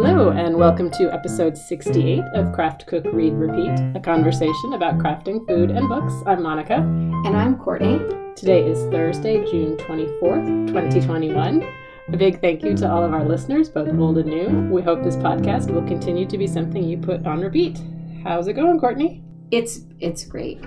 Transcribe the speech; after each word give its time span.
Hello, 0.00 0.30
and 0.30 0.56
welcome 0.56 0.92
to 0.92 1.12
episode 1.12 1.58
68 1.58 2.22
of 2.34 2.52
Craft 2.52 2.86
Cook 2.86 3.04
Read 3.12 3.32
Repeat, 3.32 3.96
a 3.96 4.00
conversation 4.00 4.74
about 4.74 4.96
crafting 4.98 5.44
food 5.48 5.72
and 5.72 5.88
books. 5.88 6.14
I'm 6.24 6.40
Monica. 6.40 6.76
And 6.76 7.36
I'm 7.36 7.58
Courtney. 7.58 7.98
Today 8.36 8.64
is 8.64 8.78
Thursday, 8.92 9.44
June 9.50 9.76
24th, 9.76 10.68
2021. 10.68 11.66
A 12.12 12.16
big 12.16 12.40
thank 12.40 12.62
you 12.62 12.76
to 12.76 12.88
all 12.88 13.02
of 13.02 13.12
our 13.12 13.24
listeners, 13.24 13.68
both 13.68 13.88
old 13.98 14.18
and 14.18 14.30
new. 14.30 14.72
We 14.72 14.82
hope 14.82 15.02
this 15.02 15.16
podcast 15.16 15.68
will 15.68 15.82
continue 15.82 16.26
to 16.26 16.38
be 16.38 16.46
something 16.46 16.84
you 16.84 16.98
put 16.98 17.26
on 17.26 17.40
repeat. 17.40 17.80
How's 18.22 18.46
it 18.46 18.52
going, 18.52 18.78
Courtney? 18.78 19.24
It's 19.50 19.80
it's 19.98 20.24
great. 20.24 20.64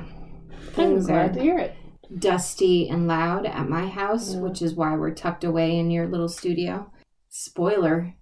I'm 0.75 1.00
glad 1.00 1.32
are 1.32 1.34
to 1.36 1.41
hear 1.41 1.57
it. 1.57 1.73
dusty 2.20 2.89
and 2.89 3.07
loud 3.07 3.45
at 3.45 3.70
my 3.70 3.88
house, 3.88 4.34
Yeah. 4.34 4.41
which 4.41 4.61
is 4.61 4.75
why 4.75 4.93
we're 4.98 5.13
tucked 5.16 5.45
away 5.45 5.79
in 5.79 5.89
your 5.89 6.09
little 6.09 6.28
studio. 6.29 6.92
Spoiler: 7.29 8.16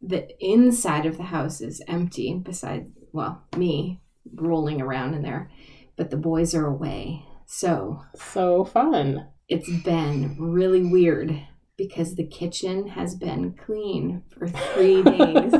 the 0.00 0.28
inside 0.44 1.06
of 1.06 1.16
the 1.16 1.24
house 1.24 1.60
is 1.60 1.82
empty. 1.88 2.34
Besides, 2.44 2.86
well, 3.12 3.42
me 3.56 4.00
rolling 4.34 4.80
around 4.80 5.14
in 5.14 5.22
there, 5.22 5.50
but 5.96 6.10
the 6.10 6.16
boys 6.16 6.54
are 6.54 6.66
away. 6.66 7.24
So 7.46 8.02
So 8.14 8.64
fun. 8.64 9.28
it's 9.48 9.70
been 9.82 10.36
really 10.38 10.84
weird 10.84 11.40
because 11.76 12.14
the 12.16 12.26
kitchen 12.26 12.88
has 12.88 13.14
been 13.14 13.54
clean 13.54 14.22
for 14.36 14.48
three 14.48 15.02
days 15.04 15.54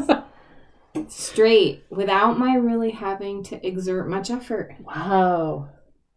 straight 1.08 1.84
without 1.90 2.38
my 2.38 2.54
really 2.56 2.90
having 2.90 3.42
to 3.44 3.66
exert 3.66 4.08
much 4.08 4.30
effort. 4.30 4.74
Wow. 4.80 5.68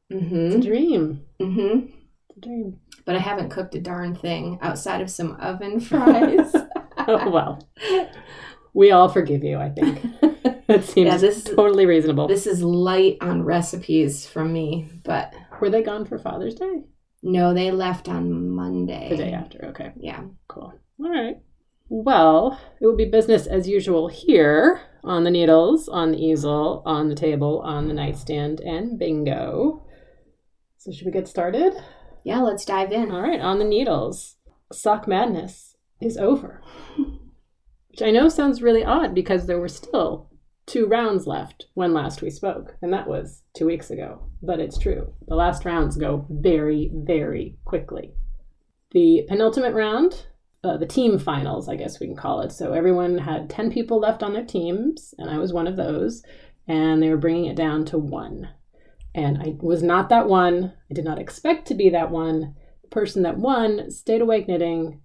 It's 0.10 0.22
a 0.22 0.26
Mm-hmm. 0.28 0.60
dream. 0.60 1.26
Mm-hmm. 1.40 1.86
It's 2.30 2.38
a 2.38 2.42
dream. 2.42 2.80
But 3.06 3.16
I 3.16 3.20
haven't 3.20 3.50
cooked 3.50 3.76
a 3.76 3.80
darn 3.80 4.16
thing 4.16 4.60
outside 4.62 5.02
of 5.02 5.10
some 5.10 5.38
oven 5.40 5.80
fries. 5.80 6.54
Oh, 7.08 7.30
well. 7.32 7.68
We 8.74 8.92
all 8.92 9.10
forgive 9.10 9.44
you, 9.44 9.58
I 9.58 9.70
think. 9.70 10.04
It 10.70 10.86
seems 10.86 11.08
Yeah, 11.08 11.18
this- 11.18 11.44
totally 11.44 11.86
reasonable. 11.86 12.28
this 12.30 12.48
is 12.48 12.64
light 12.64 13.18
on 13.20 13.44
recipes 13.44 14.26
from 14.26 14.54
me, 14.54 14.90
but 15.04 15.34
Were 15.60 15.70
they 15.70 15.84
gone 15.84 16.06
for 16.06 16.18
Father's 16.18 16.56
Day? 16.56 16.84
no, 17.22 17.54
they 17.54 17.72
left 17.72 18.08
on 18.08 18.50
Monday. 18.50 19.10
The 19.10 19.18
day 19.18 19.34
after. 19.34 19.66
Okay, 19.66 19.92
Yeah. 19.98 20.22
cool. 20.48 20.72
All 21.04 21.10
right. 21.12 21.36
Well, 21.90 22.58
it 22.80 22.86
will 22.86 22.96
be 22.96 23.04
business 23.10 23.48
as 23.48 23.68
usual 23.68 24.08
here 24.08 24.80
on 25.04 25.26
the 25.26 25.30
needles, 25.32 25.90
on 25.90 26.12
the 26.14 26.24
easel, 26.26 26.84
on 26.86 27.10
the 27.10 27.16
table, 27.16 27.60
on 27.66 27.90
the 27.90 27.94
nightstand, 27.94 28.62
and 28.62 28.98
bingo. 28.98 29.86
So, 30.78 30.94
should 30.94 31.06
we 31.06 31.12
get 31.12 31.28
started? 31.28 31.74
Yeah, 32.24 32.40
let's 32.40 32.64
dive 32.64 32.94
in. 32.94 33.12
All 33.12 33.22
right, 33.22 33.42
on 33.42 33.60
the 33.60 33.66
needles. 33.66 34.38
Sock 34.72 35.06
madness 35.06 35.71
is 36.02 36.18
over. 36.18 36.62
Which 37.90 38.02
I 38.02 38.12
know 38.12 38.30
sounds 38.30 38.62
really 38.62 38.84
odd 38.84 39.14
because 39.14 39.46
there 39.46 39.60
were 39.60 39.68
still 39.68 40.30
two 40.66 40.88
rounds 40.88 41.28
left 41.28 41.66
when 41.74 41.94
last 41.94 42.22
we 42.22 42.30
spoke, 42.30 42.76
and 42.82 42.94
that 42.94 43.08
was 43.08 43.44
two 43.54 43.66
weeks 43.66 43.90
ago. 43.90 44.28
But 44.42 44.60
it's 44.60 44.78
true. 44.78 45.14
The 45.28 45.36
last 45.36 45.66
rounds 45.66 45.98
go 45.98 46.26
very, 46.30 46.92
very 46.94 47.58
quickly. 47.66 48.14
The 48.92 49.26
penultimate 49.28 49.74
round, 49.74 50.26
uh, 50.64 50.78
the 50.78 50.86
team 50.86 51.20
finals, 51.20 51.68
I 51.68 51.76
guess 51.76 52.00
we 52.00 52.08
can 52.08 52.16
call 52.16 52.42
it. 52.42 52.52
So 52.52 52.74
everyone 52.74 53.18
had 53.18 53.50
10 53.50 53.72
people 53.72 54.00
left 54.00 54.24
on 54.24 54.34
their 54.34 54.46
teams, 54.46 55.14
and 55.18 55.30
I 55.30 55.38
was 55.38 55.54
one 55.54 55.68
of 55.68 55.76
those, 55.76 56.24
and 56.68 57.02
they 57.02 57.10
were 57.10 57.18
bringing 57.18 57.46
it 57.46 57.56
down 57.56 57.86
to 57.86 57.98
one. 57.98 58.50
And 59.14 59.40
I 59.40 59.56
was 59.60 59.84
not 59.84 60.10
that 60.10 60.28
one. 60.28 60.74
I 60.90 60.94
did 60.94 61.04
not 61.04 61.20
expect 61.20 61.68
to 61.68 61.74
be 61.74 61.90
that 61.90 62.12
one. 62.12 62.56
The 62.84 62.88
person 62.88 63.24
that 63.24 63.38
won 63.38 63.92
stayed 63.92 64.22
awake 64.22 64.48
knitting 64.48 65.02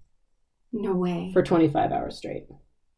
No 0.71 0.93
way. 0.93 1.31
for 1.33 1.41
25 1.43 1.91
hours 1.91 2.17
straight. 2.17 2.45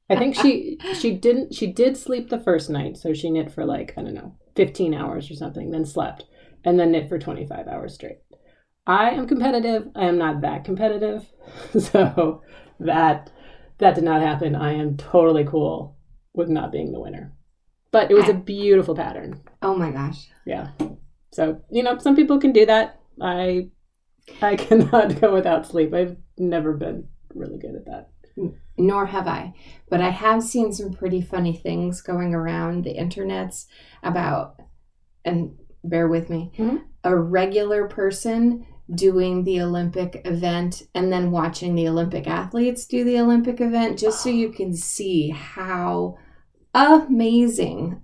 I 0.10 0.16
think 0.16 0.36
she 0.42 0.78
she 0.96 1.12
didn't 1.12 1.54
she 1.54 1.68
did 1.68 1.98
sleep 1.98 2.30
the 2.30 2.40
first 2.40 2.70
night, 2.70 2.98
so 2.98 3.14
she 3.14 3.30
knit 3.30 3.52
for 3.52 3.66
like, 3.66 3.94
I 3.98 4.02
don't 4.02 4.14
know, 4.16 4.36
15 4.56 4.94
hours 4.94 5.30
or 5.32 5.36
something, 5.36 5.72
then 5.72 5.86
slept, 5.86 6.26
and 6.66 6.80
then 6.80 6.92
knit 6.92 7.08
for 7.10 7.20
25 7.20 7.68
hours 7.68 7.94
straight. 7.94 8.20
I 8.88 9.12
am 9.12 9.28
competitive. 9.28 9.88
I 9.96 10.06
am 10.06 10.18
not 10.18 10.42
that 10.42 10.64
competitive. 10.64 11.26
So 11.80 12.42
that 12.80 13.32
that 13.80 13.96
did 13.96 14.04
not 14.04 14.22
happen. 14.22 14.56
I 14.56 14.74
am 14.74 14.98
totally 14.98 15.44
cool 15.46 15.98
with 16.34 16.50
not 16.50 16.72
being 16.72 16.92
the 16.92 17.00
winner. 17.00 17.34
But 17.92 18.12
it 18.12 18.14
was 18.16 18.30
a 18.30 18.34
beautiful 18.34 18.96
pattern. 18.96 19.42
oh 19.62 19.76
my 19.76 19.92
gosh. 19.92 20.28
Yeah. 20.46 20.70
So, 21.32 21.62
you 21.72 21.84
know, 21.84 21.98
some 22.00 22.16
people 22.16 22.40
can 22.40 22.52
do 22.52 22.66
that. 22.66 23.00
I 23.22 23.70
I 24.42 24.56
cannot 24.66 25.20
go 25.22 25.34
without 25.34 25.66
sleep. 25.68 25.94
I've 25.94 26.18
never 26.38 26.74
been 26.74 27.08
really 27.34 27.58
good 27.58 27.76
at 27.76 27.86
that. 27.86 28.10
Nor 28.78 29.08
have 29.08 29.28
I. 29.28 29.54
But 29.90 30.02
I 30.02 30.10
have 30.10 30.44
seen 30.44 30.72
some 30.72 30.94
pretty 30.94 31.22
funny 31.22 31.54
things 31.56 32.02
going 32.02 32.34
around 32.34 32.84
the 32.84 32.96
internets 32.96 33.66
about, 34.04 34.56
and 35.26 35.58
bear 35.84 36.08
with 36.08 36.30
me, 36.30 36.52
Mhm. 36.58 36.84
a 37.04 37.16
regular 37.18 37.88
person 37.88 38.66
doing 38.94 39.44
the 39.44 39.62
Olympic 39.62 40.22
event 40.26 40.84
and 40.96 41.12
then 41.12 41.32
watching 41.32 41.76
the 41.76 41.88
Olympic 41.88 42.28
athletes 42.28 42.86
do 42.88 43.04
the 43.04 43.20
Olympic 43.20 43.62
event 43.62 44.00
just 44.00 44.24
so 44.24 44.30
you 44.30 44.50
can 44.50 44.74
see 44.74 45.30
how 45.30 46.18
amazing 46.74 48.02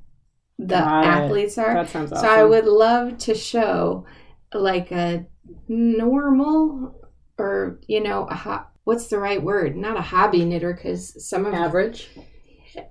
the 0.59 0.75
athletes 0.78 1.57
are. 1.57 1.74
That 1.74 1.90
sounds 1.90 2.12
awesome. 2.12 2.25
So 2.25 2.31
I 2.31 2.44
would 2.44 2.66
love 2.66 3.18
to 3.19 3.34
show 3.34 4.06
like 4.53 4.92
a 4.92 5.25
normal 5.68 6.96
or 7.38 7.80
you 7.88 8.02
know 8.02 8.25
a 8.30 8.36
what's 8.85 9.07
the 9.07 9.19
right 9.19 9.44
word? 9.44 9.75
Not 9.75 9.97
a 9.97 10.01
hobby 10.01 10.46
knitter 10.46 10.73
because 10.73 11.28
some 11.28 11.46
of 11.46 11.53
average. 11.53 12.09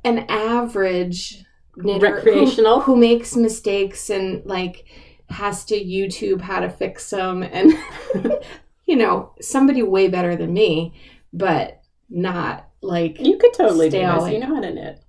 an 0.05 0.27
average 0.28 1.43
knitter 1.77 2.16
Recreational. 2.16 2.81
who, 2.81 2.97
makes 2.97 3.34
mistakes 3.34 4.10
and 4.10 4.44
like 4.44 4.84
has 5.31 5.65
to 5.65 5.75
YouTube 5.75 6.43
how 6.43 6.60
to 6.60 6.69
fix 6.69 7.09
them 7.09 7.43
and 7.43 7.72
you 8.87 8.94
know 8.94 9.33
somebody 9.41 9.83
way 9.83 10.09
better 10.09 10.37
than 10.37 10.53
me, 10.53 10.94
but 11.33 11.81
not 12.10 12.69
like 12.83 13.19
You 13.19 13.38
could 13.38 13.54
totally 13.54 13.88
do 13.88 13.99
this. 13.99 14.31
You 14.31 14.38
know 14.38 14.54
how 14.54 14.60
to 14.60 14.75
knit. 14.75 15.03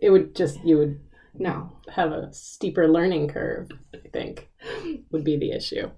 It 0.00 0.10
would 0.10 0.36
just 0.36 0.62
you 0.64 0.78
would 0.78 1.00
no. 1.34 1.72
have 1.88 2.12
a 2.12 2.32
steeper 2.32 2.88
learning 2.88 3.28
curve, 3.28 3.68
I 3.94 4.08
think, 4.08 4.48
would 5.10 5.24
be 5.24 5.36
the 5.36 5.52
issue. 5.52 5.90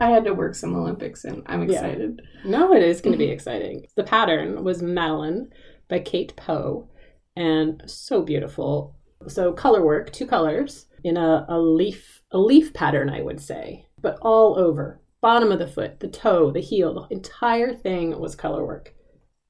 I 0.00 0.10
had 0.10 0.24
to 0.24 0.34
work 0.34 0.54
some 0.54 0.74
Olympics 0.74 1.24
and 1.24 1.42
I'm 1.46 1.68
Yeah. 1.68 1.84
excited. 1.84 2.22
No, 2.44 2.72
it 2.74 2.82
is 2.82 3.00
going 3.00 3.12
to 3.12 3.18
be 3.18 3.26
mm-hmm. 3.26 3.34
exciting. 3.34 3.86
The 3.96 4.04
pattern 4.04 4.64
was 4.64 4.82
Madeline 4.82 5.50
by 5.88 6.00
Kate 6.00 6.34
Poe, 6.36 6.88
and 7.36 7.82
so 7.86 8.22
beautiful. 8.22 8.96
So 9.28 9.52
color 9.52 9.84
work, 9.84 10.12
two 10.12 10.26
colors 10.26 10.86
in 11.04 11.16
a, 11.16 11.46
a 11.48 11.58
leaf 11.58 12.22
a 12.32 12.38
leaf 12.38 12.72
pattern, 12.72 13.10
I 13.10 13.22
would 13.22 13.40
say, 13.40 13.86
but 14.00 14.16
all 14.22 14.56
over 14.56 15.00
bottom 15.20 15.52
of 15.52 15.58
the 15.58 15.66
foot, 15.66 16.00
the 16.00 16.08
toe, 16.08 16.50
the 16.50 16.60
heel, 16.60 16.94
the 16.94 17.14
entire 17.14 17.74
thing 17.74 18.18
was 18.18 18.34
color 18.34 18.64
work. 18.64 18.94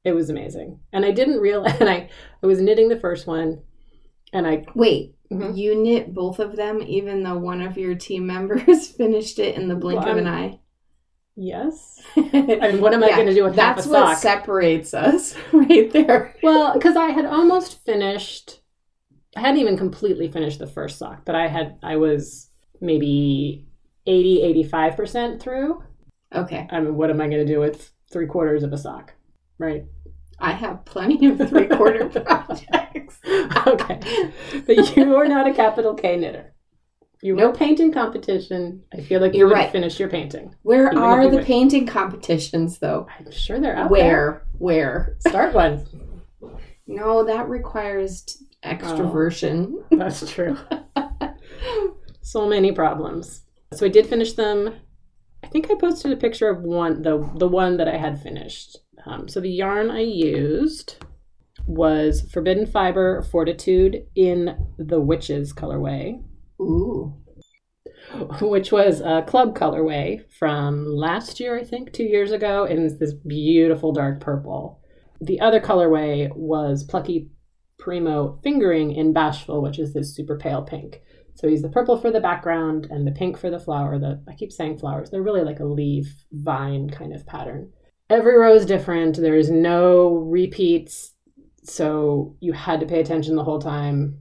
It 0.04 0.12
was 0.12 0.30
amazing, 0.30 0.80
and 0.92 1.04
I 1.04 1.10
didn't 1.10 1.41
realize. 1.41 1.76
And 1.80 1.91
I 1.91 2.09
I 2.42 2.47
was 2.47 2.60
knitting 2.60 2.88
the 2.88 3.00
first 3.00 3.26
one, 3.26 3.62
and 4.32 4.47
I 4.47 4.64
Wait, 4.75 5.14
Mhm. 5.32 5.56
you 5.56 5.74
knit 5.76 6.12
both 6.12 6.38
of 6.41 6.56
them 6.56 6.82
even 6.82 7.22
though 7.22 7.38
one 7.38 7.60
of 7.60 7.78
your 7.78 7.94
team 7.94 8.26
members 8.34 8.88
finished 8.88 9.38
it 9.38 9.56
in 9.56 9.68
the 9.68 9.76
blink 9.76 10.00
Well, 10.00 10.12
of 10.12 10.18
an 10.18 10.26
eye? 10.26 10.60
yes. 11.36 12.00
And 12.16 12.80
what 12.80 12.92
am 12.94 13.02
I 13.04 13.08
Yeah, 13.08 13.16
going 13.16 13.28
to 13.28 13.34
do 13.34 13.44
with 13.44 13.56
half 13.56 13.76
That's 13.76 13.86
what 13.86 14.18
separates 14.18 14.94
us 14.94 15.36
right 15.52 15.91
there. 15.92 16.34
Well, 16.42 16.74
because 16.74 16.96
I 16.96 17.10
had 17.10 17.24
almost 17.24 17.84
finished, 17.84 18.60
I 19.36 19.41
hadn't 19.41 19.60
even 19.60 19.76
completely 19.76 20.28
finished 20.28 20.58
the 20.58 20.66
first 20.66 20.98
sock, 20.98 21.24
but 21.24 21.34
I 21.34 21.48
had, 21.48 21.78
I 21.82 21.97
was 21.97 22.50
maybe 22.80 23.66
80, 24.06 24.42
85% 24.70 25.41
through. 25.41 25.82
Okay, 26.34 26.66
I 26.70 26.80
mean, 26.80 26.94
what 26.97 27.10
am 27.10 27.20
I 27.20 27.26
going 27.28 27.44
to 27.47 27.52
do 27.52 27.60
with 27.60 27.92
three 28.12 28.26
quarters 28.26 28.62
of 28.62 28.72
a 28.72 28.78
sock? 28.78 29.15
Right. 29.59 29.84
I 30.41 30.53
have 30.53 30.84
plenty 30.84 31.27
of 31.27 31.39
three 31.48 31.66
quarter 31.69 32.09
projects. 32.21 33.19
okay. 33.66 34.33
But 34.66 34.97
you 34.97 35.15
are 35.16 35.27
not 35.28 35.47
a 35.47 35.53
capital 35.54 35.95
K 35.95 36.16
knitter. 36.16 36.54
You 37.22 37.34
were 37.34 37.42
Nope. 37.42 37.59
painting 37.59 37.92
competition. 37.92 38.83
I 38.95 39.03
feel 39.03 39.21
like 39.21 39.34
you 39.34 39.41
You're 39.41 39.48
would 39.48 39.54
right. 39.54 39.71
finish 39.71 40.01
your 40.01 40.09
painting. 40.09 40.54
Where 40.63 40.97
are 40.98 41.28
the 41.28 41.37
wish. 41.37 41.47
painting 41.47 41.87
competitions 41.87 42.78
though? 42.78 43.07
I'm 43.19 43.31
sure 43.31 43.60
they're 43.60 43.77
out 43.77 43.91
there. 43.92 44.03
Where? 44.03 44.47
Where? 44.59 45.16
Start 45.28 45.53
one. 45.54 45.84
No, 46.87 47.25
that 47.25 47.48
requires 47.48 48.22
t- 48.22 48.47
extroversion. 48.65 49.72
Oh. 49.92 49.97
That's 49.97 50.31
true. 50.33 50.57
so 52.22 52.47
many 52.48 52.72
problems. 52.72 53.42
So 53.75 53.87
I 53.87 53.91
did 53.91 54.07
finish 54.07 54.33
them. 54.33 54.75
I 55.42 55.47
think 55.48 55.71
I 55.71 55.75
posted 55.75 56.13
a 56.13 56.16
picture 56.16 56.48
of 56.48 56.63
one, 56.63 57.03
the 57.03 57.19
the 57.37 57.48
one 57.48 57.77
that 57.77 57.89
I 57.89 57.97
had 57.97 58.22
finished. 58.22 58.78
Um, 59.06 59.28
so 59.28 59.41
the 59.41 59.50
yarn 59.50 59.91
I 59.91 60.00
used 60.00 60.97
was 61.66 62.22
Forbidden 62.32 62.66
Fiber 62.66 63.22
Fortitude 63.22 64.04
in 64.14 64.56
the 64.78 65.00
Witches 65.00 65.52
colorway, 65.52 66.22
Ooh. 66.60 67.14
which 68.41 68.72
was 68.72 69.00
a 69.00 69.22
club 69.26 69.56
colorway 69.56 70.20
from 70.38 70.86
last 70.86 71.41
year, 71.41 71.58
I 71.58 71.64
think, 71.64 71.92
two 71.92 72.04
years 72.04 72.32
ago, 72.32 72.64
and 72.64 72.80
it's 72.80 72.98
this 72.98 73.14
beautiful 73.14 73.92
dark 73.92 74.20
purple. 74.20 74.80
The 75.20 75.41
other 75.41 75.60
colorway 75.60 76.34
was 76.34 76.84
Plucky 76.84 77.30
Primo 77.78 78.38
fingering 78.42 78.92
in 78.92 79.12
Bashful, 79.12 79.62
which 79.62 79.78
is 79.78 79.92
this 79.92 80.14
super 80.14 80.36
pale 80.36 80.62
pink. 80.62 81.03
So 81.34 81.48
he's 81.48 81.62
the 81.62 81.68
purple 81.70 81.96
for 81.96 82.10
the 82.10 82.20
background 82.20 82.86
and 82.91 83.06
the 83.06 83.12
pink 83.12 83.38
for 83.38 83.50
the 83.50 83.58
flower. 83.58 83.98
The 83.98 84.22
I 84.28 84.34
keep 84.34 84.53
saying 84.53 84.78
flowers. 84.78 85.10
They're 85.10 85.22
really 85.22 85.42
like 85.42 85.60
a 85.60 85.64
leaf 85.64 86.26
vine 86.32 86.91
kind 86.91 87.14
of 87.14 87.26
pattern. 87.26 87.72
Every 88.10 88.36
row 88.36 88.53
is 88.57 88.66
different. 88.66 89.16
There 89.16 89.36
is 89.36 89.51
no 89.51 90.16
repeats, 90.16 91.15
so 91.62 92.36
you 92.41 92.53
had 92.53 92.80
to 92.80 92.86
pay 92.86 92.98
attention 92.98 93.36
the 93.36 93.45
whole 93.45 93.60
time. 93.60 94.18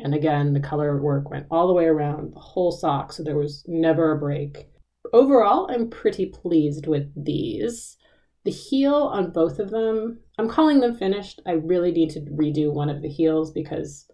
And 0.00 0.12
again, 0.12 0.54
the 0.54 0.60
color 0.60 1.00
work 1.00 1.30
went 1.30 1.46
all 1.48 1.68
the 1.68 1.72
way 1.72 1.84
around 1.84 2.34
the 2.34 2.40
whole 2.40 2.72
sock, 2.72 3.12
so 3.12 3.22
there 3.22 3.38
was 3.38 3.64
never 3.68 4.10
a 4.10 4.18
break. 4.18 4.66
Overall, 5.12 5.70
I'm 5.70 5.88
pretty 5.88 6.26
pleased 6.26 6.88
with 6.88 7.12
these. 7.14 7.96
The 8.42 8.50
heel 8.50 8.94
on 8.94 9.30
both 9.30 9.60
of 9.60 9.70
them, 9.70 10.18
I'm 10.36 10.48
calling 10.48 10.80
them 10.80 10.96
finished. 10.96 11.40
I 11.46 11.52
really 11.52 11.92
need 11.92 12.10
to 12.10 12.22
redo 12.22 12.72
one 12.72 12.88
of 12.88 13.02
the 13.02 13.08
heels 13.08 13.52
because 13.52 14.10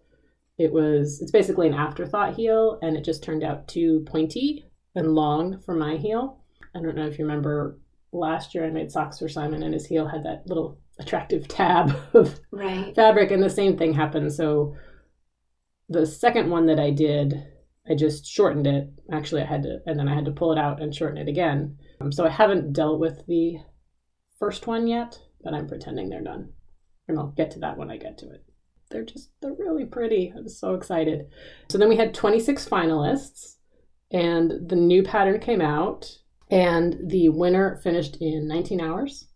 it 0.58 0.70
was 0.70 1.22
it's 1.22 1.30
basically 1.30 1.66
an 1.66 1.72
afterthought 1.72 2.34
heel 2.34 2.78
and 2.82 2.94
it 2.94 3.04
just 3.04 3.22
turned 3.22 3.42
out 3.42 3.68
too 3.68 4.04
pointy 4.06 4.66
and 4.94 5.14
long 5.14 5.62
for 5.62 5.74
my 5.74 5.96
heel. 5.96 6.40
I 6.74 6.82
don't 6.82 6.96
know 6.96 7.06
if 7.06 7.18
you 7.18 7.24
remember 7.24 7.78
last 8.12 8.54
year 8.54 8.64
I 8.64 8.70
made 8.70 8.90
socks 8.90 9.18
for 9.18 9.28
Simon 9.28 9.62
and 9.62 9.74
his 9.74 9.86
heel 9.86 10.06
had 10.08 10.24
that 10.24 10.46
little 10.46 10.78
attractive 10.98 11.46
tab 11.48 11.94
of 12.14 12.40
Right. 12.50 12.94
fabric 12.94 13.30
and 13.30 13.42
the 13.42 13.50
same 13.50 13.76
thing 13.76 13.92
happened. 13.94 14.32
So 14.32 14.74
the 15.88 16.06
second 16.06 16.50
one 16.50 16.66
that 16.66 16.78
I 16.80 16.90
did, 16.90 17.34
I 17.88 17.94
just 17.94 18.26
shortened 18.26 18.66
it. 18.66 18.88
Actually, 19.12 19.42
I 19.42 19.46
had 19.46 19.62
to 19.62 19.78
and 19.86 19.98
then 19.98 20.08
I 20.08 20.14
had 20.14 20.24
to 20.26 20.30
pull 20.32 20.52
it 20.52 20.58
out 20.58 20.82
and 20.82 20.94
shorten 20.94 21.18
it 21.18 21.28
again. 21.28 21.76
Um, 22.00 22.12
so 22.12 22.26
I 22.26 22.30
haven't 22.30 22.72
dealt 22.72 23.00
with 23.00 23.26
the 23.26 23.56
first 24.38 24.66
one 24.66 24.86
yet, 24.86 25.18
but 25.42 25.54
I'm 25.54 25.66
pretending 25.66 26.08
they're 26.08 26.22
done. 26.22 26.52
And 27.08 27.18
I'll 27.18 27.28
get 27.36 27.50
to 27.52 27.58
that 27.60 27.78
when 27.78 27.90
I 27.90 27.96
get 27.96 28.18
to 28.18 28.26
it. 28.30 28.44
They're 28.90 29.04
just 29.04 29.30
they're 29.40 29.54
really 29.58 29.84
pretty. 29.84 30.32
I'm 30.36 30.48
so 30.48 30.74
excited. 30.74 31.28
So 31.70 31.78
then 31.78 31.88
we 31.88 31.96
had 31.96 32.14
26 32.14 32.68
finalists 32.68 33.56
and 34.10 34.68
the 34.68 34.76
new 34.76 35.02
pattern 35.02 35.40
came 35.40 35.60
out 35.60 36.17
and 36.50 36.96
the 37.06 37.28
winner 37.28 37.76
finished 37.82 38.16
in 38.20 38.48
19 38.48 38.80
hours. 38.80 39.26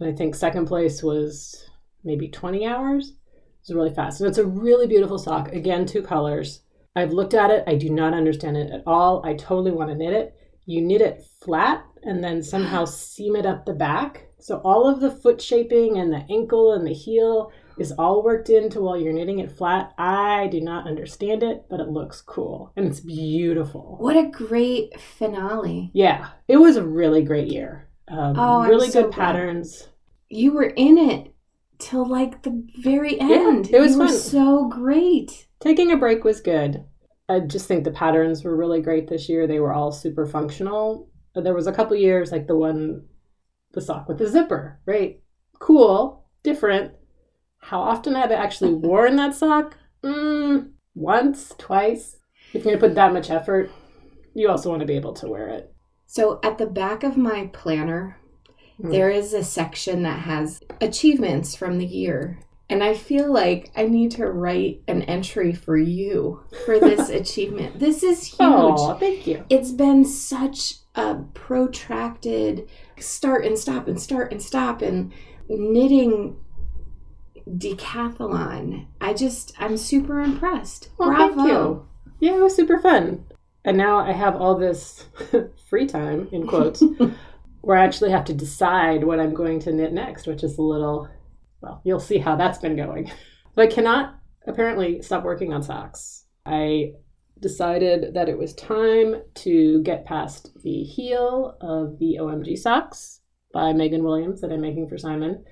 And 0.00 0.08
I 0.08 0.16
think 0.16 0.34
second 0.34 0.66
place 0.66 1.02
was 1.02 1.68
maybe 2.04 2.28
20 2.28 2.66
hours. 2.66 3.12
It's 3.60 3.70
really 3.70 3.94
fast. 3.94 4.20
And 4.20 4.28
it's 4.28 4.38
a 4.38 4.46
really 4.46 4.86
beautiful 4.86 5.18
sock. 5.18 5.52
Again, 5.52 5.86
two 5.86 6.02
colors. 6.02 6.62
I've 6.96 7.12
looked 7.12 7.34
at 7.34 7.50
it. 7.50 7.64
I 7.66 7.74
do 7.74 7.90
not 7.90 8.14
understand 8.14 8.56
it 8.56 8.70
at 8.70 8.82
all. 8.86 9.24
I 9.24 9.34
totally 9.34 9.72
want 9.72 9.90
to 9.90 9.96
knit 9.96 10.12
it. 10.12 10.34
You 10.66 10.82
knit 10.82 11.00
it 11.00 11.24
flat 11.40 11.84
and 12.02 12.22
then 12.22 12.42
somehow 12.42 12.84
seam 12.84 13.36
it 13.36 13.46
up 13.46 13.64
the 13.64 13.74
back. 13.74 14.28
So 14.38 14.60
all 14.64 14.88
of 14.88 15.00
the 15.00 15.10
foot 15.10 15.40
shaping 15.40 15.98
and 15.98 16.12
the 16.12 16.24
ankle 16.30 16.72
and 16.72 16.86
the 16.86 16.92
heel 16.92 17.52
is 17.78 17.92
all 17.92 18.22
worked 18.22 18.50
into 18.50 18.80
while 18.80 18.96
you're 18.96 19.12
knitting 19.12 19.38
it 19.38 19.52
flat. 19.52 19.92
I 19.98 20.48
do 20.48 20.60
not 20.60 20.86
understand 20.86 21.42
it, 21.42 21.64
but 21.70 21.80
it 21.80 21.88
looks 21.88 22.20
cool 22.20 22.72
and 22.76 22.86
it's 22.86 23.00
beautiful. 23.00 23.96
What 24.00 24.16
a 24.16 24.28
great 24.30 24.98
finale. 25.00 25.90
Yeah, 25.94 26.28
it 26.48 26.56
was 26.58 26.76
a 26.76 26.86
really 26.86 27.22
great 27.22 27.48
year. 27.48 27.88
Um, 28.08 28.34
Oh, 28.38 28.62
really 28.66 28.90
so 28.90 29.02
good 29.04 29.14
glad. 29.14 29.24
patterns. 29.32 29.88
You 30.28 30.52
were 30.52 30.64
in 30.76 30.98
it 30.98 31.34
till 31.78 32.06
like 32.06 32.42
the 32.42 32.66
very 32.82 33.18
end. 33.20 33.70
it 33.72 33.80
was 33.80 33.92
you 33.92 33.98
fun. 34.06 34.08
so 34.16 34.68
great. 34.68 35.46
Taking 35.60 35.92
a 35.92 35.96
break 35.96 36.24
was 36.24 36.40
good. 36.40 36.84
I 37.28 37.40
just 37.40 37.66
think 37.68 37.84
the 37.84 37.90
patterns 37.90 38.42
were 38.42 38.56
really 38.56 38.80
great 38.80 39.08
this 39.08 39.28
year. 39.28 39.46
They 39.46 39.60
were 39.60 39.72
all 39.74 39.92
super 39.92 40.26
functional. 40.26 41.10
There 41.34 41.54
was 41.54 41.66
a 41.66 41.72
couple 41.72 41.94
years 41.96 42.32
like 42.32 42.46
the 42.46 42.56
one, 42.56 43.04
the 43.72 43.80
sock 43.80 44.08
with 44.08 44.18
the 44.18 44.26
zipper, 44.26 44.80
right? 44.86 45.20
Cool, 45.60 46.24
different. 46.42 46.94
How 47.60 47.80
often 47.80 48.14
have 48.14 48.30
I 48.30 48.34
actually 48.34 48.74
worn 48.74 49.16
that 49.16 49.34
sock? 49.34 49.76
Mm, 50.02 50.70
once, 50.94 51.52
twice. 51.58 52.16
If 52.54 52.64
you're 52.64 52.74
gonna 52.76 52.88
put 52.88 52.94
that 52.94 53.12
much 53.12 53.30
effort, 53.30 53.70
you 54.34 54.48
also 54.48 54.70
want 54.70 54.80
to 54.80 54.86
be 54.86 54.96
able 54.96 55.12
to 55.14 55.28
wear 55.28 55.48
it. 55.48 55.72
So 56.06 56.40
at 56.42 56.58
the 56.58 56.66
back 56.66 57.02
of 57.02 57.16
my 57.16 57.50
planner, 57.52 58.16
Hmm. 58.80 58.90
there 58.90 59.10
is 59.10 59.34
a 59.34 59.42
section 59.42 60.04
that 60.04 60.20
has 60.20 60.60
achievements 60.80 61.56
from 61.56 61.78
the 61.78 61.86
year. 61.86 62.38
And 62.70 62.84
I 62.84 62.94
feel 62.94 63.32
like 63.32 63.72
I 63.74 63.86
need 63.86 64.12
to 64.12 64.26
write 64.30 64.82
an 64.86 65.02
entry 65.02 65.52
for 65.52 65.76
you 65.76 66.44
for 66.64 66.78
this 66.80 67.08
achievement. 67.08 67.80
This 67.80 68.02
is 68.04 68.24
huge. 68.24 68.38
Oh, 68.40 68.94
thank 68.94 69.26
you. 69.26 69.44
It's 69.50 69.72
been 69.72 70.04
such 70.04 70.74
a 70.94 71.16
protracted 71.34 72.68
start 72.98 73.44
and 73.44 73.58
stop 73.58 73.88
and 73.88 74.00
start 74.00 74.30
and 74.32 74.40
stop 74.42 74.80
and 74.82 75.12
knitting 75.48 76.36
decathlon. 77.56 78.86
I 79.00 79.14
just, 79.14 79.54
I'm 79.58 79.76
super 79.76 80.20
impressed. 80.20 80.90
Well, 80.98 81.10
Bravo. 81.10 81.34
thank 81.34 81.48
you. 81.48 81.88
Yeah, 82.20 82.36
it 82.36 82.40
was 82.42 82.56
super 82.56 82.78
fun. 82.78 83.24
And 83.64 83.76
now 83.76 83.98
I 83.98 84.12
have 84.12 84.36
all 84.36 84.56
this 84.56 85.06
free 85.68 85.86
time, 85.86 86.28
in 86.32 86.46
quotes, 86.46 86.82
where 87.60 87.78
I 87.78 87.84
actually 87.84 88.10
have 88.10 88.24
to 88.26 88.34
decide 88.34 89.04
what 89.04 89.20
I'm 89.20 89.34
going 89.34 89.60
to 89.60 89.72
knit 89.72 89.92
next, 89.92 90.26
which 90.26 90.42
is 90.42 90.58
a 90.58 90.62
little, 90.62 91.08
well, 91.60 91.80
you'll 91.84 92.00
see 92.00 92.18
how 92.18 92.36
that's 92.36 92.58
been 92.58 92.76
going. 92.76 93.10
But 93.54 93.70
I 93.70 93.74
cannot 93.74 94.14
apparently 94.46 95.02
stop 95.02 95.24
working 95.24 95.52
on 95.52 95.62
socks. 95.62 96.24
I 96.46 96.92
decided 97.40 98.14
that 98.14 98.28
it 98.28 98.38
was 98.38 98.54
time 98.54 99.22
to 99.34 99.82
get 99.82 100.06
past 100.06 100.50
the 100.62 100.82
heel 100.82 101.56
of 101.60 101.98
the 101.98 102.18
OMG 102.20 102.58
socks 102.58 103.20
by 103.52 103.72
Megan 103.72 104.02
Williams 104.02 104.40
that 104.40 104.52
I'm 104.52 104.60
making 104.60 104.88
for 104.88 104.98
Simon. 104.98 105.44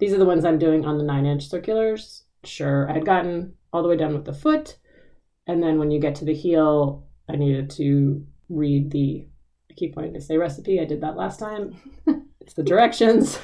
These 0.00 0.14
are 0.14 0.18
the 0.18 0.24
ones 0.24 0.44
I'm 0.44 0.58
doing 0.58 0.84
on 0.84 0.98
the 0.98 1.04
nine 1.04 1.26
inch 1.26 1.48
circulars. 1.48 2.24
Sure, 2.44 2.90
I 2.90 2.94
had 2.94 3.04
gotten 3.04 3.54
all 3.72 3.82
the 3.82 3.88
way 3.88 3.96
done 3.96 4.14
with 4.14 4.24
the 4.24 4.32
foot. 4.32 4.78
And 5.46 5.62
then 5.62 5.78
when 5.78 5.90
you 5.90 6.00
get 6.00 6.14
to 6.16 6.24
the 6.24 6.34
heel, 6.34 7.06
I 7.28 7.36
needed 7.36 7.70
to 7.70 8.24
read 8.48 8.90
the, 8.90 9.26
I 9.70 9.74
keep 9.74 9.96
wanting 9.96 10.14
to 10.14 10.20
say 10.20 10.36
recipe. 10.36 10.80
I 10.80 10.86
did 10.86 11.02
that 11.02 11.16
last 11.16 11.38
time. 11.38 11.76
it's 12.40 12.54
the 12.54 12.62
directions. 12.62 13.38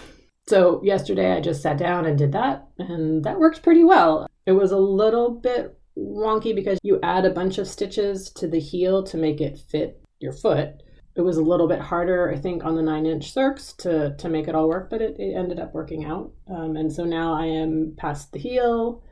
So 0.49 0.81
yesterday 0.83 1.33
I 1.33 1.41
just 1.41 1.63
sat 1.63 1.77
down 1.77 2.07
and 2.07 2.17
did 2.17 2.33
that, 2.33 2.69
and 2.79 3.25
that 3.25 3.39
worked 3.39 3.63
pretty 3.63 3.85
well. 3.85 4.29
It 4.47 4.53
was 4.53 4.71
a 4.71 4.79
little 4.79 5.31
bit 5.31 5.77
wonky 5.99 6.55
because 6.55 6.79
you 6.83 7.01
add 7.03 7.25
a 7.25 7.31
bunch 7.31 7.59
of 7.59 7.67
stitches 7.67 8.31
to 8.31 8.47
the 8.47 8.61
heel 8.61 9.03
to 9.05 9.17
make 9.17 9.41
it 9.41 9.59
fit 9.59 10.01
your 10.21 10.33
foot. 10.33 10.83
It 11.17 11.23
was 11.23 11.39
a 11.39 11.43
little 11.43 11.67
bit 11.67 11.81
harder, 11.81 12.31
I 12.31 12.37
think, 12.37 12.65
on 12.65 12.77
the 12.77 12.83
nine 12.83 13.07
inch 13.07 13.35
circs 13.35 13.77
to, 13.79 14.15
to 14.17 14.29
make 14.29 14.49
it 14.49 14.55
all 14.55 14.69
work, 14.69 14.91
but 14.91 15.01
it, 15.01 15.17
it 15.19 15.35
ended 15.35 15.59
up 15.59 15.73
working 15.73 16.05
out. 16.05 16.33
Um, 16.49 16.77
and 16.77 16.93
so 16.93 17.05
now 17.05 17.35
I 17.35 17.47
am 17.47 17.95
past 17.97 18.33
the 18.33 18.39
heel 18.39 19.03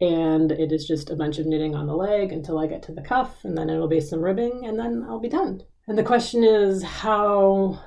and 0.00 0.52
it 0.52 0.72
is 0.72 0.86
just 0.86 1.10
a 1.10 1.16
bunch 1.16 1.38
of 1.38 1.46
knitting 1.46 1.74
on 1.74 1.86
the 1.86 1.94
leg 1.94 2.32
until 2.32 2.58
I 2.58 2.66
get 2.66 2.82
to 2.84 2.92
the 2.92 3.02
cuff, 3.02 3.44
and 3.44 3.56
then 3.56 3.70
it'll 3.70 3.88
be 3.88 4.00
some 4.00 4.20
ribbing, 4.20 4.66
and 4.66 4.78
then 4.78 5.04
I'll 5.08 5.20
be 5.20 5.28
done. 5.28 5.62
And 5.86 5.96
the 5.96 6.02
question 6.02 6.42
is, 6.42 6.82
how 6.82 7.80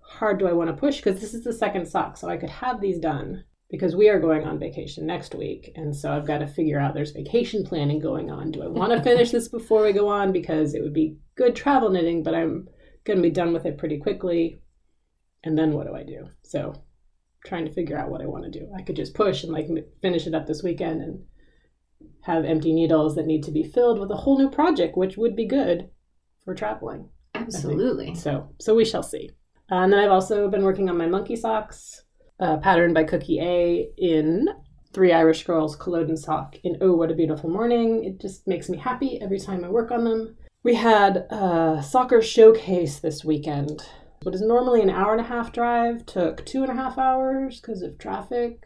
hard 0.00 0.38
do 0.38 0.46
I 0.46 0.52
want 0.52 0.68
to 0.68 0.76
push? 0.76 0.96
Because 0.98 1.20
this 1.20 1.34
is 1.34 1.44
the 1.44 1.52
second 1.52 1.86
sock, 1.86 2.16
so 2.16 2.28
I 2.28 2.36
could 2.36 2.50
have 2.50 2.80
these 2.80 2.98
done 2.98 3.44
because 3.70 3.96
we 3.96 4.08
are 4.08 4.20
going 4.20 4.44
on 4.44 4.58
vacation 4.58 5.06
next 5.06 5.34
week, 5.34 5.72
and 5.74 5.96
so 5.96 6.12
I've 6.12 6.26
got 6.26 6.38
to 6.38 6.46
figure 6.46 6.78
out 6.78 6.94
there's 6.94 7.12
vacation 7.12 7.64
planning 7.64 7.98
going 7.98 8.30
on. 8.30 8.50
Do 8.50 8.62
I 8.62 8.68
want 8.68 8.92
to 8.92 9.02
finish 9.02 9.30
this 9.30 9.48
before 9.48 9.82
we 9.82 9.92
go 9.92 10.08
on 10.08 10.32
because 10.32 10.74
it 10.74 10.82
would 10.82 10.92
be 10.92 11.16
good 11.34 11.56
travel 11.56 11.90
knitting, 11.90 12.22
but 12.22 12.34
I'm 12.34 12.68
going 13.04 13.18
to 13.18 13.22
be 13.22 13.30
done 13.30 13.52
with 13.52 13.66
it 13.66 13.78
pretty 13.78 13.98
quickly, 13.98 14.60
and 15.42 15.56
then 15.58 15.72
what 15.72 15.86
do 15.86 15.94
I 15.94 16.02
do? 16.02 16.28
So 16.42 16.74
trying 17.44 17.66
to 17.66 17.72
figure 17.72 17.98
out 17.98 18.10
what 18.10 18.22
I 18.22 18.26
want 18.26 18.44
to 18.44 18.58
do. 18.58 18.70
I 18.76 18.82
could 18.82 18.96
just 18.96 19.14
push 19.14 19.44
and 19.44 19.52
like 19.52 19.68
finish 20.00 20.26
it 20.26 20.34
up 20.34 20.46
this 20.46 20.62
weekend 20.62 21.02
and 21.02 21.22
have 22.22 22.44
empty 22.44 22.72
needles 22.72 23.14
that 23.14 23.26
need 23.26 23.44
to 23.44 23.50
be 23.50 23.62
filled 23.62 24.00
with 24.00 24.10
a 24.10 24.16
whole 24.16 24.38
new 24.38 24.50
project, 24.50 24.96
which 24.96 25.16
would 25.16 25.36
be 25.36 25.46
good 25.46 25.90
for 26.44 26.54
traveling. 26.54 27.10
Absolutely. 27.34 28.14
So, 28.14 28.48
so 28.60 28.74
we 28.74 28.84
shall 28.84 29.02
see. 29.02 29.30
Uh, 29.70 29.76
and 29.76 29.92
then 29.92 30.00
I've 30.00 30.10
also 30.10 30.48
been 30.48 30.62
working 30.62 30.88
on 30.88 30.96
my 30.96 31.06
monkey 31.06 31.36
socks, 31.36 32.04
uh, 32.40 32.56
patterned 32.58 32.94
by 32.94 33.04
Cookie 33.04 33.40
A 33.40 33.88
in 33.98 34.48
Three 34.92 35.12
Irish 35.12 35.44
Girls 35.44 35.76
Culloden 35.76 36.16
sock 36.16 36.56
in 36.64 36.78
Oh 36.80 36.94
What 36.94 37.10
a 37.10 37.14
Beautiful 37.14 37.50
Morning. 37.50 38.04
It 38.04 38.20
just 38.20 38.46
makes 38.46 38.68
me 38.68 38.78
happy 38.78 39.20
every 39.20 39.38
time 39.38 39.64
I 39.64 39.68
work 39.68 39.90
on 39.90 40.04
them. 40.04 40.36
We 40.64 40.76
had 40.76 41.26
a 41.28 41.84
soccer 41.86 42.22
showcase 42.22 42.98
this 42.98 43.22
weekend. 43.22 43.86
What 44.22 44.34
is 44.34 44.40
normally 44.40 44.80
an 44.80 44.88
hour 44.88 45.12
and 45.12 45.20
a 45.20 45.28
half 45.28 45.52
drive 45.52 46.06
took 46.06 46.46
two 46.46 46.62
and 46.62 46.72
a 46.72 46.74
half 46.74 46.96
hours 46.96 47.60
because 47.60 47.82
of 47.82 47.98
traffic. 47.98 48.64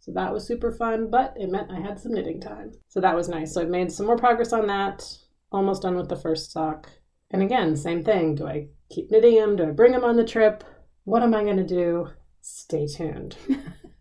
So 0.00 0.10
that 0.10 0.32
was 0.32 0.44
super 0.44 0.72
fun, 0.72 1.08
but 1.08 1.34
it 1.36 1.48
meant 1.48 1.70
I 1.70 1.78
had 1.78 2.00
some 2.00 2.14
knitting 2.14 2.40
time. 2.40 2.72
So 2.88 3.00
that 3.00 3.14
was 3.14 3.28
nice. 3.28 3.54
So 3.54 3.62
I've 3.62 3.68
made 3.68 3.92
some 3.92 4.06
more 4.06 4.16
progress 4.16 4.52
on 4.52 4.66
that. 4.66 5.04
Almost 5.52 5.82
done 5.82 5.94
with 5.94 6.08
the 6.08 6.16
first 6.16 6.50
sock. 6.50 6.90
And 7.30 7.44
again, 7.44 7.76
same 7.76 8.02
thing. 8.02 8.34
Do 8.34 8.48
I 8.48 8.66
keep 8.90 9.12
knitting 9.12 9.36
them? 9.36 9.54
Do 9.54 9.68
I 9.68 9.70
bring 9.70 9.92
them 9.92 10.02
on 10.02 10.16
the 10.16 10.24
trip? 10.24 10.64
What 11.04 11.22
am 11.22 11.32
I 11.32 11.44
going 11.44 11.58
to 11.58 11.64
do? 11.64 12.08
Stay 12.40 12.88
tuned. 12.88 13.36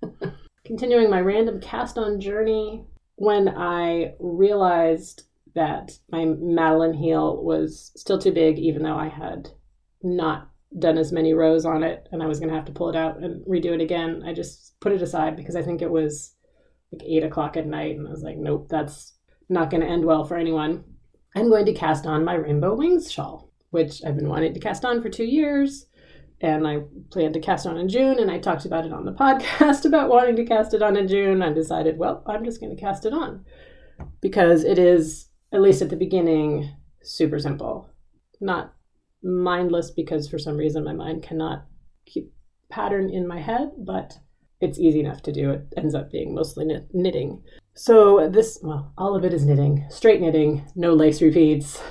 Continuing 0.65 1.11
my 1.11 1.21
random 1.21 1.59
cast 1.61 1.99
on 1.99 2.19
journey, 2.19 2.87
when 3.17 3.49
I 3.49 4.15
realized 4.19 5.25
that 5.55 5.97
my 6.11 6.25
Madeline 6.25 6.93
heel 6.93 7.43
was 7.43 7.91
still 7.95 8.19
too 8.19 8.31
big, 8.31 8.59
even 8.59 8.83
though 8.83 8.97
I 8.97 9.07
had 9.07 9.49
not 10.03 10.49
done 10.77 10.97
as 10.97 11.11
many 11.11 11.33
rows 11.33 11.65
on 11.65 11.83
it 11.83 12.07
and 12.11 12.21
I 12.21 12.27
was 12.27 12.39
going 12.39 12.49
to 12.49 12.55
have 12.55 12.65
to 12.65 12.73
pull 12.73 12.89
it 12.89 12.95
out 12.95 13.17
and 13.17 13.45
redo 13.45 13.73
it 13.73 13.81
again, 13.81 14.23
I 14.25 14.33
just 14.33 14.79
put 14.81 14.91
it 14.91 15.01
aside 15.01 15.35
because 15.35 15.55
I 15.55 15.61
think 15.61 15.81
it 15.81 15.89
was 15.89 16.35
like 16.91 17.03
eight 17.03 17.23
o'clock 17.23 17.57
at 17.57 17.67
night. 17.67 17.95
And 17.97 18.07
I 18.07 18.11
was 18.11 18.23
like, 18.23 18.37
nope, 18.37 18.67
that's 18.69 19.13
not 19.49 19.69
going 19.69 19.81
to 19.81 19.87
end 19.87 20.05
well 20.05 20.25
for 20.25 20.37
anyone. 20.37 20.83
I'm 21.35 21.49
going 21.49 21.65
to 21.65 21.73
cast 21.73 22.05
on 22.05 22.25
my 22.25 22.35
Rainbow 22.35 22.75
Wings 22.75 23.11
shawl, 23.11 23.51
which 23.71 24.01
I've 24.05 24.15
been 24.15 24.29
wanting 24.29 24.53
to 24.53 24.59
cast 24.59 24.85
on 24.85 25.01
for 25.01 25.09
two 25.09 25.25
years. 25.25 25.87
And 26.41 26.67
I 26.67 26.81
planned 27.11 27.33
to 27.35 27.39
cast 27.39 27.65
on 27.65 27.77
in 27.77 27.87
June, 27.87 28.19
and 28.19 28.29
I 28.29 28.39
talked 28.39 28.65
about 28.65 28.85
it 28.85 28.91
on 28.91 29.05
the 29.05 29.13
podcast 29.13 29.85
about 29.85 30.09
wanting 30.09 30.35
to 30.35 30.45
cast 30.45 30.73
it 30.73 30.81
on 30.81 30.97
in 30.97 31.07
June. 31.07 31.41
I 31.41 31.53
decided, 31.53 31.97
well, 31.97 32.23
I'm 32.27 32.43
just 32.43 32.59
going 32.59 32.75
to 32.75 32.81
cast 32.81 33.05
it 33.05 33.13
on 33.13 33.45
because 34.21 34.63
it 34.63 34.77
is, 34.77 35.27
at 35.55 35.61
least 35.61 35.81
at 35.81 35.89
the 35.89 35.95
beginning, 35.95 36.69
super 37.01 37.39
simple. 37.39 37.89
Not 38.41 38.73
mindless 39.23 39.89
because 39.89 40.27
for 40.27 40.37
some 40.37 40.57
reason 40.57 40.83
my 40.83 40.93
mind 40.93 41.23
cannot 41.23 41.65
keep 42.05 42.31
pattern 42.69 43.09
in 43.09 43.27
my 43.27 43.39
head, 43.39 43.71
but 43.77 44.19
it's 44.59 44.79
easy 44.79 44.99
enough 44.99 45.21
to 45.23 45.31
do. 45.31 45.51
It 45.51 45.73
ends 45.77 45.95
up 45.95 46.11
being 46.11 46.35
mostly 46.35 46.65
knitting. 46.93 47.41
So 47.73 48.29
this, 48.29 48.59
well, 48.61 48.93
all 48.97 49.15
of 49.15 49.23
it 49.23 49.33
is 49.33 49.45
knitting, 49.45 49.85
straight 49.89 50.21
knitting, 50.21 50.65
no 50.75 50.93
lace 50.93 51.21
repeats, 51.21 51.81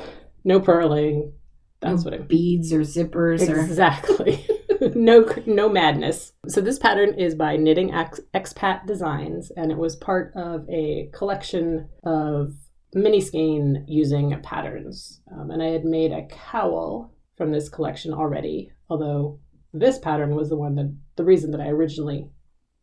no 0.45 0.61
purling. 0.61 1.33
That's 1.81 2.05
no 2.05 2.11
what 2.11 2.21
I'm. 2.21 2.27
beads 2.27 2.73
or 2.73 2.81
zippers 2.81 3.49
or 3.49 3.61
Exactly. 3.61 4.47
no, 4.95 5.27
no 5.47 5.69
madness. 5.69 6.33
So 6.49 6.61
this 6.61 6.79
pattern 6.79 7.15
is 7.19 7.35
by 7.35 7.57
Knitting 7.57 7.93
Ex- 7.93 8.21
Expat 8.35 8.87
Designs, 8.87 9.51
and 9.57 9.71
it 9.71 9.79
was 9.79 9.97
part 9.97 10.33
of 10.35 10.69
a 10.71 11.11
collection 11.13 11.89
of 12.05 12.55
mini 12.95 13.21
skein 13.21 13.85
using 13.89 14.41
patterns. 14.43 15.21
Um, 15.33 15.51
and 15.51 15.63
I 15.63 15.67
had 15.67 15.85
made 15.85 16.13
a 16.13 16.27
cowl 16.27 17.13
from 17.37 17.51
this 17.51 17.69
collection 17.69 18.13
already, 18.15 18.71
although 18.89 19.41
this 19.73 19.99
pattern 19.99 20.35
was 20.35 20.49
the 20.49 20.57
one 20.57 20.77
that 20.77 20.95
the 21.17 21.25
reason 21.25 21.51
that 21.51 21.61
I 21.61 21.69
originally 21.69 22.29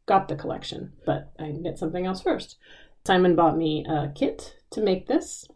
got 0.05 0.27
the 0.27 0.35
collection, 0.35 0.91
but 1.05 1.31
I 1.39 1.51
knit 1.51 1.77
something 1.77 2.05
else 2.05 2.21
first. 2.21 2.57
Simon 3.05 3.35
bought 3.35 3.57
me 3.57 3.85
a 3.87 4.11
kit 4.13 4.55
to 4.71 4.81
make 4.81 5.07
this 5.07 5.47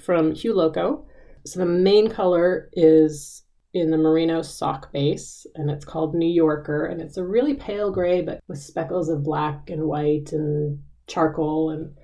from 0.00 0.34
Hue 0.34 0.54
Loco. 0.54 1.06
So 1.44 1.60
the 1.60 1.66
main 1.66 2.08
color 2.08 2.70
is 2.72 3.42
in 3.74 3.90
the 3.90 3.98
merino 3.98 4.42
sock 4.42 4.92
base, 4.92 5.46
and 5.54 5.70
it's 5.70 5.84
called 5.84 6.14
New 6.14 6.28
Yorker, 6.28 6.86
and 6.86 7.00
it's 7.00 7.18
a 7.18 7.26
really 7.26 7.54
pale 7.54 7.90
gray, 7.90 8.22
but 8.22 8.40
with 8.48 8.58
speckles 8.58 9.08
of 9.08 9.22
black 9.22 9.68
and 9.68 9.82
white 9.84 10.32
and 10.32 10.82
charcoal, 11.06 11.70
and 11.70 11.94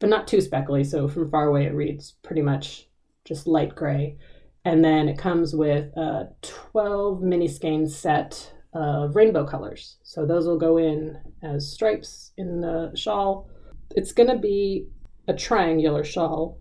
but 0.00 0.08
not 0.08 0.28
too 0.28 0.40
speckly. 0.40 0.84
So 0.84 1.08
from 1.08 1.30
far 1.30 1.46
away, 1.46 1.66
it 1.66 1.74
reads 1.74 2.16
pretty 2.22 2.42
much 2.42 2.88
just 3.24 3.46
light 3.46 3.74
gray. 3.74 4.16
And 4.64 4.84
then 4.84 5.08
it 5.08 5.18
comes 5.18 5.54
with 5.54 5.96
a 5.96 6.28
12 6.42 7.22
mini 7.22 7.48
skein 7.48 7.86
set 7.86 8.52
of 8.74 9.16
rainbow 9.16 9.46
colors. 9.46 9.96
So 10.02 10.26
those 10.26 10.46
will 10.46 10.58
go 10.58 10.76
in 10.76 11.18
as 11.42 11.72
stripes 11.72 12.32
in 12.36 12.60
the 12.60 12.92
shawl. 12.94 13.48
It's 13.92 14.12
going 14.12 14.28
to 14.28 14.38
be 14.38 14.86
a 15.26 15.34
triangular 15.34 16.04
shawl, 16.04 16.60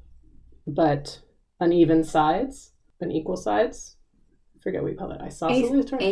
but 0.66 1.22
uneven 1.60 2.04
sides, 2.04 2.72
unequal 3.02 3.38
sides. 3.38 3.98
I 4.56 4.62
forget 4.62 4.82
what 4.82 4.92
we 4.92 4.98
call 4.98 5.12
it. 5.12 5.22
Isosceles? 5.22 5.92
asymmetrical. 6.02 6.08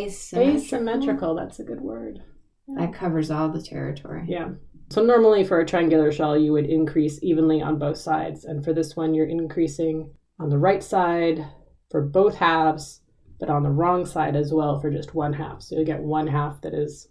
Asymmetrical. 0.56 1.36
That's 1.36 1.60
a 1.60 1.64
good 1.64 1.82
word. 1.82 2.24
That 2.68 2.94
covers 2.94 3.32
all 3.32 3.50
the 3.50 3.62
territory. 3.62 4.26
Yeah. 4.28 4.50
So 4.90 5.04
normally 5.04 5.44
for 5.44 5.60
a 5.60 5.66
triangular 5.66 6.12
shell, 6.12 6.38
you 6.38 6.52
would 6.54 6.66
increase 6.66 7.22
evenly 7.24 7.62
on 7.62 7.80
both 7.80 7.98
sides. 7.98 8.46
And 8.46 8.64
for 8.64 8.74
this 8.74 8.96
one, 8.96 9.14
you're 9.14 9.28
increasing 9.28 10.12
on 10.40 10.50
the 10.50 10.58
right 10.58 10.84
side 10.84 11.46
for 11.90 12.02
both 12.02 12.36
halves, 12.36 13.02
but 13.40 13.50
on 13.50 13.64
the 13.64 13.70
wrong 13.70 14.06
side 14.06 14.36
as 14.36 14.54
well 14.54 14.80
for 14.80 14.92
just 14.92 15.16
one 15.16 15.34
half. 15.34 15.62
So 15.62 15.78
you 15.78 15.86
get 15.86 16.02
one 16.02 16.28
half 16.28 16.62
that 16.62 16.74
is 16.74 17.08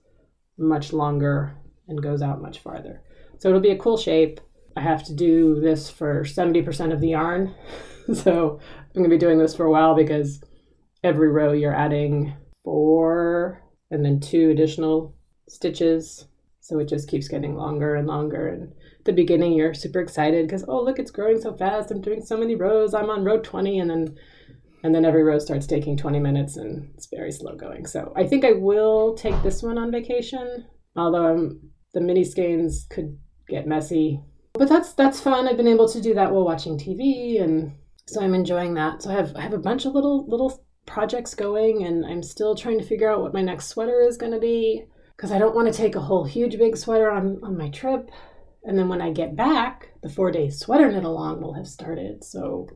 much 0.57 0.93
longer 0.93 1.57
and 1.89 2.03
goes 2.03 2.23
out 2.23 2.41
much 2.41 2.61
farther. 2.61 3.03
So 3.39 3.49
it'll 3.49 3.61
be 3.61 3.71
a 3.71 3.79
cool 3.79 3.97
shape. 3.97 4.41
I 4.77 4.81
have 4.81 5.05
to 5.05 5.15
do 5.15 5.61
this 5.61 5.91
for 5.91 6.25
70% 6.25 6.93
of 6.93 7.01
the 7.01 7.11
yarn. 7.11 7.55
so 8.15 8.61
I'm 8.61 8.93
going 8.93 9.05
to 9.05 9.15
be 9.15 9.19
doing 9.19 9.39
this 9.39 9.55
for 9.55 9.67
a 9.67 9.71
while 9.71 9.95
because 9.95 10.41
every 11.03 11.29
row 11.29 11.53
you're 11.53 11.75
adding 11.75 12.35
four 12.63 13.63
and 13.91 14.05
then 14.05 14.21
two 14.21 14.51
additional 14.51 15.15
stitches. 15.49 16.27
So 16.65 16.79
it 16.79 16.89
just 16.89 17.09
keeps 17.09 17.29
getting 17.29 17.57
longer 17.57 17.95
and 17.95 18.07
longer. 18.07 18.49
And 18.49 18.73
the 19.05 19.13
beginning, 19.13 19.53
you're 19.53 19.75
super 19.75 20.01
excited 20.01 20.47
because, 20.47 20.65
oh, 20.67 20.83
look, 20.83 20.99
it's 20.99 21.11
growing 21.11 21.39
so 21.39 21.55
fast. 21.55 21.91
I'm 21.91 22.01
doing 22.01 22.25
so 22.25 22.39
many 22.39 22.55
rows. 22.55 22.95
I'm 22.95 23.11
on 23.11 23.23
row 23.23 23.39
20. 23.39 23.81
And 23.81 23.91
then 23.91 24.17
and 24.83 24.95
then 24.95 25.05
every 25.05 25.23
row 25.23 25.39
starts 25.39 25.67
taking 25.67 25.95
20 25.95 26.21
minutes 26.21 26.57
and 26.57 26.91
it's 26.95 27.07
very 27.07 27.33
slow 27.33 27.55
going. 27.55 27.87
So 27.87 28.15
I 28.17 28.27
think 28.27 28.47
I 28.47 28.53
will 28.53 29.15
take 29.15 29.43
this 29.43 29.63
one 29.63 29.77
on 29.77 29.93
vacation, 29.93 30.65
although 30.97 31.35
um, 31.35 31.71
the 31.93 32.01
mini 32.01 32.25
skeins 32.25 32.87
could 32.89 33.19
get 33.47 33.67
messy. 33.67 34.23
But 34.55 34.71
that's 34.71 34.95
that's 34.95 35.21
fun. 35.21 35.47
I've 35.47 35.59
been 35.59 35.69
able 35.69 35.89
to 35.91 36.01
do 36.01 36.15
that 36.15 36.33
while 36.33 36.47
watching 36.47 36.79
TV 36.79 37.43
and 37.43 37.73
so 38.07 38.23
I'm 38.23 38.35
enjoying 38.35 38.73
that. 38.75 39.03
So 39.03 39.11
I 39.11 39.15
have 39.15 39.37
I 39.37 39.43
have 39.43 39.53
a 39.53 39.59
bunch 39.59 39.85
of 39.85 39.93
little 39.93 40.27
little 40.29 40.65
projects 40.87 41.35
going 41.35 41.85
and 41.85 42.07
I'm 42.07 42.23
still 42.23 42.55
trying 42.55 42.79
to 42.79 42.87
figure 42.87 43.11
out 43.11 43.21
what 43.21 43.35
my 43.35 43.43
next 43.43 43.69
sweater 43.69 44.01
is 44.01 44.17
going 44.17 44.33
to 44.33 44.41
be 44.41 44.85
because 45.17 45.33
I 45.33 45.39
don't 45.39 45.55
want 45.55 45.67
to 45.69 45.77
take 45.77 45.95
a 45.95 46.01
whole 46.01 46.25
huge 46.25 46.59
big 46.59 46.77
sweater 46.77 47.11
on 47.11 47.41
on 47.43 47.57
my 47.57 47.69
trip 47.71 48.11
and 48.65 48.79
then 48.79 48.89
when 48.89 49.03
I 49.03 49.13
get 49.13 49.37
back, 49.37 49.91
the 50.03 50.09
4-day 50.09 50.49
sweater 50.51 50.91
knit 50.91 51.05
along 51.05 51.43
will 51.43 51.53
have 51.55 51.67
started. 51.69 52.25
So 52.25 52.67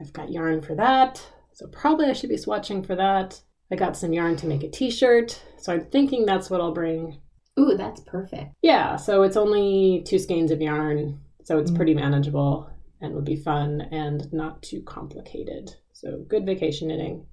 I've 0.00 0.12
got 0.12 0.30
yarn 0.30 0.60
for 0.60 0.74
that. 0.74 1.26
So 1.52 1.66
probably 1.68 2.06
I 2.06 2.12
should 2.12 2.28
be 2.28 2.36
swatching 2.36 2.84
for 2.86 2.94
that. 2.96 3.40
I 3.72 3.76
got 3.76 3.96
some 3.96 4.12
yarn 4.12 4.36
to 4.36 4.46
make 4.46 4.62
a 4.64 4.68
t-shirt, 4.70 5.40
so 5.58 5.72
I'm 5.72 5.86
thinking 5.86 6.26
that's 6.26 6.50
what 6.50 6.60
I'll 6.60 6.74
bring. 6.74 7.20
Ooh, 7.58 7.74
that's 7.76 8.00
perfect. 8.00 8.52
Yeah, 8.62 8.96
so 8.96 9.22
it's 9.22 9.36
only 9.36 10.02
two 10.06 10.18
skeins 10.18 10.50
of 10.50 10.60
yarn, 10.60 11.20
so 11.44 11.58
it's 11.58 11.70
Mm. 11.70 11.76
pretty 11.76 11.94
manageable 11.94 12.68
and 13.00 13.14
would 13.14 13.24
be 13.24 13.36
fun 13.36 13.80
and 13.92 14.30
not 14.32 14.62
too 14.62 14.82
complicated. 14.82 15.70
So 15.92 16.24
good 16.28 16.44
vacation 16.44 16.88
knitting. 16.88 17.26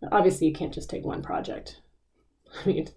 But 0.00 0.12
obviously 0.12 0.46
you 0.46 0.54
can't 0.54 0.72
just 0.72 0.88
take 0.88 1.04
one 1.04 1.22
project. 1.22 1.80
I 2.64 2.68
mean, 2.68 2.88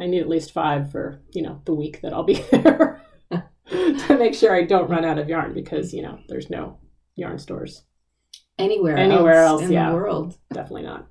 I 0.00 0.06
need 0.06 0.20
at 0.20 0.28
least 0.28 0.52
five 0.52 0.90
for, 0.90 1.20
you 1.32 1.42
know, 1.42 1.60
the 1.66 1.74
week 1.74 2.00
that 2.00 2.14
I'll 2.14 2.24
be 2.24 2.34
there 2.50 3.02
to 3.70 4.16
make 4.18 4.34
sure 4.34 4.54
I 4.54 4.62
don't 4.64 4.90
run 4.90 5.04
out 5.04 5.18
of 5.18 5.28
yarn 5.28 5.52
because, 5.54 5.92
you 5.92 6.02
know, 6.02 6.18
there's 6.28 6.50
no 6.50 6.78
yarn 7.16 7.38
stores. 7.38 7.84
Anywhere, 8.58 8.96
Anywhere 8.96 9.42
else, 9.42 9.62
else, 9.62 9.68
in 9.68 9.72
yeah. 9.72 9.90
the 9.90 9.96
world. 9.96 10.38
definitely 10.52 10.82
not. 10.82 11.06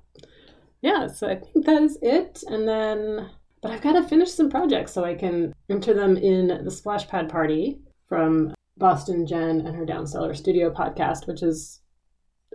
Yeah, 0.82 1.06
so 1.08 1.28
I 1.28 1.36
think 1.36 1.66
that 1.66 1.82
is 1.82 1.98
it. 2.00 2.42
And 2.48 2.66
then, 2.66 3.30
but 3.62 3.70
I've 3.72 3.82
got 3.82 3.92
to 3.92 4.02
finish 4.02 4.30
some 4.30 4.50
projects 4.50 4.92
so 4.92 5.04
I 5.04 5.14
can 5.14 5.52
enter 5.68 5.92
them 5.94 6.16
in 6.16 6.64
the 6.64 6.70
Splash 6.70 7.06
Pad 7.08 7.28
Party 7.28 7.80
from 8.08 8.54
Boston 8.76 9.26
Jen 9.26 9.60
and 9.60 9.76
her 9.76 9.84
Down 9.84 10.06
Cellar 10.06 10.34
Studio 10.34 10.70
podcast, 10.72 11.26
which 11.26 11.42
is, 11.42 11.80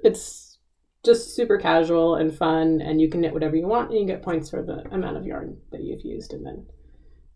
it's 0.04 0.45
just 1.06 1.36
super 1.36 1.58
casual 1.58 2.16
and 2.16 2.36
fun, 2.36 2.82
and 2.82 3.00
you 3.00 3.10
can 3.10 3.22
knit 3.22 3.34
whatever 3.34 3.56
you 3.56 3.68
want, 3.68 3.92
and 3.92 4.00
you 4.00 4.06
get 4.06 4.22
points 4.24 4.50
for 4.50 4.64
the 4.64 4.84
amount 4.94 5.18
of 5.18 5.26
yarn 5.26 5.58
that 5.72 5.84
you've 5.84 6.04
used, 6.04 6.34
and 6.34 6.46
then 6.46 6.66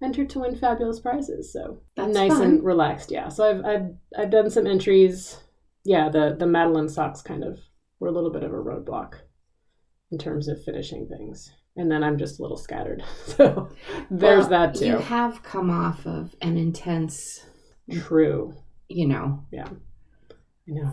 enter 0.03 0.25
to 0.25 0.39
win 0.39 0.55
fabulous 0.55 0.99
prizes. 0.99 1.51
So 1.53 1.81
That's 1.95 2.13
nice 2.13 2.31
fun. 2.33 2.41
and 2.43 2.63
relaxed. 2.63 3.11
Yeah. 3.11 3.29
So 3.29 3.49
I've 3.49 3.65
I've 3.65 3.87
I've 4.17 4.31
done 4.31 4.49
some 4.49 4.67
entries. 4.67 5.37
Yeah, 5.85 6.09
the 6.09 6.35
the 6.37 6.47
Madeline 6.47 6.89
socks 6.89 7.21
kind 7.21 7.43
of 7.43 7.59
were 7.99 8.07
a 8.09 8.11
little 8.11 8.31
bit 8.31 8.43
of 8.43 8.51
a 8.51 8.55
roadblock 8.55 9.13
in 10.11 10.17
terms 10.17 10.47
of 10.47 10.63
finishing 10.63 11.07
things. 11.07 11.51
And 11.75 11.89
then 11.89 12.03
I'm 12.03 12.17
just 12.17 12.39
a 12.39 12.41
little 12.41 12.57
scattered. 12.57 13.03
So 13.25 13.69
there's 14.09 14.47
Well, 14.49 14.49
that 14.49 14.75
too. 14.75 14.85
You 14.87 14.97
have 14.97 15.43
come 15.43 15.69
off 15.69 16.05
of 16.05 16.35
an 16.41 16.57
intense, 16.57 17.45
True. 17.91 18.53
you 18.89 19.07
know, 19.07 19.45
know. 19.51 19.65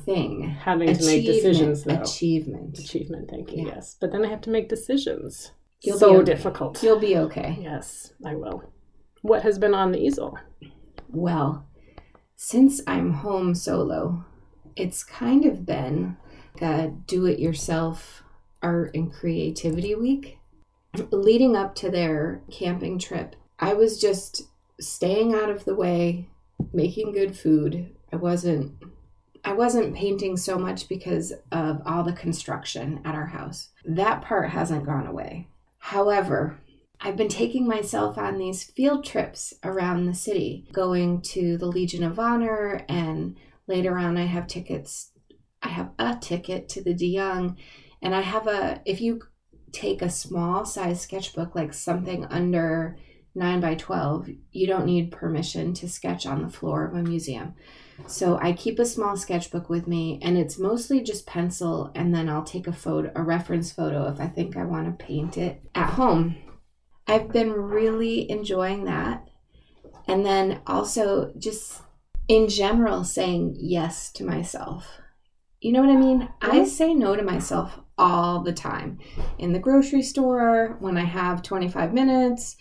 Thing. 0.05 0.43
Having 0.43 0.97
to 0.97 1.05
make 1.05 1.27
decisions 1.27 1.85
though. 1.85 2.01
Achievement. 2.03 2.79
Achievement, 2.79 3.31
thank 3.31 3.53
you, 3.53 3.65
Yeah. 3.65 3.75
yes. 3.75 3.97
But 4.01 4.13
then 4.13 4.25
I 4.25 4.29
have 4.29 4.41
to 4.43 4.51
make 4.51 4.69
decisions. 4.69 5.53
You'll 5.83 5.99
so 5.99 6.11
be 6.13 6.17
okay. 6.19 6.25
difficult. 6.25 6.83
You'll 6.83 6.99
be 6.99 7.17
okay. 7.17 7.59
Yes, 7.61 8.13
I 8.25 8.35
will. 8.35 8.73
What 9.23 9.43
has 9.43 9.59
been 9.59 9.75
on 9.75 9.93
the 9.93 9.99
easel? 9.99 10.39
Well, 11.09 11.67
since 12.37 12.81
I'm 12.87 13.13
home 13.13 13.55
solo, 13.55 14.25
it's 14.75 15.05
kind 15.05 15.45
of 15.47 15.67
been 15.67 16.17
a 16.61 16.89
do 16.89 17.27
it 17.27 17.39
yourself 17.39 18.23
art 18.63 18.95
and 18.95 19.13
creativity 19.13 19.95
week. 19.95 20.39
Leading 21.11 21.57
up 21.57 21.75
to 21.77 21.91
their 21.91 22.43
camping 22.51 22.99
trip, 22.99 23.37
I 23.59 23.75
was 23.75 24.01
just 24.01 24.43
staying 24.81 25.35
out 25.35 25.51
of 25.51 25.65
the 25.65 25.75
way, 25.75 26.29
making 26.73 27.13
good 27.13 27.37
food. 27.37 27.95
I 28.13 28.17
wasn't 28.17 28.73
I 29.47 29.53
wasn't 29.53 29.95
painting 29.95 30.37
so 30.37 30.59
much 30.59 30.89
because 30.89 31.33
of 31.53 31.81
all 31.87 32.03
the 32.03 32.13
construction 32.13 33.01
at 33.05 33.15
our 33.15 33.27
house. 33.27 33.69
That 33.85 34.23
part 34.23 34.51
hasn't 34.51 34.85
gone 34.85 35.07
away. 35.07 35.47
However, 35.79 36.59
I've 37.01 37.17
been 37.17 37.29
taking 37.29 37.65
myself 37.65 38.19
on 38.19 38.39
these 38.39 38.65
field 38.65 39.05
trips 39.05 39.55
around 39.63 40.07
the 40.07 40.15
city, 40.15 40.67
going 40.73 41.23
to 41.23 41.57
the 41.59 41.67
Legion 41.67 42.03
of 42.03 42.19
Honor, 42.19 42.85
and 42.89 43.37
later 43.69 43.97
on, 43.97 44.19
I 44.19 44.25
have 44.25 44.49
tickets. 44.49 45.13
I 45.63 45.69
have 45.69 45.93
a 45.97 46.17
ticket 46.21 46.69
to 46.71 46.83
the 46.83 46.93
De 46.93 47.07
Young, 47.07 47.57
and 48.03 48.17
I 48.17 48.23
have 48.23 48.49
a. 48.49 48.83
If 48.85 49.01
you 49.01 49.21
take 49.71 50.03
a 50.03 50.11
small 50.11 50.65
size 50.65 51.03
sketchbook, 51.03 51.55
like 51.55 51.73
something 51.73 52.25
under 52.25 52.99
9 53.37 53.61
by 53.61 53.77
12, 53.77 54.29
you 54.51 54.67
don't 54.67 54.87
need 54.87 55.13
permission 55.13 55.73
to 55.75 55.89
sketch 55.89 56.27
on 56.27 56.43
the 56.43 56.49
floor 56.49 56.85
of 56.85 56.95
a 56.95 57.03
museum. 57.05 57.55
So 58.07 58.39
I 58.41 58.53
keep 58.53 58.79
a 58.79 58.85
small 58.85 59.17
sketchbook 59.17 59.69
with 59.69 59.87
me 59.87 60.19
and 60.23 60.37
it's 60.37 60.59
mostly 60.59 61.03
just 61.03 61.27
pencil 61.27 61.91
and 61.95 62.15
then 62.15 62.29
I'll 62.29 62.45
take 62.45 62.67
a 62.67 62.73
photo, 62.73 63.11
a 63.15 63.23
reference 63.23 63.73
photo 63.73 64.09
if 64.09 64.21
I 64.21 64.27
think 64.27 64.57
I 64.57 64.65
want 64.65 64.87
to 64.87 65.05
paint 65.05 65.37
it 65.37 65.63
at 65.75 65.91
home. 65.91 66.37
I've 67.07 67.33
been 67.33 67.53
really 67.53 68.31
enjoying 68.31 68.85
that. 68.85 69.27
And 70.07 70.25
then 70.25 70.61
also 70.67 71.33
just 71.39 71.83
in 72.29 72.49
general 72.49 73.05
saying 73.05 73.57
yes 73.59 74.13
to 74.13 74.25
myself. 74.25 74.87
You 75.61 75.73
know 75.73 75.81
what 75.81 75.91
I 75.91 75.97
mean? 75.97 76.29
I 76.41 76.59
mm-hmm. 76.59 76.65
say 76.67 76.95
no 76.95 77.17
to 77.17 77.23
myself 77.23 77.81
all 77.99 78.43
the 78.43 78.53
time. 78.53 78.99
In 79.39 79.53
the 79.53 79.59
grocery 79.59 80.03
store, 80.03 80.77
when 80.81 80.97
I 80.97 81.05
have 81.05 81.43
25 81.43 81.93
minutes, 81.93 82.57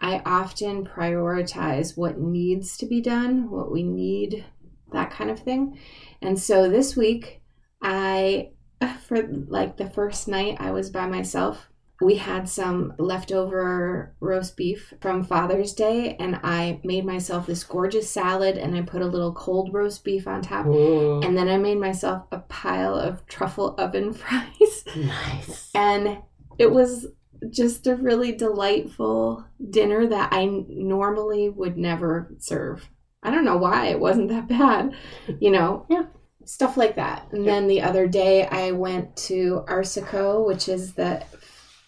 I 0.00 0.22
often 0.24 0.86
prioritize 0.86 1.96
what 1.96 2.20
needs 2.20 2.76
to 2.78 2.86
be 2.86 3.00
done, 3.00 3.50
what 3.50 3.72
we 3.72 3.82
need, 3.82 4.44
that 4.92 5.10
kind 5.10 5.30
of 5.30 5.40
thing. 5.40 5.78
And 6.22 6.38
so 6.38 6.68
this 6.68 6.96
week, 6.96 7.42
I, 7.82 8.50
for 9.06 9.22
like 9.48 9.76
the 9.76 9.90
first 9.90 10.28
night 10.28 10.56
I 10.60 10.70
was 10.70 10.90
by 10.90 11.06
myself, 11.06 11.68
we 12.00 12.16
had 12.16 12.46
some 12.48 12.92
leftover 12.98 14.14
roast 14.20 14.56
beef 14.56 14.92
from 15.00 15.24
Father's 15.24 15.72
Day, 15.72 16.14
and 16.20 16.38
I 16.42 16.78
made 16.84 17.06
myself 17.06 17.46
this 17.46 17.64
gorgeous 17.64 18.10
salad 18.10 18.58
and 18.58 18.76
I 18.76 18.82
put 18.82 19.00
a 19.00 19.06
little 19.06 19.32
cold 19.32 19.72
roast 19.72 20.04
beef 20.04 20.26
on 20.26 20.42
top. 20.42 20.66
Ooh, 20.66 21.20
And 21.22 21.36
then 21.38 21.48
I 21.48 21.56
made 21.56 21.78
myself 21.78 22.26
a 22.30 22.40
pile 22.40 22.94
of 22.94 23.26
truffle 23.26 23.74
oven 23.78 24.12
fries. 24.12 24.84
nice. 24.94 25.70
And 25.74 26.18
it 26.58 26.70
was 26.70 27.06
just 27.50 27.86
a 27.86 27.96
really 27.96 28.32
delightful 28.32 29.46
dinner 29.70 30.06
that 30.06 30.32
I 30.32 30.46
normally 30.68 31.48
would 31.48 31.76
never 31.78 32.34
serve. 32.38 32.90
I 33.22 33.30
don't 33.30 33.44
know 33.44 33.56
why 33.56 33.86
it 33.86 34.00
wasn't 34.00 34.28
that 34.28 34.48
bad, 34.58 34.92
you 35.40 35.50
know? 35.50 35.86
Yeah. 35.90 36.04
Stuff 36.44 36.76
like 36.76 36.96
that. 36.96 37.26
And 37.32 37.44
Yeah. 37.44 37.52
then 37.52 37.66
the 37.68 37.82
other 37.82 38.06
day 38.06 38.46
I 38.46 38.70
went 38.72 39.16
to 39.28 39.64
Arsicault, 39.68 40.46
which 40.46 40.68
is 40.68 40.94
the 40.94 41.24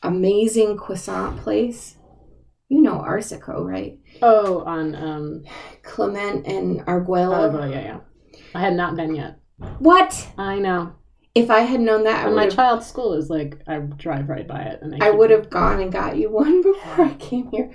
amazing 0.03 0.77
croissant 0.77 1.39
place. 1.41 1.97
You 2.69 2.83
know 2.83 2.99
Arsicault, 3.01 3.65
right? 3.65 3.99
Oh, 4.21 4.61
on 4.65 4.95
um. 4.95 5.45
Clement 5.83 6.47
and 6.47 6.81
Oh, 6.81 6.85
Arguello. 6.87 7.51
well, 7.51 7.71
yeah, 7.71 7.81
yeah. 7.81 8.01
I 8.55 8.61
had 8.61 8.75
not 8.75 8.95
been 8.97 9.15
yet. 9.15 9.39
what? 9.79 10.29
I 10.37 10.59
know. 10.59 10.93
If 11.35 11.51
I 11.51 11.61
had 11.61 11.81
known 11.81 12.05
that, 12.05 12.25
I 12.25 12.29
would 12.29 12.37
my 12.37 12.49
child's 12.49 12.87
school 12.87 13.15
is 13.15 13.31
like 13.31 13.61
I 13.67 13.79
drive 13.79 14.29
right 14.29 14.47
by 14.47 14.63
it, 14.63 14.81
and 14.83 14.95
I 15.03 15.09
keep- 15.11 15.19
would 15.19 15.31
have 15.31 15.49
gone 15.51 15.81
and 15.81 15.91
got 15.93 16.17
you 16.17 16.31
one 16.33 16.63
before 16.63 17.05
I 17.07 17.15
came 17.15 17.51
here. 17.51 17.71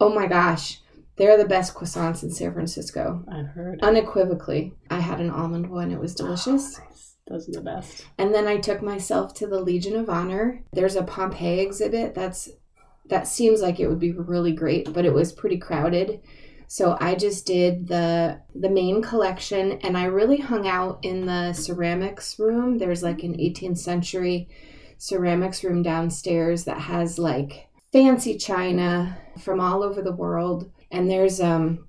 Oh 0.00 0.08
my 0.08 0.26
gosh. 0.26 0.80
They're 1.18 1.36
the 1.36 1.48
best 1.48 1.74
croissants 1.74 2.22
in 2.22 2.30
San 2.30 2.52
Francisco. 2.52 3.24
I've 3.30 3.48
heard. 3.48 3.82
Unequivocally. 3.82 4.74
I 4.88 5.00
had 5.00 5.20
an 5.20 5.30
almond 5.30 5.68
one. 5.68 5.90
It 5.90 6.00
was 6.00 6.14
oh, 6.20 6.24
delicious. 6.24 6.78
Nice. 6.78 7.16
Those 7.26 7.48
are 7.48 7.52
the 7.52 7.60
best. 7.60 8.06
And 8.16 8.32
then 8.32 8.46
I 8.46 8.56
took 8.56 8.80
myself 8.80 9.34
to 9.34 9.46
the 9.46 9.60
Legion 9.60 9.96
of 9.96 10.08
Honor. 10.08 10.62
There's 10.72 10.96
a 10.96 11.02
Pompeii 11.02 11.60
exhibit 11.60 12.14
that's 12.14 12.48
that 13.06 13.26
seems 13.26 13.60
like 13.60 13.80
it 13.80 13.88
would 13.88 13.98
be 13.98 14.12
really 14.12 14.52
great, 14.52 14.92
but 14.92 15.04
it 15.04 15.12
was 15.12 15.32
pretty 15.32 15.58
crowded. 15.58 16.20
So 16.68 16.96
I 17.00 17.14
just 17.14 17.46
did 17.46 17.88
the 17.88 18.40
the 18.54 18.70
main 18.70 19.02
collection 19.02 19.72
and 19.82 19.96
I 19.96 20.04
really 20.04 20.36
hung 20.36 20.68
out 20.68 21.00
in 21.02 21.26
the 21.26 21.52
ceramics 21.52 22.38
room. 22.38 22.78
There's 22.78 23.02
like 23.02 23.22
an 23.22 23.34
18th 23.34 23.78
century 23.78 24.48
ceramics 24.98 25.64
room 25.64 25.82
downstairs 25.82 26.64
that 26.64 26.78
has 26.78 27.18
like 27.18 27.68
fancy 27.92 28.36
china 28.36 29.18
from 29.38 29.60
all 29.60 29.82
over 29.82 30.02
the 30.02 30.12
world 30.12 30.70
and 30.90 31.10
there's 31.10 31.40
um 31.40 31.86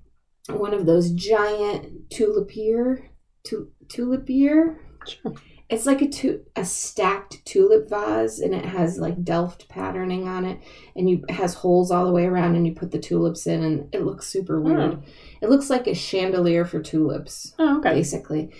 one 0.48 0.74
of 0.74 0.86
those 0.86 1.10
giant 1.12 2.08
tulipier 2.10 3.08
tu- 3.44 3.70
tulipier 3.86 4.76
Sure. 5.06 5.32
it's 5.70 5.86
like 5.86 6.02
a 6.02 6.08
tu- 6.08 6.44
a 6.56 6.64
stacked 6.64 7.44
tulip 7.46 7.88
vase 7.88 8.38
and 8.40 8.54
it 8.54 8.64
has 8.66 8.98
like 8.98 9.22
delft 9.24 9.68
patterning 9.68 10.28
on 10.28 10.44
it 10.44 10.58
and 10.94 11.08
you 11.08 11.24
it 11.28 11.32
has 11.34 11.54
holes 11.54 11.90
all 11.90 12.04
the 12.04 12.12
way 12.12 12.26
around 12.26 12.54
and 12.56 12.66
you 12.66 12.74
put 12.74 12.90
the 12.90 12.98
tulips 12.98 13.46
in 13.46 13.62
and 13.62 13.94
it 13.94 14.02
looks 14.02 14.26
super 14.26 14.60
weird 14.60 14.94
Oh. 14.94 15.02
it 15.40 15.48
looks 15.48 15.70
like 15.70 15.86
a 15.86 15.94
chandelier 15.94 16.64
for 16.64 16.82
tulips 16.82 17.54
Oh, 17.58 17.78
okay. 17.78 17.94
basically 17.94 18.50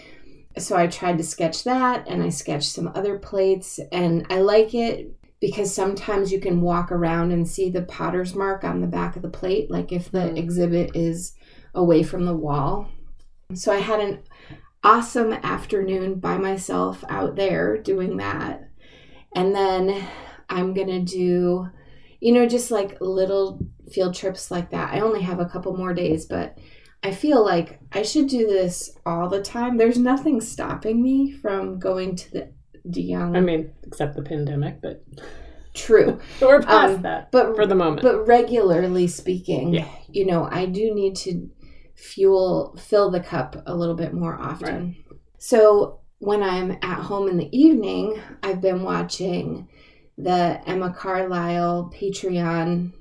so 0.59 0.77
i 0.77 0.87
tried 0.87 1.19
to 1.19 1.25
sketch 1.25 1.65
that 1.65 2.09
and 2.09 2.23
i 2.23 2.29
sketched 2.31 2.71
some 2.73 2.91
other 2.95 3.19
plates 3.19 3.79
and 3.93 4.27
i 4.31 4.41
like 4.41 4.75
it 4.75 5.15
because 5.41 5.75
sometimes 5.75 6.31
you 6.31 6.39
can 6.41 6.61
walk 6.61 6.93
around 6.93 7.33
and 7.33 7.49
see 7.49 7.71
the 7.71 7.83
potter's 7.83 8.35
mark 8.35 8.63
on 8.63 8.81
the 8.81 8.87
back 8.87 9.17
of 9.17 9.23
the 9.23 9.29
plate 9.29 9.71
like 9.71 9.93
if 9.93 10.11
the 10.11 10.29
Hmm. 10.29 10.37
exhibit 10.37 10.95
is 10.95 11.35
away 11.75 12.03
from 12.03 12.25
the 12.25 12.37
wall 12.37 12.89
so 13.55 13.73
i 13.73 13.79
had 13.79 14.01
an 14.01 14.23
awesome 14.83 15.33
afternoon 15.33 16.19
by 16.19 16.37
myself 16.39 17.05
out 17.09 17.37
there 17.37 17.79
doing 17.79 18.17
that 18.17 18.69
and 19.35 19.55
then 19.55 20.07
i'm 20.49 20.75
gonna 20.75 21.01
do 21.01 21.69
you 22.21 22.33
know 22.33 22.47
just 22.47 22.71
like 22.71 23.01
little 23.01 23.59
field 23.91 24.15
trips 24.15 24.51
like 24.51 24.71
that 24.71 24.93
i 24.95 25.01
only 25.01 25.23
have 25.23 25.41
a 25.41 25.47
couple 25.47 25.77
more 25.77 25.95
days 25.95 26.27
but 26.27 26.59
I 27.03 27.13
feel 27.13 27.43
like 27.43 27.81
I 27.93 28.03
should 28.03 28.29
do 28.29 28.47
this 28.47 28.95
all 29.07 29.29
the 29.31 29.41
time. 29.41 29.79
There's 29.79 29.97
nothing 29.97 30.39
stopping 30.41 31.03
me 31.03 31.33
from 31.33 31.79
going 31.79 32.15
to 32.17 32.31
the 32.31 32.53
DeYoung. 32.89 33.37
I 33.37 33.41
mean, 33.41 33.73
except 33.85 34.17
the 34.17 34.23
pandemic, 34.23 34.81
but 34.81 35.05
True, 35.75 36.19
we're 36.41 36.61
past 36.63 36.97
Um, 36.97 37.03
that 37.03 37.31
but 37.31 37.55
for 37.55 37.65
the 37.67 37.75
moment. 37.77 38.03
but 38.03 38.27
regularly 38.27 39.07
speaking, 39.07 39.75
Yeah. 39.75 39.89
you 40.09 40.27
know, 40.27 40.49
I 40.51 40.67
do 40.67 40.93
need 40.95 41.15
to 41.17 41.49
fuel 41.95 42.77
fill 42.79 43.11
the 43.11 43.21
cup 43.21 43.63
a 43.67 43.75
little 43.75 43.95
bit 43.95 44.13
more 44.13 44.35
often. 44.41 44.97
So 45.39 46.01
when 46.19 46.43
I'm 46.43 46.73
at 46.83 47.01
home 47.03 47.29
in 47.29 47.37
the 47.37 47.57
evening, 47.57 48.21
I've 48.43 48.61
been 48.61 48.83
watching 48.83 49.69
the 50.19 50.61
Emma 50.67 50.93
Carlisle 50.93 51.93
Patreon 51.95 52.93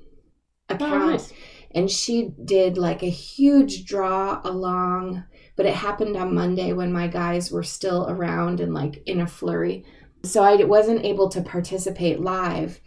oh, 0.70 0.74
account 0.74 1.10
nice. 1.10 1.32
and 1.72 1.90
she 1.90 2.32
did 2.44 2.78
like 2.78 3.02
a 3.02 3.10
huge 3.10 3.84
draw 3.84 4.40
along 4.44 5.24
but 5.60 5.66
it 5.66 5.74
happened 5.74 6.16
on 6.16 6.34
monday 6.34 6.72
when 6.72 6.90
my 6.90 7.06
guys 7.06 7.50
were 7.52 7.62
still 7.62 8.08
around 8.08 8.60
and 8.60 8.72
like 8.72 9.02
in 9.04 9.20
a 9.20 9.26
flurry. 9.26 9.84
So 10.22 10.42
i 10.42 10.56
wasn't 10.64 11.04
able 11.04 11.28
to 11.28 11.42
participate 11.42 12.18
live 12.20 12.80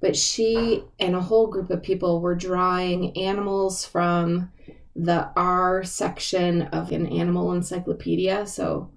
but 0.00 0.16
she 0.16 0.84
and 1.00 1.16
a 1.16 1.20
whole 1.20 1.48
group 1.48 1.70
of 1.70 1.82
people 1.82 2.20
were 2.20 2.34
drawing 2.34 3.16
animals 3.16 3.84
from 3.84 4.50
the 4.96 5.30
r 5.36 5.84
section 5.84 6.62
of 6.62 6.90
an 6.92 7.06
animal 7.06 7.52
encyclopedia. 7.52 8.46
So 8.46 8.90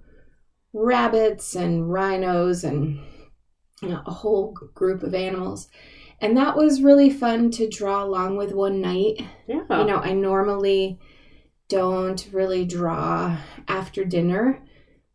rabbits 0.72 1.54
and 1.54 1.90
rhinos 1.90 2.64
and 2.64 3.00
you 3.82 3.88
know, 3.88 4.02
a 4.06 4.12
whole 4.12 4.54
group 4.74 5.02
of 5.02 5.14
animals. 5.14 5.68
And 6.20 6.36
that 6.36 6.56
was 6.56 6.80
really 6.80 7.10
fun 7.10 7.50
to 7.52 7.68
draw 7.68 8.02
along 8.02 8.36
with 8.36 8.52
one 8.52 8.80
night. 8.80 9.20
Yeah. 9.46 9.64
you 9.68 9.84
know, 9.84 9.98
I 9.98 10.12
normally 10.12 10.98
don't 11.74 12.28
really 12.32 12.64
draw 12.64 13.36
after 13.66 14.04
dinner, 14.04 14.62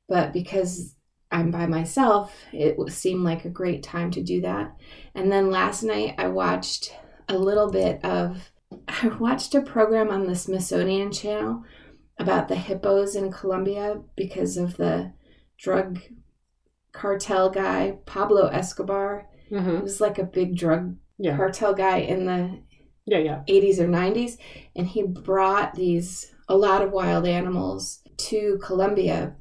but 0.10 0.34
because 0.34 0.96
I'm 1.32 1.52
by 1.52 1.68
myself, 1.68 2.34
it 2.52 2.76
seemed 2.92 3.24
like 3.24 3.46
a 3.46 3.50
great 3.50 3.82
time 3.82 4.12
to 4.12 4.22
do 4.22 4.42
that. 4.42 4.76
And 5.16 5.32
then 5.32 5.52
last 5.52 5.84
night 5.84 6.16
I 6.18 6.28
watched 6.28 6.94
a 7.30 7.38
little 7.38 7.72
bit 7.72 8.04
of 8.04 8.52
I 8.88 9.08
watched 9.20 9.56
a 9.56 9.62
program 9.62 10.10
on 10.10 10.28
the 10.28 10.36
Smithsonian 10.36 11.12
Channel 11.12 11.64
about 12.18 12.50
the 12.50 12.56
hippos 12.56 13.16
in 13.16 13.32
Colombia 13.32 14.02
because 14.18 14.58
of 14.58 14.76
the 14.78 15.14
drug 15.58 16.00
cartel 16.92 17.50
guy 17.50 18.00
Pablo 18.06 18.48
Escobar. 18.48 19.28
hmm 19.50 19.78
He 19.78 19.82
was 19.82 20.02
like 20.02 20.18
a 20.20 20.24
big 20.26 20.56
drug 20.58 20.98
Yeah. 21.18 21.38
cartel 21.38 21.74
guy 21.74 21.98
in 22.00 22.26
the 22.26 22.60
Yeah. 23.06 23.20
Yeah. 23.20 23.44
80s 23.48 23.80
or 23.80 23.88
90s 23.88 24.38
and 24.76 24.88
he 24.88 25.04
brought 25.04 25.76
these 25.76 26.36
a 26.50 26.58
lot 26.58 26.82
of 26.82 26.92
wild 26.92 27.26
animals 27.26 28.02
to 28.18 28.60
Colombia. 28.62 29.36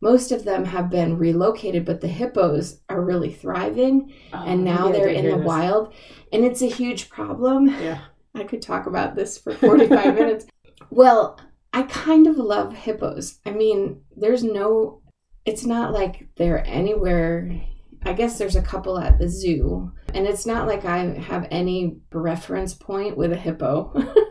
Most 0.00 0.30
of 0.32 0.44
them 0.44 0.64
have 0.66 0.88
been 0.88 1.18
relocated, 1.18 1.84
but 1.84 2.00
the 2.00 2.08
hippos 2.08 2.80
are 2.88 3.00
really 3.04 3.32
thriving 3.32 4.12
and 4.32 4.60
Oh, 4.60 4.64
now 4.74 4.86
yeah, 4.86 4.92
they're 4.92 5.08
in 5.08 5.24
the 5.28 5.36
this. 5.36 5.46
wild 5.46 5.92
and 6.32 6.44
it's 6.44 6.62
a 6.62 6.66
huge 6.68 7.10
problem. 7.10 7.66
Yeah. 7.68 8.00
I 8.34 8.44
could 8.44 8.62
talk 8.62 8.86
about 8.86 9.16
this 9.16 9.36
for 9.38 9.52
45 9.52 10.14
minutes. 10.20 10.46
Well, 10.90 11.38
I 11.72 11.82
kind 11.82 12.26
of 12.26 12.36
love 12.36 12.74
hippos. 12.74 13.38
I 13.44 13.50
mean, 13.50 14.02
there's 14.16 14.44
no 14.44 15.02
it's 15.44 15.64
not 15.64 15.92
like 15.92 16.28
they're 16.36 16.64
anywhere 16.66 17.60
I 18.04 18.12
guess 18.12 18.38
there's 18.38 18.54
a 18.56 18.62
couple 18.62 18.98
at 19.00 19.18
the 19.18 19.28
zoo, 19.28 19.90
and 20.14 20.28
it's 20.28 20.46
not 20.46 20.68
like 20.68 20.84
I 20.84 20.98
have 21.18 21.48
any 21.50 21.96
reference 22.12 22.72
point 22.72 23.16
with 23.16 23.32
a 23.32 23.36
hippo. 23.36 23.92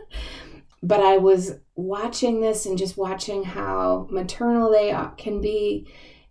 but 0.82 1.00
I 1.00 1.16
was 1.18 1.58
watching 1.74 2.40
this 2.40 2.66
and 2.66 2.78
just 2.78 2.96
watching 2.96 3.44
how 3.44 4.06
maternal 4.10 4.70
they 4.70 4.94
can 5.16 5.40
be, 5.40 5.88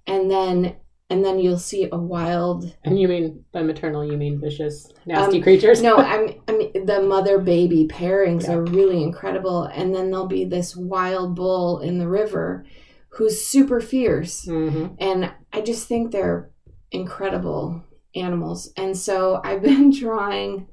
and 0.07 0.29
then 0.29 0.75
and 1.07 1.23
then 1.23 1.37
you'll 1.37 1.59
see 1.59 1.87
a 1.91 1.97
wild 1.97 2.75
And 2.83 2.99
you 2.99 3.07
mean 3.07 3.45
by 3.51 3.61
maternal, 3.61 4.03
you 4.03 4.17
mean 4.17 4.41
vicious, 4.41 4.91
nasty 5.05 5.37
Um, 5.37 5.43
creatures? 5.43 5.79
no 5.81 5.97
i'm 5.97 6.29
i 6.47 6.51
mean 6.51 6.85
the 6.87 7.01
mother 7.03 7.37
baby 7.37 7.87
pairings 7.87 8.43
Yeah. 8.47 8.53
are 8.55 8.63
really 8.63 9.03
incredible 9.03 9.63
and 9.65 9.93
then 9.93 10.09
there'll 10.09 10.25
be 10.27 10.45
this 10.45 10.75
wild 10.75 11.35
bull 11.35 11.79
in 11.79 11.99
the 11.99 12.07
river 12.07 12.65
who's 13.09 13.39
super 13.45 13.79
fierce 13.79 14.45
hmm 14.45 14.87
and 14.97 15.31
i 15.53 15.61
just 15.61 15.87
think 15.87 16.11
they're 16.11 16.49
incredible 16.91 17.83
animals 18.15 18.73
and 18.75 18.97
so 18.97 19.39
i've 19.43 19.61
been 19.61 19.91
drawing 19.99 20.67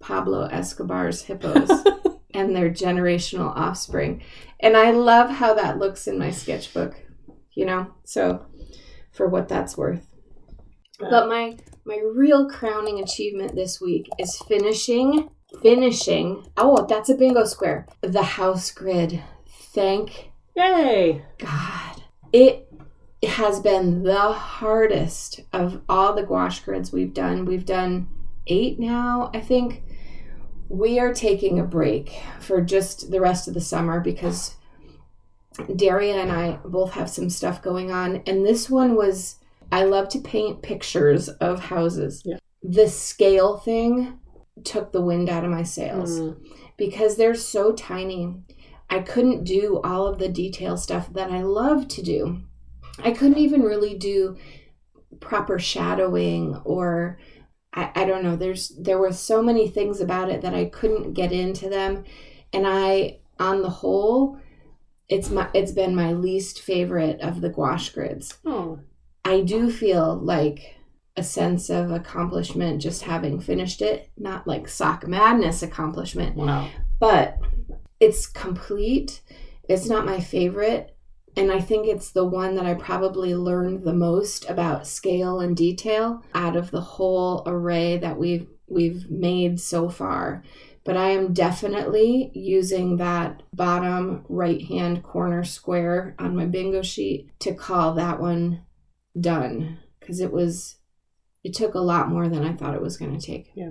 pablo 0.00 0.46
escobar's 0.52 1.22
hippos 1.22 1.70
and 2.34 2.54
their 2.54 2.70
generational 2.70 3.54
offspring. 3.56 4.22
And 4.60 4.76
i 4.76 4.90
love 4.90 5.30
how 5.30 5.54
that 5.54 5.78
looks 5.78 6.06
in 6.06 6.18
my 6.18 6.30
sketchbook 6.30 7.00
you 7.52 7.64
know 7.64 7.86
so 8.04 8.46
for 9.10 9.26
what 9.26 9.48
that's 9.48 9.76
worth. 9.76 10.06
But 11.00 11.28
my 11.28 11.56
my 11.84 12.00
real 12.14 12.48
crowning 12.48 13.00
achievement 13.00 13.54
this 13.54 13.80
week 13.80 14.08
is 14.18 14.38
finishing 14.48 15.30
finishing 15.62 16.46
oh 16.56 16.86
that's 16.86 17.08
a 17.08 17.14
bingo 17.14 17.44
square 17.44 17.86
the 18.00 18.22
house 18.22 18.70
grid. 18.70 19.22
Thank 19.48 20.30
Yay! 20.56 21.22
god. 21.38 22.02
It 22.32 22.72
has 23.26 23.58
been 23.60 24.04
the 24.04 24.32
hardest 24.32 25.40
of 25.52 25.82
all 25.88 26.14
the 26.14 26.22
gouache 26.22 26.62
grids 26.64 26.92
we've 26.92 27.14
done. 27.14 27.44
We've 27.44 27.66
done 27.66 28.08
eight 28.48 28.78
now 28.80 29.30
i 29.34 29.40
think 29.40 29.82
we 30.68 30.98
are 30.98 31.12
taking 31.14 31.58
a 31.58 31.64
break 31.64 32.20
for 32.40 32.60
just 32.60 33.10
the 33.10 33.20
rest 33.20 33.48
of 33.48 33.54
the 33.54 33.60
summer 33.60 34.00
because 34.00 34.56
daria 35.76 36.14
and 36.16 36.30
i 36.30 36.58
both 36.64 36.92
have 36.92 37.10
some 37.10 37.28
stuff 37.30 37.60
going 37.62 37.90
on 37.90 38.16
and 38.26 38.44
this 38.46 38.68
one 38.70 38.94
was 38.94 39.36
I 39.70 39.84
love 39.84 40.08
to 40.10 40.18
paint 40.20 40.62
pictures 40.62 41.28
of 41.28 41.60
houses. 41.60 42.22
Yeah. 42.24 42.38
The 42.62 42.88
scale 42.88 43.58
thing 43.58 44.18
took 44.64 44.92
the 44.92 45.02
wind 45.02 45.28
out 45.28 45.44
of 45.44 45.50
my 45.50 45.62
sails 45.62 46.18
Mm. 46.20 46.36
because 46.78 47.16
they're 47.16 47.34
so 47.34 47.72
tiny. 47.72 48.34
I 48.88 49.00
couldn't 49.00 49.44
do 49.44 49.80
all 49.84 50.06
of 50.06 50.18
the 50.18 50.28
detail 50.28 50.78
stuff 50.78 51.12
that 51.12 51.30
I 51.30 51.42
love 51.42 51.86
to 51.88 52.02
do. 52.02 52.40
I 53.00 53.10
couldn't 53.10 53.36
even 53.36 53.60
really 53.60 53.94
do 53.94 54.36
proper 55.20 55.58
shadowing 55.58 56.56
or 56.64 57.18
I, 57.72 57.90
I 57.94 58.04
don't 58.04 58.22
know 58.22 58.36
there's 58.36 58.70
there 58.70 58.98
were 58.98 59.12
so 59.12 59.42
many 59.42 59.68
things 59.68 60.00
about 60.00 60.30
it 60.30 60.42
that 60.42 60.54
I 60.54 60.66
couldn't 60.66 61.12
get 61.12 61.32
into 61.32 61.68
them 61.68 62.04
and 62.52 62.66
I 62.66 63.18
on 63.38 63.62
the 63.62 63.70
whole 63.70 64.38
it's 65.08 65.30
my 65.30 65.48
it's 65.54 65.72
been 65.72 65.94
my 65.94 66.12
least 66.12 66.60
favorite 66.60 67.20
of 67.20 67.40
the 67.40 67.48
gouache 67.48 67.92
grids. 67.92 68.38
Oh, 68.44 68.80
I 69.24 69.40
do 69.40 69.70
feel 69.70 70.16
like 70.16 70.76
a 71.16 71.22
sense 71.22 71.68
of 71.70 71.90
accomplishment 71.90 72.80
just 72.80 73.02
having 73.02 73.40
finished 73.40 73.82
it, 73.82 74.10
not 74.16 74.46
like 74.46 74.68
sock 74.68 75.06
madness 75.06 75.62
accomplishment, 75.62 76.36
wow. 76.36 76.68
but 77.00 77.38
it's 78.00 78.26
complete. 78.26 79.20
It's 79.68 79.88
not 79.88 80.06
my 80.06 80.20
favorite. 80.20 80.96
And 81.36 81.52
I 81.52 81.60
think 81.60 81.86
it's 81.86 82.10
the 82.10 82.24
one 82.24 82.54
that 82.56 82.66
I 82.66 82.74
probably 82.74 83.34
learned 83.34 83.84
the 83.84 83.92
most 83.92 84.48
about 84.48 84.86
scale 84.86 85.40
and 85.40 85.56
detail 85.56 86.22
out 86.34 86.56
of 86.56 86.70
the 86.70 86.80
whole 86.80 87.42
array 87.46 87.98
that 87.98 88.18
we've 88.18 88.46
we've 88.66 89.10
made 89.10 89.60
so 89.60 89.88
far. 89.88 90.42
But 90.84 90.96
I 90.96 91.10
am 91.10 91.32
definitely 91.32 92.30
using 92.34 92.96
that 92.96 93.42
bottom 93.52 94.24
right 94.28 94.62
hand 94.62 95.02
corner 95.02 95.44
square 95.44 96.14
on 96.18 96.34
my 96.34 96.46
bingo 96.46 96.82
sheet 96.82 97.30
to 97.40 97.54
call 97.54 97.94
that 97.94 98.20
one 98.20 98.62
done 99.18 99.78
because 100.00 100.20
it 100.20 100.32
was 100.32 100.76
it 101.44 101.54
took 101.54 101.74
a 101.74 101.80
lot 101.80 102.08
more 102.08 102.28
than 102.28 102.44
I 102.44 102.52
thought 102.54 102.74
it 102.74 102.82
was 102.82 102.96
going 102.96 103.18
to 103.18 103.24
take. 103.24 103.50
Yeah. 103.54 103.70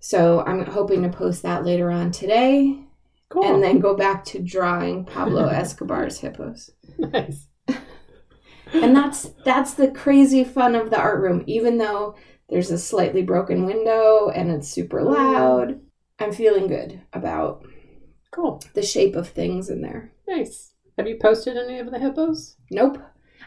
So 0.00 0.40
I'm 0.40 0.64
hoping 0.66 1.02
to 1.02 1.08
post 1.08 1.42
that 1.42 1.64
later 1.64 1.90
on 1.90 2.10
today 2.10 2.83
Cool. 3.34 3.52
and 3.54 3.62
then 3.62 3.80
go 3.80 3.96
back 3.96 4.24
to 4.26 4.38
drawing 4.40 5.04
Pablo 5.04 5.46
Escobar's 5.48 6.18
hippos. 6.20 6.70
nice. 6.98 7.48
And 8.72 8.96
that's 8.96 9.30
that's 9.44 9.74
the 9.74 9.88
crazy 9.90 10.42
fun 10.44 10.74
of 10.74 10.90
the 10.90 10.98
art 10.98 11.20
room 11.20 11.44
even 11.46 11.78
though 11.78 12.14
there's 12.48 12.70
a 12.70 12.78
slightly 12.78 13.22
broken 13.22 13.66
window 13.66 14.28
and 14.30 14.50
it's 14.50 14.68
super 14.68 15.00
oh. 15.00 15.04
loud. 15.04 15.80
I'm 16.20 16.32
feeling 16.32 16.68
good 16.68 17.00
about 17.12 17.64
Cool. 18.32 18.60
the 18.74 18.82
shape 18.82 19.16
of 19.16 19.28
things 19.28 19.68
in 19.68 19.80
there. 19.82 20.12
Nice. 20.28 20.72
Have 20.96 21.08
you 21.08 21.18
posted 21.20 21.56
any 21.56 21.78
of 21.80 21.90
the 21.90 21.98
hippos? 21.98 22.56
Nope. 22.70 22.98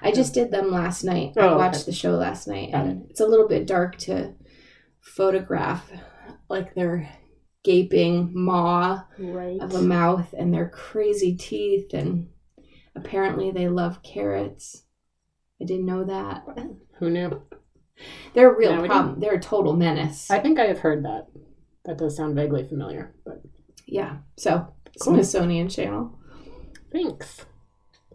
I 0.01 0.11
just 0.11 0.33
did 0.33 0.51
them 0.51 0.69
last 0.71 1.03
night. 1.03 1.33
I 1.37 1.47
Oh, 1.47 1.57
watched 1.57 1.77
okay. 1.83 1.85
the 1.91 1.93
show 1.97 2.11
last 2.11 2.47
night 2.47 2.69
and 2.73 3.07
it's 3.09 3.19
a 3.21 3.25
little 3.27 3.47
bit 3.47 3.65
dark 3.67 3.97
to 3.99 4.33
photograph 5.01 5.89
like 6.49 6.73
their 6.75 7.09
gaping 7.67 8.31
maw 8.33 9.03
Right. 9.19 9.59
of 9.61 9.75
a 9.75 9.81
mouth 9.81 10.33
and 10.37 10.53
their 10.53 10.69
crazy 10.69 11.35
teeth 11.35 11.93
and 11.93 12.29
apparently 12.95 13.51
they 13.51 13.67
love 13.67 14.01
carrots. 14.03 14.83
I 15.61 15.65
didn't 15.65 15.85
know 15.85 16.03
that. 16.05 16.45
Who 16.99 17.09
knew? 17.09 17.41
They're 18.33 18.53
a 18.53 18.57
real 18.57 18.85
problem. 18.85 19.19
They're 19.19 19.35
a 19.35 19.39
total 19.39 19.75
menace. 19.75 20.31
I 20.31 20.39
think 20.39 20.59
I 20.59 20.65
have 20.67 20.79
heard 20.79 21.03
that. 21.03 21.27
That 21.85 21.97
does 21.97 22.15
sound 22.15 22.35
vaguely 22.35 22.63
familiar, 22.63 23.13
but 23.25 23.41
yeah. 23.85 24.17
So 24.37 24.73
Cool. 25.01 25.13
Smithsonian 25.15 25.67
Channel. 25.69 26.17
thanks. 26.91 27.45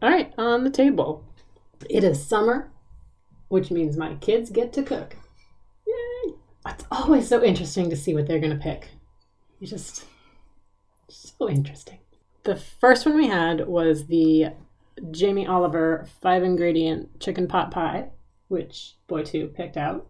All 0.01 0.09
right, 0.11 0.33
on 0.38 0.65
the 0.65 0.71
table. 0.71 1.25
It 1.91 2.05
is 2.05 2.25
summer, 2.27 2.73
which 3.49 3.71
means 3.71 3.97
my 3.97 4.15
kids 4.17 4.51
get 4.51 4.73
to 4.75 4.83
cook. 4.83 5.17
Yay! 5.87 6.35
It's 6.69 6.85
always 6.91 7.29
so 7.29 7.43
interesting 7.45 7.91
to 7.91 7.97
see 7.97 8.15
what 8.15 8.27
they're 8.27 8.41
going 8.41 8.57
to 8.59 8.62
pick. 8.71 8.88
You 9.62 9.68
just 9.68 10.07
so 11.09 11.48
interesting. 11.48 12.01
The 12.42 12.57
first 12.57 13.07
one 13.07 13.16
we 13.16 13.29
had 13.29 13.68
was 13.68 14.09
the 14.09 14.46
Jamie 15.12 15.46
Oliver 15.46 16.09
five 16.20 16.42
ingredient 16.42 17.20
chicken 17.20 17.46
pot 17.46 17.70
pie, 17.70 18.09
which 18.48 18.96
Boy 19.07 19.22
Two 19.22 19.46
picked 19.46 19.77
out. 19.77 20.09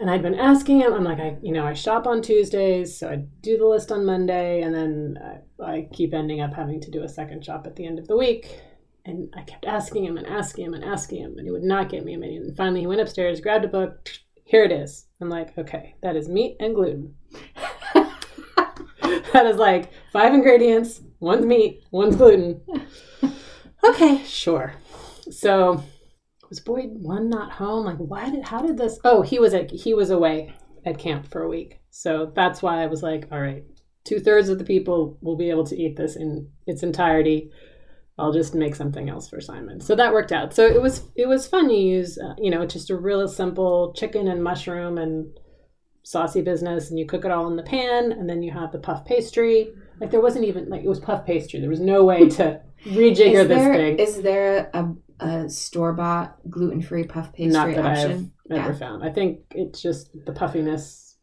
And 0.00 0.10
I'd 0.10 0.22
been 0.22 0.34
asking 0.34 0.80
him, 0.80 0.94
I'm 0.94 1.04
like, 1.04 1.20
I, 1.20 1.36
you 1.42 1.52
know, 1.52 1.66
I 1.66 1.74
shop 1.74 2.06
on 2.06 2.22
Tuesdays, 2.22 2.98
so 2.98 3.10
I 3.10 3.16
do 3.42 3.58
the 3.58 3.66
list 3.66 3.92
on 3.92 4.06
Monday, 4.06 4.62
and 4.62 4.74
then 4.74 5.18
I, 5.22 5.62
I 5.62 5.88
keep 5.92 6.14
ending 6.14 6.40
up 6.40 6.54
having 6.54 6.80
to 6.80 6.90
do 6.90 7.02
a 7.02 7.08
second 7.10 7.44
shop 7.44 7.66
at 7.66 7.76
the 7.76 7.84
end 7.84 7.98
of 7.98 8.08
the 8.08 8.16
week. 8.16 8.58
And 9.04 9.30
I 9.36 9.42
kept 9.42 9.66
asking 9.66 10.06
him 10.06 10.16
and 10.16 10.26
asking 10.26 10.64
him 10.64 10.72
and 10.72 10.82
asking 10.82 11.22
him, 11.22 11.34
and 11.36 11.46
he 11.46 11.50
would 11.50 11.62
not 11.62 11.90
get 11.90 12.06
me 12.06 12.14
a 12.14 12.18
menu. 12.18 12.40
And 12.40 12.56
finally, 12.56 12.80
he 12.80 12.86
went 12.86 13.02
upstairs, 13.02 13.42
grabbed 13.42 13.66
a 13.66 13.68
book. 13.68 14.08
Here 14.44 14.64
it 14.64 14.72
is. 14.72 15.08
I'm 15.20 15.28
like, 15.28 15.58
okay, 15.58 15.94
that 16.00 16.16
is 16.16 16.26
meat 16.26 16.56
and 16.58 16.74
gluten. 16.74 17.16
that 19.32 19.46
is 19.46 19.56
like 19.56 19.90
five 20.12 20.34
ingredients. 20.34 21.00
One's 21.20 21.44
meat, 21.46 21.84
one's 21.90 22.16
gluten. 22.16 22.60
Okay, 23.84 24.22
sure. 24.24 24.74
So 25.30 25.82
was 26.48 26.60
Boyd 26.60 26.90
one 26.94 27.28
not 27.28 27.52
home? 27.52 27.84
Like, 27.84 27.98
why 27.98 28.30
did? 28.30 28.44
How 28.44 28.60
did 28.60 28.76
this? 28.76 28.98
Oh, 29.04 29.22
he 29.22 29.38
was 29.38 29.54
at 29.54 29.70
he 29.70 29.94
was 29.94 30.10
away 30.10 30.52
at 30.84 30.98
camp 30.98 31.26
for 31.26 31.42
a 31.42 31.48
week, 31.48 31.80
so 31.90 32.32
that's 32.34 32.62
why 32.62 32.82
I 32.82 32.86
was 32.86 33.02
like, 33.02 33.28
all 33.30 33.40
right, 33.40 33.64
two 34.04 34.18
thirds 34.18 34.48
of 34.48 34.58
the 34.58 34.64
people 34.64 35.18
will 35.20 35.36
be 35.36 35.50
able 35.50 35.64
to 35.66 35.76
eat 35.76 35.96
this 35.96 36.16
in 36.16 36.50
its 36.66 36.82
entirety. 36.82 37.50
I'll 38.18 38.32
just 38.32 38.54
make 38.54 38.74
something 38.74 39.08
else 39.08 39.28
for 39.28 39.40
Simon. 39.40 39.80
So 39.80 39.94
that 39.94 40.12
worked 40.12 40.32
out. 40.32 40.52
So 40.54 40.66
it 40.66 40.82
was 40.82 41.04
it 41.14 41.28
was 41.28 41.46
fun. 41.46 41.70
You 41.70 41.98
use 41.98 42.18
uh, 42.18 42.34
you 42.38 42.50
know 42.50 42.66
just 42.66 42.90
a 42.90 42.96
real 42.96 43.26
simple 43.28 43.92
chicken 43.92 44.26
and 44.26 44.42
mushroom 44.42 44.98
and 44.98 45.38
saucy 46.08 46.40
business, 46.40 46.88
and 46.88 46.98
you 46.98 47.04
cook 47.04 47.26
it 47.26 47.30
all 47.30 47.48
in 47.48 47.56
the 47.56 47.62
pan, 47.62 48.12
and 48.12 48.28
then 48.28 48.42
you 48.42 48.50
have 48.50 48.72
the 48.72 48.78
puff 48.78 49.04
pastry. 49.04 49.68
Like 50.00 50.10
there 50.10 50.22
wasn't 50.22 50.46
even 50.46 50.68
like 50.70 50.82
it 50.82 50.88
was 50.88 51.00
puff 51.00 51.26
pastry. 51.26 51.60
There 51.60 51.68
was 51.68 51.80
no 51.80 52.04
way 52.04 52.28
to 52.30 52.62
rejigger 52.86 53.42
is 53.42 53.48
this 53.48 53.62
there, 53.62 53.74
thing. 53.74 53.98
Is 53.98 54.22
there 54.22 54.70
a, 54.72 54.88
a 55.20 55.48
store 55.50 55.92
bought 55.92 56.38
gluten 56.48 56.80
free 56.80 57.04
puff 57.04 57.32
pastry 57.32 57.52
Not 57.52 57.74
that 57.74 57.84
option? 57.84 58.32
I've 58.50 58.58
ever 58.58 58.74
found. 58.74 59.04
I 59.04 59.10
think 59.10 59.40
it's 59.50 59.82
just 59.82 60.10
the 60.24 60.32
puffiness 60.32 61.16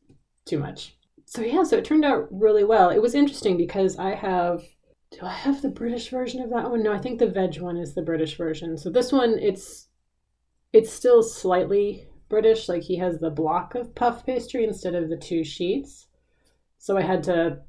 too 0.45 0.59
much. 0.59 0.95
So 1.25 1.41
yeah, 1.41 1.63
so 1.63 1.77
it 1.77 1.85
turned 1.85 2.05
out 2.05 2.27
really 2.29 2.63
well. 2.63 2.91
It 2.91 3.01
was 3.01 3.15
interesting 3.15 3.57
because 3.57 3.97
I 3.97 4.13
have 4.13 4.61
do 5.09 5.25
I 5.25 5.33
have 5.33 5.63
the 5.63 5.69
British 5.69 6.09
version 6.09 6.41
of 6.41 6.51
that 6.51 6.69
one? 6.69 6.83
No, 6.83 6.93
I 6.93 6.99
think 6.99 7.17
the 7.17 7.27
veg 7.27 7.59
one 7.59 7.77
is 7.77 7.95
the 7.95 8.03
British 8.03 8.37
version. 8.37 8.77
So 8.77 8.91
this 8.91 9.11
one 9.11 9.39
it's 9.39 9.87
it's 10.73 10.93
still 10.93 11.23
slightly 11.23 12.07
British, 12.35 12.67
like 12.67 12.81
he 12.81 12.97
has 12.97 13.17
the 13.17 13.29
block 13.29 13.75
of 13.75 13.95
puff 13.95 14.25
pastry 14.25 14.65
instead 14.65 14.93
of 14.93 15.07
the 15.07 15.15
two 15.15 15.41
sheets. 15.41 16.07
So 16.79 16.97
I 16.97 17.01
had 17.01 17.23
to 17.23 17.59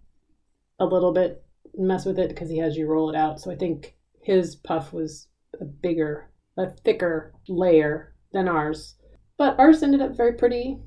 a 0.81 0.85
little 0.85 1.13
bit 1.13 1.45
mess 1.77 2.05
with 2.05 2.19
it 2.19 2.31
because 2.31 2.51
he 2.51 2.59
has 2.59 2.77
you 2.77 2.89
roll 2.89 3.09
it 3.09 3.15
out. 3.15 3.41
So 3.41 3.53
I 3.53 3.55
think 3.55 3.95
his 4.21 4.57
puff 4.57 4.93
was 4.93 5.29
a 5.61 5.65
bigger, 5.65 6.33
a 6.59 6.69
thicker 6.83 7.33
layer 7.47 8.17
than 8.33 8.49
ours. 8.49 8.97
But 9.39 9.57
ours 9.57 9.85
ended 9.85 10.03
up 10.03 10.17
very 10.17 10.33
pretty 10.33 10.81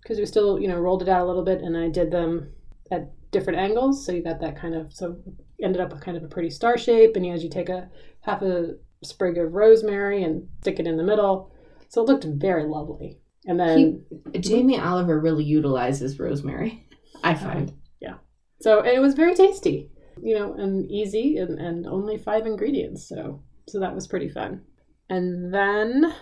because 0.00 0.16
we 0.16 0.24
still, 0.24 0.58
you 0.58 0.66
know, 0.66 0.78
rolled 0.78 1.02
it 1.02 1.08
out 1.10 1.26
a 1.26 1.28
little 1.28 1.44
bit 1.44 1.60
and 1.60 1.76
I 1.76 1.90
did 1.90 2.10
them 2.10 2.50
at 2.90 3.12
different 3.30 3.58
angles. 3.58 4.06
So 4.06 4.12
you 4.12 4.22
got 4.22 4.40
that 4.40 4.56
kind 4.56 4.74
of, 4.74 4.90
so 4.90 5.18
ended 5.62 5.82
up 5.82 5.92
with 5.92 6.00
kind 6.00 6.16
of 6.16 6.24
a 6.24 6.28
pretty 6.28 6.48
star 6.48 6.78
shape. 6.78 7.14
And 7.14 7.26
as 7.26 7.44
you 7.44 7.50
take 7.50 7.68
a 7.68 7.90
half 8.22 8.40
a 8.40 8.76
sprig 9.04 9.36
of 9.36 9.52
rosemary 9.52 10.22
and 10.22 10.48
stick 10.62 10.80
it 10.80 10.86
in 10.86 10.96
the 10.96 11.04
middle, 11.04 11.52
So 11.88 12.02
it 12.02 12.08
looked 12.08 12.24
very 12.24 12.64
lovely. 12.64 13.20
And 13.46 13.58
then 13.58 14.04
He, 14.32 14.38
Jamie 14.40 14.78
Oliver 14.78 15.18
really 15.18 15.44
utilizes 15.44 16.18
rosemary. 16.18 16.86
I 17.22 17.32
um, 17.32 17.38
find. 17.38 17.72
Yeah. 18.00 18.14
So 18.60 18.84
it 18.84 19.00
was 19.00 19.14
very 19.14 19.34
tasty, 19.34 19.90
you 20.22 20.38
know, 20.38 20.54
and 20.54 20.90
easy 20.90 21.38
and, 21.38 21.58
and 21.58 21.86
only 21.86 22.18
five 22.18 22.46
ingredients. 22.46 23.08
So 23.08 23.42
so 23.68 23.80
that 23.80 23.94
was 23.94 24.06
pretty 24.06 24.28
fun. 24.28 24.62
And 25.10 25.52
then 25.52 26.14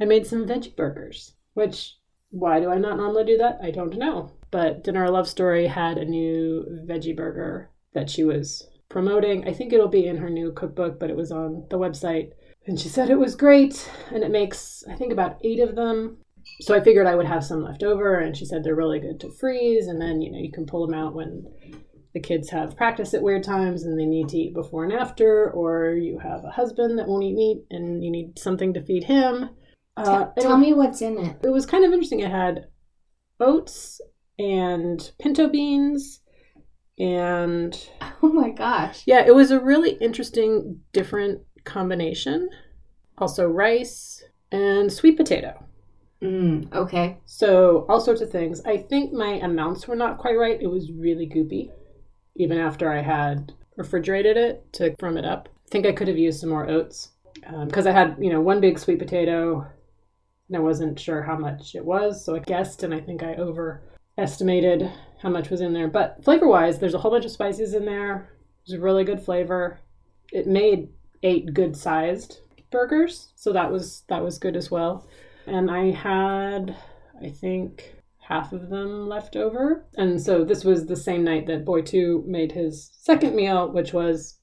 I 0.00 0.04
made 0.04 0.26
some 0.26 0.46
veggie 0.46 0.76
burgers, 0.76 1.34
which 1.54 1.96
why 2.30 2.60
do 2.60 2.70
I 2.70 2.78
not 2.78 2.96
normally 2.96 3.24
do 3.24 3.38
that? 3.38 3.58
I 3.62 3.70
don't 3.70 3.96
know. 3.96 4.32
But 4.50 4.84
Dinner 4.84 5.08
Love 5.10 5.28
Story 5.28 5.66
had 5.66 5.98
a 5.98 6.04
new 6.04 6.64
veggie 6.86 7.16
burger 7.16 7.70
that 7.94 8.08
she 8.10 8.24
was 8.24 8.66
promoting. 8.88 9.46
I 9.46 9.52
think 9.52 9.72
it'll 9.72 9.88
be 9.88 10.06
in 10.06 10.16
her 10.16 10.30
new 10.30 10.52
cookbook, 10.52 10.98
but 10.98 11.10
it 11.10 11.16
was 11.16 11.32
on 11.32 11.66
the 11.70 11.78
website. 11.78 12.32
And 12.68 12.78
she 12.78 12.88
said 12.88 13.10
it 13.10 13.18
was 13.18 13.34
great 13.34 13.90
and 14.12 14.22
it 14.22 14.30
makes 14.30 14.84
I 14.88 14.94
think 14.94 15.12
about 15.12 15.38
8 15.42 15.60
of 15.60 15.74
them. 15.74 16.18
So 16.60 16.74
I 16.74 16.80
figured 16.80 17.06
I 17.06 17.14
would 17.14 17.26
have 17.26 17.44
some 17.44 17.62
left 17.62 17.82
over 17.82 18.16
and 18.20 18.36
she 18.36 18.44
said 18.44 18.62
they're 18.62 18.74
really 18.76 19.00
good 19.00 19.18
to 19.20 19.30
freeze 19.32 19.86
and 19.86 20.00
then, 20.00 20.20
you 20.22 20.30
know, 20.30 20.38
you 20.38 20.52
can 20.52 20.66
pull 20.66 20.86
them 20.86 20.94
out 20.98 21.14
when 21.14 21.44
the 22.14 22.20
kids 22.20 22.48
have 22.50 22.76
practice 22.76 23.12
at 23.14 23.22
weird 23.22 23.42
times 23.44 23.84
and 23.84 23.98
they 23.98 24.06
need 24.06 24.28
to 24.30 24.36
eat 24.38 24.54
before 24.54 24.84
and 24.84 24.92
after, 24.92 25.50
or 25.50 25.92
you 25.92 26.18
have 26.18 26.44
a 26.44 26.50
husband 26.50 26.98
that 26.98 27.06
won't 27.08 27.24
eat 27.24 27.34
meat 27.34 27.64
and 27.70 28.02
you 28.04 28.10
need 28.10 28.38
something 28.38 28.72
to 28.74 28.82
feed 28.84 29.04
him. 29.04 29.50
Uh, 29.96 30.26
T- 30.26 30.42
tell 30.42 30.56
me 30.56 30.72
what's 30.72 31.02
in 31.02 31.18
it. 31.18 31.36
it 31.42 31.50
was 31.50 31.66
kind 31.66 31.84
of 31.84 31.92
interesting. 31.92 32.20
It 32.20 32.30
had 32.30 32.66
oats 33.40 34.00
and 34.38 35.10
pinto 35.20 35.48
beans, 35.48 36.20
and 36.98 37.76
Oh 38.22 38.28
my 38.32 38.50
gosh. 38.50 39.02
yeah, 39.06 39.24
it 39.26 39.34
was 39.34 39.50
a 39.50 39.60
really 39.60 39.90
interesting, 40.00 40.80
different 40.92 41.40
combination. 41.68 42.48
Also, 43.18 43.46
rice 43.46 44.22
and 44.50 44.92
sweet 44.92 45.16
potato. 45.16 45.64
Mm, 46.22 46.72
okay. 46.74 47.18
So, 47.26 47.86
all 47.88 48.00
sorts 48.00 48.20
of 48.20 48.30
things. 48.30 48.60
I 48.64 48.76
think 48.76 49.12
my 49.12 49.34
amounts 49.34 49.86
were 49.86 49.96
not 49.96 50.18
quite 50.18 50.36
right. 50.36 50.60
It 50.60 50.66
was 50.66 50.90
really 50.90 51.28
goopy, 51.28 51.70
even 52.36 52.58
after 52.58 52.90
I 52.90 53.02
had 53.02 53.52
refrigerated 53.76 54.36
it 54.36 54.72
to 54.74 54.96
firm 54.98 55.16
it 55.16 55.24
up. 55.24 55.48
I 55.66 55.70
think 55.70 55.86
I 55.86 55.92
could 55.92 56.08
have 56.08 56.18
used 56.18 56.40
some 56.40 56.50
more 56.50 56.68
oats 56.68 57.10
because 57.66 57.86
I 57.86 57.92
had, 57.92 58.16
you 58.18 58.32
know, 58.32 58.40
one 58.40 58.60
big 58.60 58.78
sweet 58.78 58.98
potato 58.98 59.66
and 60.48 60.56
I 60.56 60.60
wasn't 60.60 60.98
sure 60.98 61.22
how 61.22 61.36
much 61.36 61.74
it 61.74 61.84
was. 61.84 62.24
So 62.24 62.34
I 62.34 62.40
guessed 62.40 62.82
and 62.82 62.94
I 62.94 63.00
think 63.00 63.22
I 63.22 63.36
overestimated 63.36 64.90
how 65.22 65.28
much 65.28 65.50
was 65.50 65.60
in 65.60 65.72
there. 65.72 65.88
But 65.88 66.24
flavor 66.24 66.48
wise, 66.48 66.78
there's 66.78 66.94
a 66.94 66.98
whole 66.98 67.10
bunch 67.10 67.24
of 67.24 67.30
spices 67.30 67.74
in 67.74 67.84
there. 67.84 68.30
It 68.66 68.72
was 68.72 68.80
a 68.80 68.82
really 68.82 69.04
good 69.04 69.22
flavor. 69.22 69.80
It 70.32 70.46
made 70.46 70.88
eight 71.22 71.54
good 71.54 71.76
sized 71.76 72.40
burgers. 72.70 73.32
So 73.34 73.52
that 73.52 73.70
was 73.70 74.04
that 74.08 74.22
was 74.22 74.38
good 74.38 74.56
as 74.56 74.70
well 74.70 75.06
and 75.48 75.70
I 75.70 75.90
had, 75.90 76.76
I 77.22 77.30
think, 77.30 77.94
half 78.18 78.52
of 78.52 78.68
them 78.68 79.08
left 79.08 79.36
over. 79.36 79.86
And 79.96 80.20
so 80.20 80.44
this 80.44 80.64
was 80.64 80.86
the 80.86 80.96
same 80.96 81.24
night 81.24 81.46
that 81.46 81.64
Boy 81.64 81.82
2 81.82 82.24
made 82.26 82.52
his 82.52 82.90
second 83.00 83.34
meal, 83.34 83.72
which 83.72 83.92
was 83.92 84.38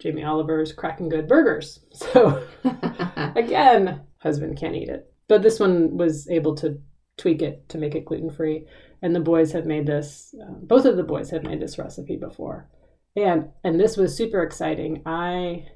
Jamie 0.00 0.24
Oliver's 0.24 0.72
Cracking 0.72 1.08
Good 1.08 1.28
Burgers. 1.28 1.80
So 1.92 2.44
again, 3.36 4.02
husband 4.18 4.58
can't 4.58 4.76
eat 4.76 4.88
it. 4.88 5.12
But 5.28 5.42
this 5.42 5.58
one 5.58 5.96
was 5.96 6.28
able 6.28 6.54
to 6.56 6.80
tweak 7.16 7.42
it 7.42 7.68
to 7.70 7.78
make 7.78 7.94
it 7.94 8.04
gluten 8.04 8.30
free. 8.30 8.66
And 9.02 9.14
the 9.14 9.20
boys 9.20 9.52
had 9.52 9.66
made 9.66 9.86
this, 9.86 10.34
uh, 10.40 10.52
both 10.52 10.84
of 10.84 10.96
the 10.96 11.02
boys 11.02 11.30
had 11.30 11.44
made 11.44 11.60
this 11.60 11.78
recipe 11.78 12.16
before. 12.16 12.68
And 13.16 13.50
and 13.62 13.78
this 13.78 13.96
was 13.96 14.16
super 14.16 14.42
exciting. 14.42 15.02
I 15.06 15.66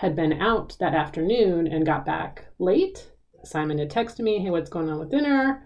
had 0.00 0.16
been 0.16 0.40
out 0.40 0.76
that 0.80 0.94
afternoon 0.94 1.66
and 1.66 1.86
got 1.86 2.04
back 2.04 2.46
late 2.58 3.10
Simon 3.44 3.78
had 3.78 3.90
texted 3.90 4.20
me, 4.20 4.38
hey, 4.38 4.50
what's 4.50 4.70
going 4.70 4.90
on 4.90 4.98
with 4.98 5.10
dinner? 5.10 5.62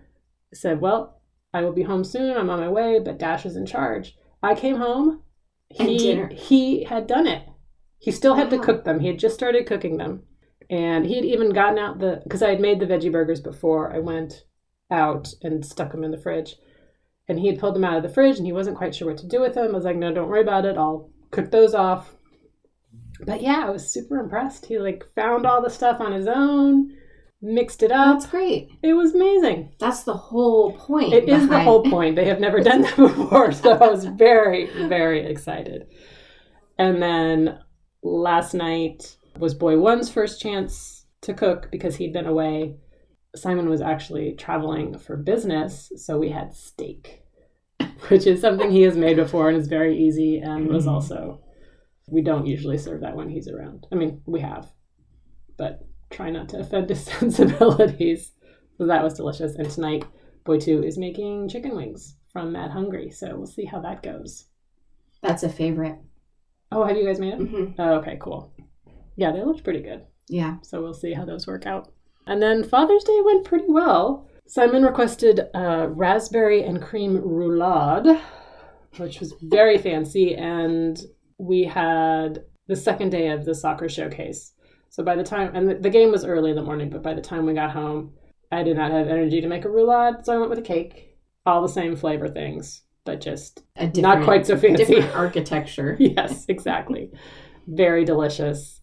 I 0.52 0.56
said, 0.56 0.80
well, 0.80 1.20
I 1.52 1.62
will 1.62 1.72
be 1.72 1.82
home 1.82 2.04
soon. 2.04 2.36
I'm 2.36 2.50
on 2.50 2.60
my 2.60 2.68
way, 2.68 3.00
but 3.04 3.18
Dash 3.18 3.46
is 3.46 3.56
in 3.56 3.66
charge. 3.66 4.16
I 4.42 4.54
came 4.54 4.76
home. 4.76 5.22
And 5.78 5.88
He, 5.88 6.24
he 6.34 6.84
had 6.84 7.06
done 7.06 7.26
it. 7.26 7.46
He 7.98 8.10
still 8.10 8.34
had 8.34 8.50
to 8.50 8.58
cook 8.58 8.84
them. 8.84 9.00
He 9.00 9.08
had 9.08 9.18
just 9.18 9.34
started 9.34 9.66
cooking 9.66 9.96
them. 9.96 10.22
And 10.70 11.06
he 11.06 11.16
had 11.16 11.24
even 11.24 11.50
gotten 11.50 11.78
out 11.78 11.98
the, 11.98 12.20
because 12.22 12.42
I 12.42 12.50
had 12.50 12.60
made 12.60 12.80
the 12.80 12.86
veggie 12.86 13.12
burgers 13.12 13.40
before 13.40 13.92
I 13.92 13.98
went 13.98 14.44
out 14.90 15.32
and 15.42 15.64
stuck 15.64 15.92
them 15.92 16.04
in 16.04 16.10
the 16.10 16.18
fridge. 16.18 16.56
And 17.28 17.38
he 17.38 17.46
had 17.46 17.58
pulled 17.58 17.74
them 17.74 17.84
out 17.84 17.96
of 17.96 18.02
the 18.02 18.08
fridge 18.08 18.36
and 18.36 18.46
he 18.46 18.52
wasn't 18.52 18.76
quite 18.76 18.94
sure 18.94 19.08
what 19.08 19.18
to 19.18 19.26
do 19.26 19.40
with 19.40 19.54
them. 19.54 19.70
I 19.70 19.72
was 19.72 19.84
like, 19.84 19.96
no, 19.96 20.12
don't 20.12 20.28
worry 20.28 20.42
about 20.42 20.66
it. 20.66 20.76
I'll 20.76 21.10
cook 21.30 21.50
those 21.50 21.74
off. 21.74 22.13
But 23.20 23.42
yeah, 23.42 23.64
I 23.66 23.70
was 23.70 23.88
super 23.88 24.18
impressed. 24.18 24.66
He 24.66 24.78
like 24.78 25.04
found 25.14 25.46
all 25.46 25.62
the 25.62 25.70
stuff 25.70 26.00
on 26.00 26.12
his 26.12 26.26
own, 26.26 26.96
mixed 27.40 27.82
it 27.82 27.92
up. 27.92 28.18
That's 28.18 28.30
great. 28.30 28.70
It 28.82 28.94
was 28.94 29.14
amazing. 29.14 29.72
That's 29.78 30.02
the 30.02 30.14
whole 30.16 30.72
point. 30.72 31.12
It 31.12 31.28
is 31.28 31.48
the 31.48 31.60
whole 31.60 31.82
point. 31.84 32.16
They 32.16 32.24
have 32.26 32.40
never 32.40 32.60
done 32.60 32.82
that 32.82 32.96
before, 32.96 33.52
so 33.52 33.72
I 33.72 33.88
was 33.88 34.04
very, 34.04 34.66
very 34.88 35.26
excited. 35.26 35.86
And 36.78 37.00
then 37.02 37.58
last 38.02 38.52
night 38.54 39.16
was 39.38 39.54
Boy 39.54 39.78
One's 39.78 40.10
first 40.10 40.40
chance 40.40 41.06
to 41.22 41.34
cook 41.34 41.68
because 41.70 41.96
he'd 41.96 42.12
been 42.12 42.26
away. 42.26 42.76
Simon 43.36 43.68
was 43.68 43.80
actually 43.80 44.32
traveling 44.34 44.98
for 44.98 45.16
business, 45.16 45.90
so 45.96 46.18
we 46.18 46.30
had 46.30 46.54
steak, 46.54 47.22
which 48.08 48.26
is 48.26 48.40
something 48.40 48.70
he 48.70 48.82
has 48.82 48.96
made 48.96 49.16
before 49.16 49.48
and 49.48 49.56
is 49.58 49.66
very 49.68 49.96
easy 49.96 50.38
and 50.38 50.68
was 50.68 50.86
Mhm. 50.86 50.90
also 50.92 51.40
we 52.08 52.22
don't 52.22 52.46
usually 52.46 52.78
serve 52.78 53.00
that 53.00 53.16
when 53.16 53.28
he's 53.28 53.48
around. 53.48 53.86
I 53.92 53.94
mean, 53.94 54.20
we 54.26 54.40
have, 54.40 54.70
but 55.56 55.80
try 56.10 56.30
not 56.30 56.48
to 56.50 56.58
offend 56.60 56.88
his 56.90 57.04
sensibilities. 57.04 58.32
So 58.78 58.86
that 58.86 59.02
was 59.02 59.14
delicious. 59.14 59.54
And 59.56 59.70
tonight, 59.70 60.04
Boy 60.44 60.58
Two 60.58 60.82
is 60.82 60.98
making 60.98 61.48
chicken 61.48 61.74
wings 61.76 62.16
from 62.32 62.52
Mad 62.52 62.70
Hungry, 62.70 63.10
so 63.10 63.34
we'll 63.36 63.46
see 63.46 63.64
how 63.64 63.80
that 63.80 64.02
goes. 64.02 64.46
That's 65.22 65.42
a 65.42 65.48
favorite. 65.48 65.98
Oh, 66.72 66.84
have 66.84 66.96
you 66.96 67.06
guys 67.06 67.20
made 67.20 67.34
it? 67.34 67.38
hmm 67.38 67.64
Oh, 67.78 67.94
okay, 67.94 68.18
cool. 68.20 68.52
Yeah, 69.16 69.30
they 69.32 69.42
looked 69.44 69.64
pretty 69.64 69.80
good. 69.80 70.04
Yeah. 70.28 70.56
So 70.62 70.82
we'll 70.82 70.92
see 70.94 71.12
how 71.12 71.24
those 71.24 71.46
work 71.46 71.66
out. 71.66 71.92
And 72.26 72.42
then 72.42 72.64
Father's 72.64 73.04
Day 73.04 73.20
went 73.24 73.44
pretty 73.44 73.66
well. 73.68 74.28
Simon 74.46 74.82
requested 74.82 75.40
uh, 75.54 75.86
raspberry 75.90 76.64
and 76.64 76.82
cream 76.82 77.18
roulade, 77.18 78.20
which 78.96 79.20
was 79.20 79.34
very 79.42 79.78
fancy, 79.78 80.34
and 80.34 80.98
we 81.38 81.64
had 81.64 82.44
the 82.66 82.76
second 82.76 83.10
day 83.10 83.28
of 83.28 83.44
the 83.44 83.54
soccer 83.54 83.88
showcase. 83.88 84.52
So 84.88 85.02
by 85.02 85.16
the 85.16 85.24
time, 85.24 85.54
and 85.54 85.82
the, 85.82 85.90
game 85.90 86.10
was 86.12 86.24
early 86.24 86.50
in 86.50 86.56
the 86.56 86.62
morning, 86.62 86.88
but 86.88 87.02
by 87.02 87.14
the 87.14 87.20
time 87.20 87.46
we 87.46 87.52
got 87.54 87.72
home, 87.72 88.12
I 88.52 88.62
did 88.62 88.76
not 88.76 88.92
have 88.92 89.08
energy 89.08 89.40
to 89.40 89.48
make 89.48 89.64
a 89.64 89.68
roulade, 89.68 90.24
so 90.24 90.32
I 90.34 90.38
went 90.38 90.50
with 90.50 90.58
a 90.60 90.62
cake. 90.62 91.16
All 91.46 91.60
the 91.62 91.68
same 91.68 91.96
flavor 91.96 92.28
things, 92.28 92.82
but 93.04 93.20
just 93.20 93.64
A 93.76 93.86
different, 93.88 94.18
not 94.18 94.24
quite 94.24 94.46
so 94.46 94.56
fancy. 94.56 94.84
different 94.84 95.14
architecture. 95.16 95.96
yes, 95.98 96.46
exactly. 96.48 97.10
Very 97.66 98.04
delicious. 98.04 98.80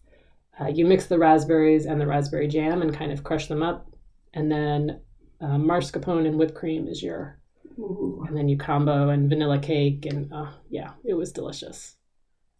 Uh, 0.60 0.68
you 0.68 0.84
mix 0.84 1.06
the 1.06 1.18
raspberries 1.18 1.86
and 1.86 1.98
the 2.00 2.06
raspberry 2.06 2.46
jam 2.46 2.82
and 2.82 2.94
kind 2.94 3.10
of 3.10 3.24
crush 3.24 3.46
them 3.46 3.62
up, 3.62 3.90
and 4.34 4.52
then 4.52 5.00
uh, 5.40 5.56
mascarpone 5.56 6.26
and 6.26 6.38
whipped 6.38 6.54
cream 6.54 6.86
is 6.86 7.02
your, 7.02 7.40
Ooh. 7.78 8.22
and 8.28 8.36
then 8.36 8.48
you 8.50 8.58
combo 8.58 9.08
and 9.08 9.30
vanilla 9.30 9.58
cake, 9.58 10.04
and 10.04 10.30
uh, 10.32 10.52
yeah, 10.68 10.90
it 11.04 11.14
was 11.14 11.32
delicious. 11.32 11.96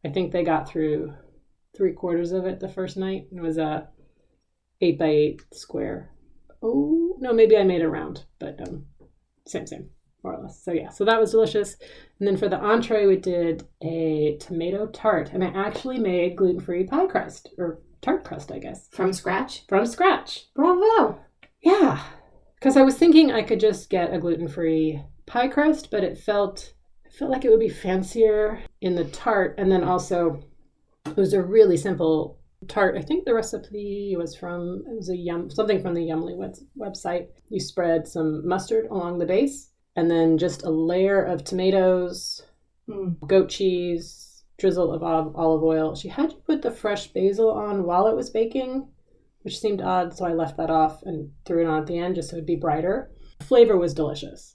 I 0.05 0.09
think 0.09 0.33
they 0.33 0.45
got 0.45 0.69
through 0.69 1.15
three 1.77 1.93
quarters 1.93 2.33
of 2.33 2.45
it 2.47 2.61
the 2.61 2.69
first 2.69 2.97
night. 2.97 3.27
It 3.35 3.41
was 3.41 3.59
a 3.59 3.89
eight 4.81 4.99
by 4.99 5.07
eight 5.07 5.43
square. 5.53 6.11
Oh 6.63 7.17
no, 7.21 7.33
maybe 7.33 7.57
I 7.57 7.65
made 7.65 7.83
a 7.83 7.89
round, 7.89 8.25
but 8.39 8.61
um, 8.67 8.87
same 9.47 9.67
same 9.67 9.91
more 10.23 10.35
or 10.35 10.43
less. 10.43 10.63
So 10.63 10.73
yeah, 10.73 10.91
so 10.91 11.05
that 11.05 11.21
was 11.21 11.33
delicious. 11.33 11.77
And 12.19 12.29
then 12.29 12.37
for 12.37 12.49
the 12.49 12.59
entree, 12.59 13.07
we 13.07 13.17
did 13.17 13.67
a 13.83 14.37
tomato 14.41 14.87
tart, 14.87 15.31
and 15.33 15.43
I 15.43 15.49
actually 15.49 15.99
made 15.99 16.37
gluten 16.37 16.61
free 16.61 16.85
pie 16.85 17.07
crust 17.07 17.51
or 17.59 17.81
tart 18.01 18.25
crust, 18.25 18.53
I 18.53 18.59
guess, 18.59 18.89
From 18.93 19.13
scratch? 19.13 19.67
from 19.69 19.87
scratch. 19.87 20.47
Bravo. 20.55 21.19
Yeah, 21.63 22.03
because 22.57 22.77
I 22.77 22.83
was 22.83 22.97
thinking 22.97 23.31
I 23.33 23.43
could 23.43 23.61
just 23.61 23.89
get 23.91 24.13
a 24.13 24.19
gluten 24.19 24.49
free 24.49 25.03
pie 25.27 25.49
crust, 25.49 25.91
but 25.91 26.05
it 26.05 26.19
felt 26.19 26.73
it 27.13 27.17
felt 27.19 27.31
like 27.31 27.45
it 27.45 27.51
would 27.51 27.61
be 27.61 27.69
fancier 27.69 28.63
in 28.81 28.95
the 28.95 29.05
tart, 29.05 29.55
and 29.59 29.71
then 29.71 29.85
also 29.85 30.43
it 31.07 31.17
was 31.17 31.33
a 31.35 31.43
really 31.43 31.77
simple 31.77 32.39
tart. 32.69 32.97
I 32.97 33.03
think 33.03 33.25
the 33.25 33.35
recipe 33.35 34.15
was 34.17 34.35
from 34.37 34.85
it 34.89 34.97
was 34.97 35.09
a 35.11 35.17
yum 35.17 35.51
something 35.51 35.83
from 35.83 35.95
the 35.95 36.07
Yummly 36.09 36.37
web- 36.37 36.57
website. 36.79 37.29
You 37.49 37.61
spread 37.61 38.07
some 38.09 38.47
mustard 38.47 38.87
along 38.87 39.19
the 39.19 39.27
base, 39.27 39.71
and 39.97 40.11
then 40.11 40.39
just 40.39 40.63
a 40.65 40.71
layer 40.71 41.23
of 41.23 41.45
tomatoes, 41.45 42.43
Mm. 42.89 43.17
goat 43.29 43.49
cheese, 43.49 44.43
drizzle 44.59 44.93
of 44.93 45.03
olive 45.05 45.63
oil. 45.63 45.95
She 45.95 46.09
had 46.09 46.33
you 46.33 46.39
put 46.39 46.63
the 46.63 46.71
fresh 46.73 47.13
basil 47.13 47.51
on 47.51 47.85
while 47.85 48.07
it 48.09 48.17
was 48.17 48.31
baking, 48.31 48.89
which 49.43 49.59
seemed 49.61 49.81
odd, 49.81 50.15
so 50.15 50.25
I 50.25 50.33
left 50.35 50.57
that 50.57 50.71
off 50.71 51.03
and 51.05 51.31
threw 51.45 51.63
it 51.63 51.69
on 51.69 51.81
at 51.83 51.87
the 51.87 51.99
end 51.99 52.17
just 52.17 52.31
so 52.31 52.37
it'd 52.37 52.47
be 52.47 52.57
brighter. 52.57 53.13
The 53.39 53.45
flavor 53.45 53.77
was 53.77 53.95
delicious. 53.95 54.52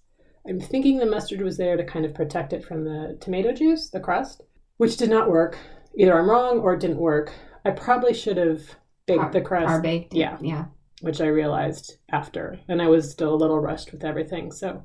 I'm 0.48 0.60
thinking 0.60 0.98
the 0.98 1.06
mustard 1.06 1.42
was 1.42 1.58
there 1.58 1.76
to 1.78 1.84
kind 1.84 2.06
of 2.06 2.14
protect 2.14 2.54
it 2.54 2.64
from 2.64 2.84
the 2.84 3.18
tomato 3.20 3.52
juice, 3.52 3.90
the 3.90 4.00
crust, 4.00 4.44
which 4.78 4.98
did 4.98 5.10
not 5.10 5.30
work. 5.30 5.58
Either 5.96 6.18
I'm 6.18 6.30
wrong 6.30 6.60
or 6.60 6.74
it 6.74 6.80
didn't 6.80 6.98
work. 7.00 7.34
I 7.66 7.72
probably 7.72 8.14
should 8.14 8.38
have 8.38 8.62
baked 9.06 9.22
Par- 9.22 9.32
the 9.32 9.42
crust. 9.42 9.68
Par 9.68 9.82
baked. 9.82 10.14
Yeah. 10.14 10.38
Yeah. 10.42 10.66
which 11.02 11.22
I 11.22 11.28
realized 11.28 11.98
after, 12.12 12.60
and 12.68 12.82
I 12.82 12.88
was 12.88 13.12
still 13.12 13.34
a 13.34 13.36
little 13.36 13.60
rushed 13.60 13.92
with 13.92 14.04
everything. 14.06 14.52
So 14.52 14.84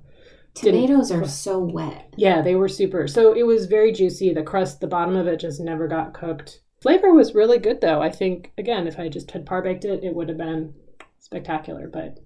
Tomatoes 0.54 1.10
are 1.10 1.26
so 1.26 1.58
wet. 1.60 2.12
yeah, 2.16 2.42
they 2.42 2.54
were 2.54 2.68
super. 2.68 3.06
So 3.08 3.32
it 3.32 3.46
was 3.46 3.64
very 3.66 3.90
juicy. 3.92 4.34
The 4.34 4.42
crust, 4.42 4.80
the 4.80 4.86
bottom 4.86 5.16
of 5.16 5.26
it 5.26 5.40
just 5.40 5.60
never 5.60 5.88
got 5.88 6.12
cooked. 6.12 6.60
Flavor 6.82 7.12
was 7.14 7.34
really 7.34 7.58
good 7.58 7.80
though. 7.80 8.02
I 8.02 8.10
think 8.10 8.52
again, 8.58 8.86
if 8.86 8.98
I 8.98 9.08
just 9.08 9.30
had 9.30 9.46
par 9.46 9.62
baked 9.62 9.84
it, 9.84 10.02
it 10.04 10.14
would 10.14 10.28
have 10.28 10.36
been 10.38 10.74
spectacular. 11.20 11.88
But 11.88 12.18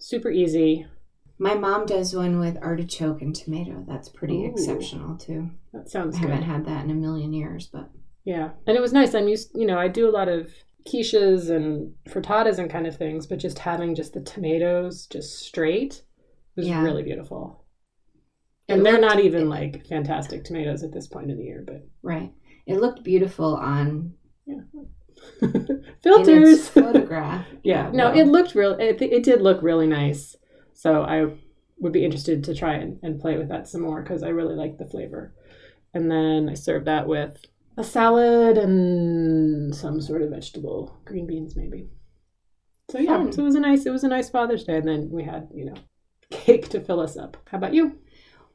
super 0.00 0.30
easy. 0.30 0.86
My 1.38 1.54
mom 1.54 1.84
does 1.86 2.14
one 2.14 2.38
with 2.38 2.56
artichoke 2.62 3.20
and 3.22 3.34
tomato. 3.34 3.84
That's 3.86 4.08
pretty 4.08 4.44
Ooh. 4.44 4.50
exceptional 4.50 5.16
too. 5.16 5.50
That 5.72 5.90
sounds 5.90 6.18
good. 6.18 6.30
I 6.30 6.34
good. 6.36 6.44
haven't 6.44 6.50
had 6.50 6.66
that 6.66 6.84
in 6.84 6.90
a 6.90 6.94
million 6.94 7.32
years, 7.32 7.66
but 7.66 7.90
Yeah, 8.24 8.50
and 8.66 8.76
it 8.76 8.80
was 8.80 8.92
nice. 8.92 9.14
I'm 9.14 9.28
used, 9.28 9.50
you 9.54 9.66
know, 9.66 9.78
I 9.78 9.88
do 9.88 10.08
a 10.08 10.10
lot 10.10 10.28
of 10.28 10.50
quiches 10.88 11.50
and 11.50 11.92
frittatas 12.08 12.58
and 12.58 12.70
kind 12.70 12.86
of 12.86 12.96
things, 12.96 13.26
but 13.26 13.38
just 13.38 13.58
having 13.58 13.94
just 13.94 14.14
the 14.14 14.20
tomatoes 14.20 15.06
just 15.06 15.38
straight 15.40 16.02
was 16.56 16.66
Yeah. 16.68 16.82
really 16.82 17.02
beautiful. 17.02 17.64
It 18.68 18.74
And 18.74 18.86
they're 18.86 18.94
looked- 18.94 19.14
not 19.14 19.20
even 19.20 19.48
like 19.48 19.84
fantastic 19.86 20.42
tomatoes 20.44 20.82
at 20.82 20.92
this 20.92 21.06
point 21.06 21.30
in 21.30 21.36
the 21.38 21.44
year, 21.44 21.62
but 21.66 21.86
right. 22.02 22.32
It 22.66 22.80
looked 22.80 23.04
beautiful 23.04 23.54
on 23.56 24.14
yeah. 24.46 24.60
filters. 26.02 26.48
its 26.60 26.68
photograph. 26.80 27.46
yeah, 27.62 27.90
no, 27.92 28.10
well, 28.10 28.18
it 28.18 28.24
looked 28.26 28.54
real. 28.54 28.72
It, 28.72 29.00
it 29.02 29.22
did 29.22 29.40
look 29.42 29.62
really 29.62 29.86
nice. 29.86 30.34
So 30.76 31.02
I 31.02 31.32
would 31.78 31.92
be 31.92 32.04
interested 32.04 32.44
to 32.44 32.54
try 32.54 32.74
and, 32.74 32.98
and 33.02 33.20
play 33.20 33.38
with 33.38 33.48
that 33.48 33.66
some 33.66 33.80
more 33.80 34.02
because 34.02 34.22
I 34.22 34.28
really 34.28 34.54
like 34.54 34.76
the 34.76 34.84
flavor. 34.84 35.34
And 35.94 36.10
then 36.10 36.48
I 36.50 36.54
served 36.54 36.86
that 36.86 37.08
with 37.08 37.38
a 37.78 37.82
salad 37.82 38.58
and 38.58 39.74
some 39.74 40.00
sort 40.00 40.22
of 40.22 40.30
vegetable, 40.30 40.98
green 41.04 41.26
beans 41.26 41.56
maybe. 41.56 41.88
So 42.90 42.98
yeah, 42.98 43.16
Fun. 43.16 43.32
so 43.32 43.42
it 43.42 43.46
was 43.46 43.54
a 43.54 43.60
nice 43.60 43.86
it 43.86 43.90
was 43.90 44.04
a 44.04 44.08
nice 44.08 44.28
Father's 44.30 44.64
Day, 44.64 44.76
and 44.76 44.86
then 44.86 45.08
we 45.10 45.24
had 45.24 45.48
you 45.52 45.64
know 45.64 45.74
cake 46.30 46.68
to 46.68 46.80
fill 46.80 47.00
us 47.00 47.16
up. 47.16 47.36
How 47.50 47.58
about 47.58 47.74
you? 47.74 47.98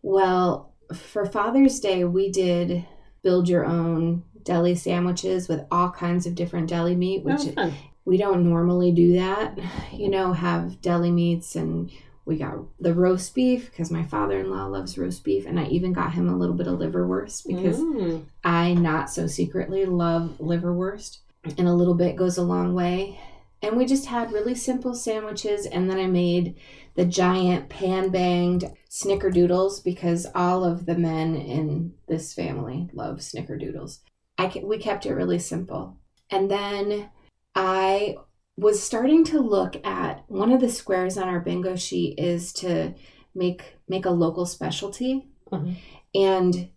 Well, 0.02 0.74
for 0.94 1.26
Father's 1.26 1.80
Day, 1.80 2.06
we 2.06 2.32
did 2.32 2.86
build 3.24 3.50
your 3.50 3.66
own 3.66 4.24
deli 4.44 4.76
sandwiches 4.76 5.48
with 5.48 5.62
all 5.70 5.92
kinds 5.92 6.26
of 6.26 6.36
different 6.36 6.70
deli 6.70 6.96
meat, 6.96 7.24
which 7.24 7.54
fun. 7.56 7.74
we 8.06 8.18
don't 8.18 8.48
normally 8.48 8.92
do 8.92 9.14
that. 9.14 9.58
You 9.92 10.10
know, 10.10 10.34
have 10.34 10.82
deli 10.82 11.12
meats 11.12 11.56
and 11.56 11.92
we 12.32 12.38
got 12.38 12.58
the 12.80 12.94
roast 12.94 13.36
beef 13.36 13.70
because 13.70 13.92
my 13.92 14.04
father-in-law 14.04 14.66
loves 14.68 14.98
roast 14.98 15.22
beef 15.26 15.46
and 15.46 15.60
I 15.60 15.66
even 15.66 15.92
got 15.92 16.14
him 16.14 16.30
a 16.30 16.38
little 16.38 16.56
bit 16.56 16.66
of 16.66 16.80
liverwurst 16.80 17.46
because 17.46 17.78
Mm. 17.78 18.24
I 18.42 18.74
not 18.74 19.10
so 19.10 19.28
secretly 19.28 19.86
love 19.86 20.38
liverwurst 20.40 21.18
and 21.58 21.68
a 21.68 21.74
little 21.74 21.94
bit 21.94 22.16
goes 22.16 22.38
a 22.38 22.44
long 22.44 22.74
way. 22.74 23.20
And 23.62 23.76
we 23.76 23.86
just 23.86 24.06
had 24.06 24.32
really 24.32 24.56
simple 24.56 24.96
sandwiches 24.96 25.66
and 25.66 25.90
then 25.90 26.00
I 26.00 26.08
made 26.08 26.56
the 26.96 27.04
giant 27.04 27.68
pan 27.68 28.12
banged 28.12 28.64
snickerdoodles 28.90 29.84
because 29.84 30.26
all 30.34 30.64
of 30.64 30.86
the 30.86 30.96
men 30.96 31.36
in 31.36 31.94
this 32.08 32.34
family 32.34 32.90
love 32.94 33.18
snickerdoodles. 33.18 34.00
I 34.38 34.50
we 34.64 34.78
kept 34.78 35.06
it 35.06 35.14
really 35.16 35.40
simple. 35.40 35.98
And 36.30 36.50
then 36.50 37.10
I 37.56 38.16
was 38.62 38.82
starting 38.82 39.24
to 39.24 39.40
look 39.40 39.76
at 39.84 40.24
one 40.28 40.52
of 40.52 40.62
the 40.62 40.70
squares 40.70 41.18
on 41.18 41.28
our 41.28 41.40
bingo 41.40 41.76
sheet 41.76 42.20
is 42.20 42.54
to 42.54 42.94
make 43.34 43.78
make 43.88 44.06
a 44.06 44.12
local 44.12 44.46
specialty. 44.46 45.28
Mhm. 45.52 45.78
And 46.14 46.70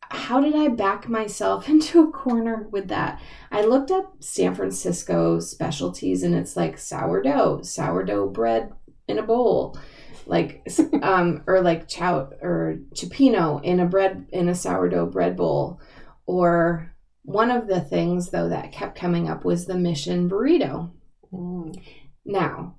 how 0.00 0.40
did 0.40 0.56
I 0.56 0.68
back 0.68 1.10
myself 1.10 1.68
into 1.74 2.00
a 2.00 2.10
corner 2.10 2.66
with 2.72 2.88
that? 2.88 3.20
I 3.52 3.60
looked 3.66 3.90
up 3.90 4.16
San 4.20 4.54
Francisco 4.54 5.40
specialties 5.40 6.22
and 6.22 6.34
it's 6.34 6.56
like 6.56 6.78
sourdough, 6.78 7.60
sourdough 7.62 8.30
bread 8.30 8.72
in 9.06 9.18
a 9.18 9.22
bowl, 9.22 9.76
like 10.24 10.66
um 11.02 11.42
or 11.46 11.60
like 11.60 11.86
chow 11.86 12.30
or 12.40 12.78
cioppino 12.94 13.62
in 13.62 13.78
a 13.78 13.84
bread 13.86 14.26
in 14.32 14.48
a 14.48 14.54
sourdough 14.54 15.10
bread 15.10 15.36
bowl 15.36 15.80
or 16.24 16.94
one 17.24 17.50
of 17.50 17.66
the 17.66 17.82
things 17.82 18.30
though 18.30 18.48
that 18.48 18.72
kept 18.72 18.96
coming 18.96 19.28
up 19.28 19.44
was 19.44 19.66
the 19.66 19.76
mission 19.76 20.30
burrito. 20.30 20.90
Mm. 21.32 21.80
Now, 22.24 22.76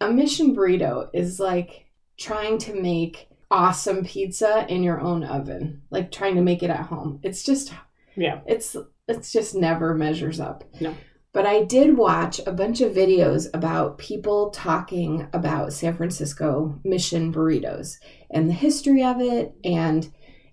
a 0.00 0.10
mission 0.10 0.54
burrito 0.54 1.08
is 1.12 1.38
like 1.40 1.86
trying 2.18 2.58
to 2.58 2.74
make 2.80 3.28
awesome 3.50 4.04
pizza 4.04 4.66
in 4.68 4.82
your 4.82 5.00
own 5.00 5.24
oven, 5.24 5.82
like 5.90 6.10
trying 6.10 6.34
to 6.36 6.42
make 6.42 6.62
it 6.62 6.70
at 6.70 6.86
home. 6.86 7.20
It's 7.22 7.42
just 7.42 7.72
Yeah. 8.16 8.40
it's 8.46 8.76
it's 9.08 9.32
just 9.32 9.54
never 9.54 9.94
measures 9.94 10.40
up. 10.40 10.64
No. 10.80 10.94
But 11.32 11.46
I 11.46 11.64
did 11.64 11.96
watch 11.96 12.40
a 12.46 12.52
bunch 12.52 12.80
of 12.82 12.92
videos 12.92 13.46
about 13.54 13.96
people 13.98 14.50
talking 14.50 15.28
about 15.32 15.72
San 15.72 15.96
Francisco 15.96 16.78
mission 16.84 17.32
burritos 17.32 17.96
and 18.30 18.48
the 18.48 18.54
history 18.54 19.02
of 19.02 19.20
it 19.20 19.54
and 19.64 20.10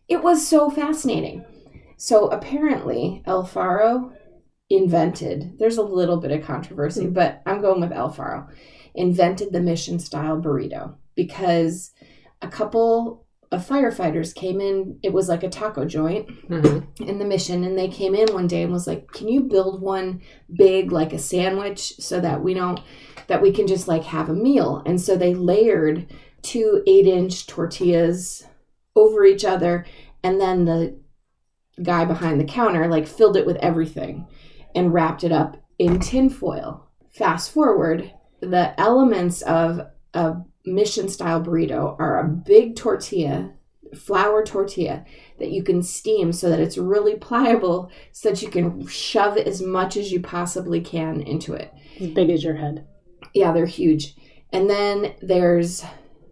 it 0.07 0.23
was 0.23 0.47
so 0.47 0.69
fascinating. 0.69 1.45
So 1.97 2.27
apparently 2.29 3.21
El 3.25 3.43
Faro 3.45 4.13
invented, 4.69 5.58
there's 5.60 5.77
a 5.77 5.84
little 5.84 6.17
bit 6.17 6.32
of 6.32 6.43
controversy, 6.43 7.05
Hmm. 7.05 7.13
but 7.13 7.41
I'm 7.45 7.62
going 7.62 7.82
with 7.82 7.91
El 7.91 8.10
Faro, 8.10 8.47
invented 8.95 9.51
the 9.51 9.62
mission 9.62 9.99
style 9.99 10.39
burrito 10.39 10.95
because 11.15 11.91
a 12.41 12.47
couple 12.47 13.25
of 13.51 13.67
firefighters 13.67 14.34
came 14.36 14.62
in, 14.62 14.99
it 15.01 15.12
was 15.12 15.27
like 15.27 15.41
a 15.43 15.49
taco 15.49 15.84
joint 15.86 16.27
Mhm. 16.49 16.86
in 17.01 17.17
the 17.17 17.25
mission 17.25 17.63
and 17.63 17.77
they 17.77 17.88
came 17.88 18.13
in 18.13 18.32
one 18.34 18.45
day 18.47 18.62
and 18.62 18.71
was 18.71 18.86
like 18.86 19.12
can 19.12 19.27
you 19.27 19.41
build 19.41 19.82
one 19.82 20.21
big 20.55 20.91
like 20.91 21.13
a 21.13 21.17
sandwich 21.19 21.95
so 21.99 22.19
that 22.19 22.43
we 22.43 22.53
don't 22.53 22.79
that 23.27 23.41
we 23.41 23.51
can 23.51 23.65
just 23.65 23.88
like 23.88 24.03
have 24.03 24.29
a 24.29 24.34
meal 24.36 24.84
and 24.86 25.01
so 25.01 25.15
they 25.15 25.34
layered 25.34 26.05
two 26.43 26.84
eight 26.86 27.08
inch 27.08 27.47
tortillas 27.47 28.45
over 28.95 29.25
each 29.25 29.43
other 29.43 29.84
and 30.23 30.39
then 30.39 30.65
the 30.65 30.95
guy 31.82 32.05
behind 32.05 32.39
the 32.39 32.45
counter 32.45 32.88
like 32.88 33.08
filled 33.08 33.36
it 33.36 33.47
with 33.47 33.58
everything 33.58 34.27
and 34.75 34.93
wrapped 34.93 35.23
it 35.23 35.32
up 35.32 35.58
in 35.77 35.99
tinfoil 35.99 36.88
fast 37.12 37.51
forward 37.51 38.12
the 38.41 38.79
elements 38.79 39.41
of 39.43 39.82
a 40.13 40.36
mission 40.65 41.08
style 41.08 41.41
burrito 41.41 41.95
are 41.99 42.19
a 42.19 42.27
big 42.27 42.75
tortilla 42.75 43.51
flour 43.95 44.43
tortilla 44.43 45.05
that 45.39 45.51
you 45.51 45.63
can 45.63 45.82
steam 45.82 46.32
so 46.32 46.49
that 46.49 46.60
it's 46.60 46.77
really 46.77 47.15
pliable 47.15 47.91
so 48.12 48.29
that 48.29 48.41
you 48.41 48.49
can 48.49 48.86
shove 48.88 49.38
as 49.38 49.62
much 49.62 49.97
as 49.97 50.12
you 50.12 50.19
possibly 50.19 50.82
can 50.82 51.21
into 51.21 51.53
it. 51.53 51.73
As 51.99 52.08
big 52.08 52.29
as 52.29 52.43
your 52.43 52.55
head. 52.55 52.86
Yeah, 53.34 53.51
they're 53.51 53.65
huge. 53.65 54.15
And 54.51 54.69
then 54.69 55.15
there's 55.21 55.84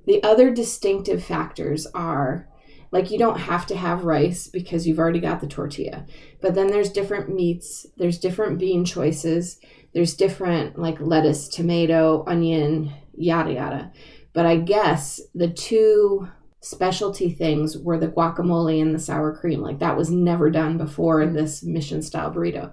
the 0.06 0.24
other 0.24 0.52
distinctive 0.54 1.24
factors 1.24 1.86
are 1.94 2.47
like 2.92 3.12
you 3.12 3.18
don't 3.18 3.40
have 3.40 3.66
to 3.68 3.76
have 3.78 4.06
rice 4.06 4.48
because 4.48 4.88
you've 4.88 5.00
already 5.00 5.20
got 5.20 5.42
the 5.42 5.48
tortilla. 5.48 6.06
But 6.42 6.56
then 6.56 6.68
there's 6.68 6.92
different 6.92 7.34
meats, 7.34 7.86
there's 7.98 8.18
different 8.18 8.60
bean 8.60 8.86
choices, 8.86 9.60
there's 9.94 10.16
different 10.16 10.78
like 10.80 11.00
lettuce, 11.00 11.48
tomato, 11.48 12.24
onion, 12.28 12.94
yada 13.16 13.54
yada. 13.54 13.92
But 14.34 14.46
I 14.46 14.58
guess 14.58 15.20
the 15.34 15.50
two 15.50 16.28
specialty 16.62 17.30
things 17.30 17.78
were 17.78 17.98
the 17.98 18.08
guacamole 18.08 18.82
and 18.82 18.94
the 18.94 19.00
sour 19.00 19.36
cream. 19.36 19.62
Like 19.62 19.80
that 19.80 19.98
was 19.98 20.10
never 20.12 20.50
done 20.50 20.78
before 20.78 21.22
in 21.22 21.34
this 21.34 21.64
mission 21.64 22.02
style 22.02 22.32
burrito. 22.32 22.72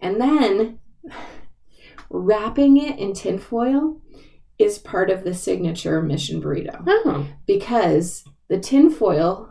And 0.00 0.20
then 0.20 0.78
wrapping 2.10 2.76
it 2.76 2.98
in 2.98 3.12
tinfoil 3.12 4.00
is 4.58 4.78
part 4.78 5.10
of 5.10 5.24
the 5.24 5.34
signature 5.34 6.00
mission 6.02 6.40
burrito 6.40 6.82
Oh. 6.86 7.26
because 7.46 8.24
the 8.48 8.58
tinfoil 8.58 9.50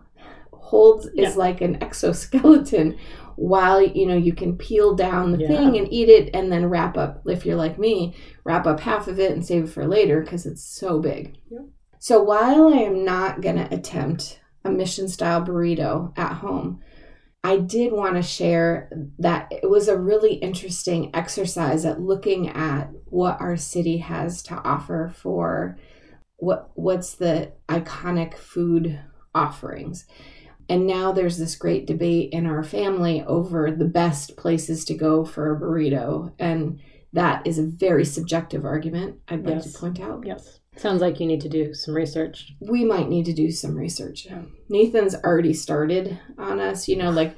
holds 0.74 1.08
Yeah. 1.14 1.28
is 1.30 1.38
like 1.38 1.62
an 1.62 1.82
exoskeleton 1.84 2.98
while 3.36 3.82
you 3.82 4.06
know 4.08 4.16
you 4.18 4.34
can 4.34 4.58
peel 4.58 4.96
down 4.96 5.32
the 5.32 5.40
Yeah. 5.40 5.48
thing 5.50 5.78
and 5.78 5.88
eat 5.92 6.10
it 6.10 6.30
and 6.36 6.52
then 6.52 6.66
wrap 6.70 6.98
up 6.98 7.22
if 7.28 7.46
you're 7.46 7.56
like 7.66 7.78
me 7.80 8.16
wrap 8.44 8.66
up 8.66 8.80
half 8.80 9.08
of 9.08 9.20
it 9.20 9.32
and 9.32 9.46
save 9.46 9.66
it 9.66 9.70
for 9.70 9.88
later 9.88 10.22
because 10.22 10.46
it's 10.46 10.64
so 10.64 11.00
big 11.00 11.38
Yeah. 11.50 11.66
so 12.00 12.22
while 12.24 12.68
i 12.74 12.78
am 12.78 13.06
not 13.06 13.42
going 13.42 13.56
to 13.58 13.74
attempt 13.74 14.40
a 14.66 14.72
mission 14.72 15.08
style 15.08 15.42
burrito 15.44 16.12
at 16.18 16.34
home 16.44 16.80
i 17.44 17.58
did 17.58 17.92
want 17.92 18.16
to 18.16 18.22
share 18.24 18.90
that 19.20 19.48
it 19.52 19.70
was 19.70 19.88
a 19.88 19.98
really 19.98 20.36
interesting 20.36 21.10
exercise 21.16 21.86
at 21.86 22.02
looking 22.02 22.50
at 22.50 22.90
what 23.06 23.40
our 23.42 23.58
city 23.58 23.98
has 23.98 24.42
to 24.44 24.56
offer 24.74 25.12
for 25.24 25.78
what 26.38 26.70
what's 26.76 27.16
the 27.16 27.52
iconic 27.68 28.36
food 28.36 29.00
offerings 29.34 30.06
and 30.70 30.88
now 30.88 31.12
there's 31.12 31.38
this 31.38 31.56
great 31.56 31.86
debate 31.86 32.32
in 32.32 32.46
our 32.46 32.64
family 32.64 33.24
over 33.24 33.70
the 33.72 33.86
best 33.86 34.36
places 34.38 34.86
to 34.86 34.94
go 34.94 35.24
for 35.26 35.52
a 35.56 35.60
burrito 35.60 36.32
and 36.40 36.80
that 37.12 37.46
is 37.46 37.58
a 37.60 37.64
very 37.64 38.06
subjective 38.06 38.66
argument 38.66 39.18
i'd 39.30 39.46
like 39.46 39.56
Yes. 39.56 39.72
to 39.74 39.80
point 39.80 40.00
out 40.00 40.24
Yes. 40.26 40.60
Sounds 40.76 41.02
like 41.02 41.20
you 41.20 41.28
need 41.28 41.42
to 41.42 41.50
do 41.50 41.72
some 41.76 41.94
research. 41.94 42.54
we 42.60 42.84
might 42.84 43.08
need 43.08 43.26
to 43.26 43.34
do 43.34 43.52
some 43.52 43.76
research 43.78 44.28
nathan's 44.70 45.16
already 45.16 45.54
started 45.54 46.20
on 46.38 46.60
us 46.60 46.88
you 46.88 46.96
know 46.96 47.12
like 47.12 47.36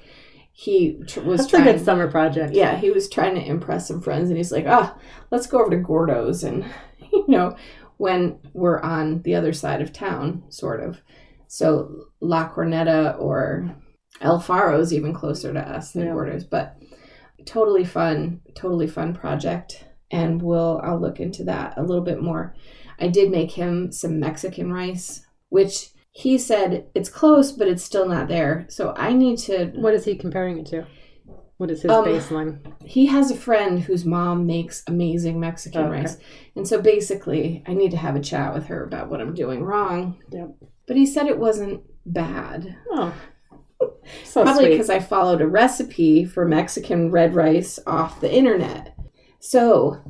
he 0.58 0.94
tr- 1.06 1.20
was 1.20 1.40
That's 1.42 1.48
a 1.54 1.58
trying. 1.58 1.76
good 1.76 1.84
summer 1.84 2.10
project. 2.10 2.54
yeah, 2.54 2.78
he 2.78 2.90
was 2.90 3.10
trying 3.10 3.36
to 3.36 3.46
impress 3.46 3.90
some 3.90 4.00
friends, 4.00 4.30
and 4.30 4.38
he's 4.38 4.54
like, 4.54 4.64
"Ah, 4.66 4.96
let's 5.30 5.48
go 5.48 5.60
over 5.60 5.70
to 5.72 5.76
Gordo's," 5.84 6.46
and 6.46 6.64
you 7.12 7.26
know, 7.28 7.58
when 7.98 8.40
we're 8.54 8.80
on 8.80 9.22
the 9.24 9.36
other 9.36 9.52
side 9.52 9.82
of 9.82 9.92
town, 9.92 10.44
sort 10.48 10.82
of. 10.82 11.02
So 11.48 12.08
La 12.22 12.50
Corneta 12.50 13.20
or 13.20 13.76
El 14.22 14.40
Faro 14.40 14.80
is 14.80 14.94
even 14.94 15.14
closer 15.14 15.54
to 15.54 15.60
us 15.60 15.92
than 15.92 16.06
Yeah. 16.08 16.14
Gordo's, 16.14 16.44
but 16.46 16.78
totally 17.46 17.84
fun, 17.86 18.42
totally 18.56 18.88
fun 18.88 19.14
project, 19.14 19.86
and 20.12 20.42
we'll 20.42 20.80
I'll 20.84 21.00
look 21.00 21.20
into 21.20 21.44
that 21.46 21.74
a 21.78 21.84
little 21.84 22.04
bit 22.04 22.22
more. 22.22 22.56
I 23.00 23.08
did 23.08 23.30
make 23.30 23.52
him 23.52 23.92
some 23.92 24.20
Mexican 24.20 24.72
rice, 24.72 25.26
which 25.50 25.90
he 26.12 26.38
said 26.38 26.88
it's 26.96 27.10
close, 27.10 27.52
but 27.52 27.68
it's 27.68 27.84
still 27.84 28.08
not 28.08 28.30
there. 28.30 28.66
So 28.70 28.94
I 28.96 29.12
need 29.14 29.38
to 29.40 29.66
What 29.76 29.94
is 29.94 30.06
he 30.06 30.16
comparing 30.16 30.58
it 30.60 30.66
to? 30.68 30.86
What 31.58 31.72
is 31.72 31.82
his 31.84 31.92
Um, 31.92 32.06
baseline? 32.06 32.60
he 32.86 33.06
has 33.08 33.32
a 33.32 33.36
friend 33.36 33.80
whose 33.82 34.06
mom 34.06 34.46
makes 34.46 34.84
amazing 34.88 35.40
Mexican 35.40 35.84
Oh, 35.84 35.88
okay. 35.88 36.02
rice. 36.02 36.18
And 36.56 36.68
so 36.68 36.82
basically, 36.82 37.64
I 37.66 37.74
need 37.74 37.92
to 37.92 37.98
have 37.98 38.16
a 38.16 38.22
chat 38.22 38.54
with 38.54 38.66
her 38.68 38.84
about 38.84 39.10
what 39.10 39.22
I'm 39.22 39.34
doing 39.34 39.64
wrong. 39.64 40.18
Yep. 40.32 40.50
But 40.88 40.98
he 40.98 41.06
said 41.06 41.28
it 41.28 41.40
wasn't 41.40 41.82
bad. 42.06 42.76
Oh, 42.92 43.14
so 44.24 44.44
Probably 44.44 44.70
because 44.70 44.90
I 44.90 45.00
followed 45.00 45.42
a 45.42 45.48
recipe 45.48 46.26
for 46.26 46.46
Mexican 46.46 47.12
red 47.12 47.34
rice 47.36 47.80
off 47.88 48.22
the 48.22 48.32
internet. 48.34 48.96
So 49.40 50.02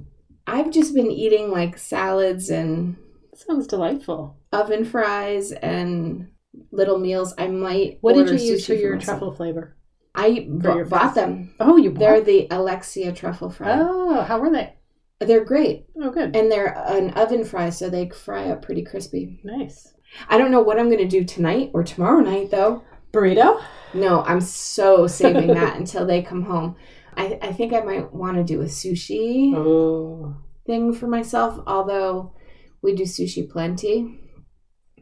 I've 0.48 0.72
just 0.72 0.94
been 0.94 1.12
eating 1.12 1.50
like 1.52 1.78
salads 1.78 2.50
and 2.50 2.98
Sounds 3.34 3.68
delightful. 3.68 4.38
oven 4.54 4.86
fries 4.86 5.52
and 5.52 6.30
little 6.72 7.00
meals. 7.00 7.34
I 7.38 7.48
might. 7.48 7.98
What 8.02 8.14
did 8.14 8.30
you 8.30 8.48
use 8.54 8.66
for 8.66 8.74
your 8.74 8.96
myself. 8.96 9.20
truffle 9.20 9.36
flavor? 9.36 9.76
I 10.14 10.48
for 10.62 10.86
bought 10.86 11.16
them. 11.16 11.54
Oh, 11.60 11.76
you 11.78 11.92
They're 11.92 12.22
the 12.22 12.48
Alexia 12.52 13.12
truffle 13.12 13.50
fries. 13.50 13.80
Oh, 13.82 14.22
how 14.22 14.40
were 14.40 14.50
they? 14.52 14.74
They're 15.20 15.44
great. 15.44 15.88
Oh, 16.02 16.12
good. 16.12 16.36
and 16.36 16.50
they're 16.52 16.78
an 16.88 17.12
oven 17.12 17.44
fry, 17.44 17.70
so 17.70 17.90
they 17.90 18.10
fry 18.10 18.50
up 18.50 18.62
pretty 18.62 18.84
crispy. 18.84 19.40
Nice. 19.44 19.94
I 20.30 20.38
don't 20.38 20.52
know 20.52 20.62
what 20.62 20.80
I'm 20.80 20.90
gonna 20.90 21.08
do 21.08 21.24
tonight 21.24 21.72
or 21.74 21.84
tomorrow 21.84 22.22
night 22.22 22.52
though. 22.52 22.84
Burrito? 23.12 23.62
No, 23.94 24.22
I'm 24.24 24.42
so 24.42 25.08
saving 25.08 25.48
that 25.48 25.78
until 25.80 26.06
they 26.06 26.22
come 26.22 26.44
home. 26.44 26.76
I, 27.16 27.40
I 27.42 27.54
think 27.54 27.74
I 27.74 27.80
might 27.82 28.14
want 28.14 28.36
to 28.38 28.44
do 28.44 28.62
a 28.62 28.66
sushi 28.66 29.56
Oh. 29.56 30.36
thing 30.66 30.94
for 30.94 31.08
myself, 31.08 31.62
although 31.66 32.34
we 32.82 32.94
do 32.94 33.04
sushi 33.04 33.50
plenty. 33.50 34.20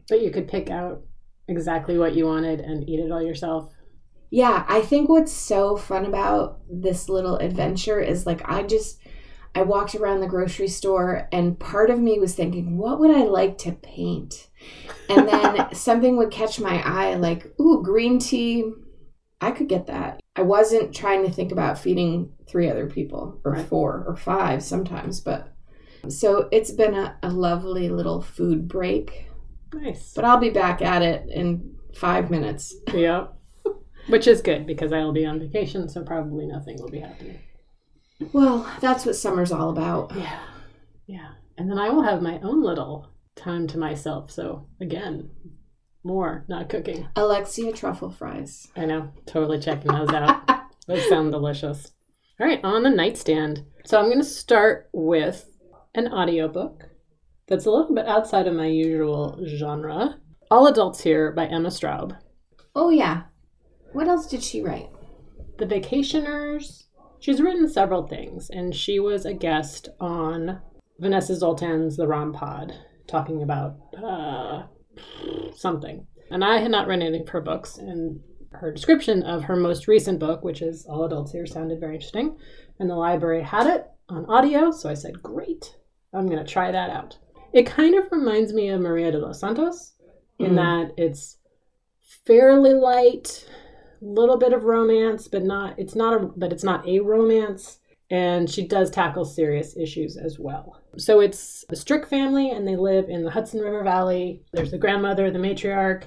But 0.08 0.22
you 0.22 0.30
could 0.30 0.46
pick 0.48 0.70
out 0.70 1.02
exactly 1.48 1.98
what 1.98 2.14
you 2.14 2.26
wanted 2.26 2.60
and 2.60 2.88
eat 2.88 3.00
it 3.00 3.10
all 3.10 3.22
yourself. 3.22 3.72
Yeah, 4.30 4.64
I 4.68 4.80
think 4.80 5.08
what's 5.08 5.32
so 5.32 5.76
fun 5.76 6.06
about 6.06 6.60
this 6.70 7.08
little 7.08 7.36
adventure 7.36 8.00
is 8.00 8.26
like 8.26 8.42
I 8.48 8.62
just 8.62 9.00
I 9.54 9.62
walked 9.62 9.94
around 9.94 10.20
the 10.20 10.26
grocery 10.26 10.66
store 10.68 11.28
and 11.32 11.58
part 11.58 11.90
of 11.90 12.00
me 12.00 12.18
was 12.18 12.34
thinking, 12.34 12.76
what 12.76 12.98
would 13.00 13.10
I 13.14 13.22
like 13.24 13.58
to 13.58 13.72
paint? 13.72 14.48
And 15.08 15.28
then 15.28 15.74
something 15.74 16.16
would 16.16 16.30
catch 16.30 16.58
my 16.60 16.82
eye 16.84 17.14
like, 17.14 17.52
ooh, 17.60 17.82
green 17.82 18.18
tea. 18.18 18.70
I 19.40 19.50
could 19.50 19.68
get 19.68 19.86
that. 19.88 20.20
I 20.36 20.42
wasn't 20.42 20.94
trying 20.94 21.24
to 21.24 21.30
think 21.30 21.52
about 21.52 21.78
feeding 21.78 22.32
three 22.48 22.70
other 22.70 22.86
people 22.88 23.40
or 23.44 23.52
Right. 23.52 23.66
four 23.66 24.04
or 24.06 24.16
five 24.16 24.62
sometimes, 24.62 25.20
but 25.20 25.52
so 26.08 26.48
it's 26.52 26.70
been 26.70 26.94
a, 26.94 27.16
a 27.22 27.28
lovely 27.30 27.88
little 27.88 28.20
food 28.22 28.66
break. 28.68 29.28
Nice. 29.74 30.12
But 30.14 30.24
I'll 30.24 30.38
be 30.38 30.50
back 30.50 30.80
at 30.82 31.02
it 31.02 31.28
in 31.30 31.76
five 31.94 32.30
minutes. 32.30 32.74
Yep. 32.94 33.32
Which 34.08 34.26
is 34.26 34.42
good 34.42 34.66
because 34.66 34.92
I 34.92 34.98
will 35.02 35.12
be 35.12 35.24
on 35.24 35.40
vacation, 35.40 35.88
so 35.88 36.02
probably 36.04 36.46
nothing 36.46 36.76
will 36.78 36.90
be 36.90 37.00
happening. 37.00 37.38
Well, 38.32 38.70
that's 38.80 39.06
what 39.06 39.16
summer's 39.16 39.50
all 39.50 39.70
about. 39.70 40.12
Yeah. 40.14 40.38
Yeah. 41.06 41.30
And 41.56 41.70
then 41.70 41.78
I 41.78 41.88
will 41.88 42.02
have 42.02 42.20
my 42.20 42.38
own 42.40 42.62
little 42.62 43.08
time 43.36 43.66
to 43.68 43.78
myself. 43.78 44.30
So 44.30 44.66
again, 44.80 45.30
more, 46.02 46.44
not 46.48 46.68
cooking. 46.68 47.08
Alexia 47.16 47.72
truffle 47.72 48.10
fries. 48.10 48.68
I 48.76 48.84
know. 48.84 49.10
Totally 49.26 49.58
checking 49.58 49.92
those 49.92 50.10
out. 50.10 50.48
those 50.86 51.08
sound 51.08 51.32
delicious. 51.32 51.92
All 52.40 52.46
right, 52.46 52.60
on 52.64 52.82
the 52.82 52.90
nightstand. 52.90 53.64
So 53.84 53.98
I'm 53.98 54.06
going 54.06 54.18
to 54.18 54.24
start 54.24 54.88
with 54.92 55.50
an 55.94 56.08
audiobook 56.08 56.84
that's 57.46 57.66
a 57.66 57.70
little 57.70 57.94
bit 57.94 58.06
outside 58.06 58.46
of 58.46 58.54
my 58.54 58.66
usual 58.66 59.40
genre. 59.46 60.18
All 60.50 60.66
Adults 60.66 61.02
Here 61.02 61.32
by 61.32 61.46
Emma 61.46 61.68
Straub. 61.68 62.18
Oh 62.74 62.90
yeah. 62.90 63.24
What 63.92 64.08
else 64.08 64.26
did 64.26 64.42
she 64.42 64.62
write? 64.62 64.90
The 65.58 65.66
Vacationers. 65.66 66.84
She's 67.20 67.40
written 67.40 67.68
several 67.68 68.06
things, 68.06 68.50
and 68.50 68.74
she 68.74 68.98
was 68.98 69.24
a 69.24 69.32
guest 69.32 69.88
on 70.00 70.60
Vanessa 70.98 71.32
Zoltan's 71.32 71.96
The 71.96 72.06
Rom 72.06 72.32
Pod, 72.32 72.74
talking 73.06 73.42
about 73.42 73.76
uh, 74.02 74.64
something. 75.56 76.06
And 76.30 76.44
I 76.44 76.58
had 76.58 76.70
not 76.70 76.86
read 76.88 77.02
any 77.02 77.20
of 77.20 77.28
her 77.28 77.40
books, 77.40 77.78
and 77.78 78.20
her 78.52 78.72
description 78.72 79.22
of 79.22 79.44
her 79.44 79.56
most 79.56 79.88
recent 79.88 80.18
book, 80.18 80.42
which 80.42 80.62
is 80.62 80.86
All 80.86 81.04
Adults 81.04 81.32
Here, 81.32 81.46
sounded 81.46 81.80
very 81.80 81.96
interesting. 81.96 82.36
And 82.78 82.88
the 82.88 82.94
library 82.96 83.42
had 83.42 83.66
it 83.66 83.86
on 84.08 84.26
audio, 84.26 84.70
so 84.70 84.88
I 84.88 84.94
said, 84.94 85.22
Great, 85.22 85.76
I'm 86.12 86.26
going 86.26 86.44
to 86.44 86.50
try 86.50 86.70
that 86.72 86.90
out. 86.90 87.18
It 87.52 87.66
kind 87.66 87.94
of 87.94 88.10
reminds 88.10 88.52
me 88.52 88.68
of 88.68 88.80
Marisa 88.80 89.12
de 89.12 89.18
los 89.18 89.40
Santos 89.40 89.92
in 90.38 90.52
Mm. 90.52 90.56
that 90.56 91.02
it's 91.02 91.38
fairly 92.26 92.74
light, 92.74 93.48
little 94.00 94.36
bit 94.36 94.52
of 94.52 94.64
romance, 94.64 95.28
but 95.28 95.44
not 95.44 95.78
it's 95.78 95.94
not 95.94 96.14
a 96.20 96.26
but 96.36 96.52
it's 96.52 96.64
not 96.64 96.86
a 96.88 97.00
romance. 97.00 97.78
And 98.14 98.48
she 98.48 98.64
does 98.68 98.90
tackle 98.90 99.24
serious 99.24 99.76
issues 99.76 100.16
as 100.16 100.38
well. 100.38 100.80
So 100.96 101.18
it's 101.18 101.64
a 101.68 101.74
Strick 101.74 102.06
family, 102.06 102.50
and 102.50 102.64
they 102.64 102.76
live 102.76 103.08
in 103.08 103.24
the 103.24 103.30
Hudson 103.30 103.58
River 103.58 103.82
Valley. 103.82 104.44
There's 104.52 104.70
the 104.70 104.78
grandmother, 104.78 105.32
the 105.32 105.40
matriarch, 105.40 106.04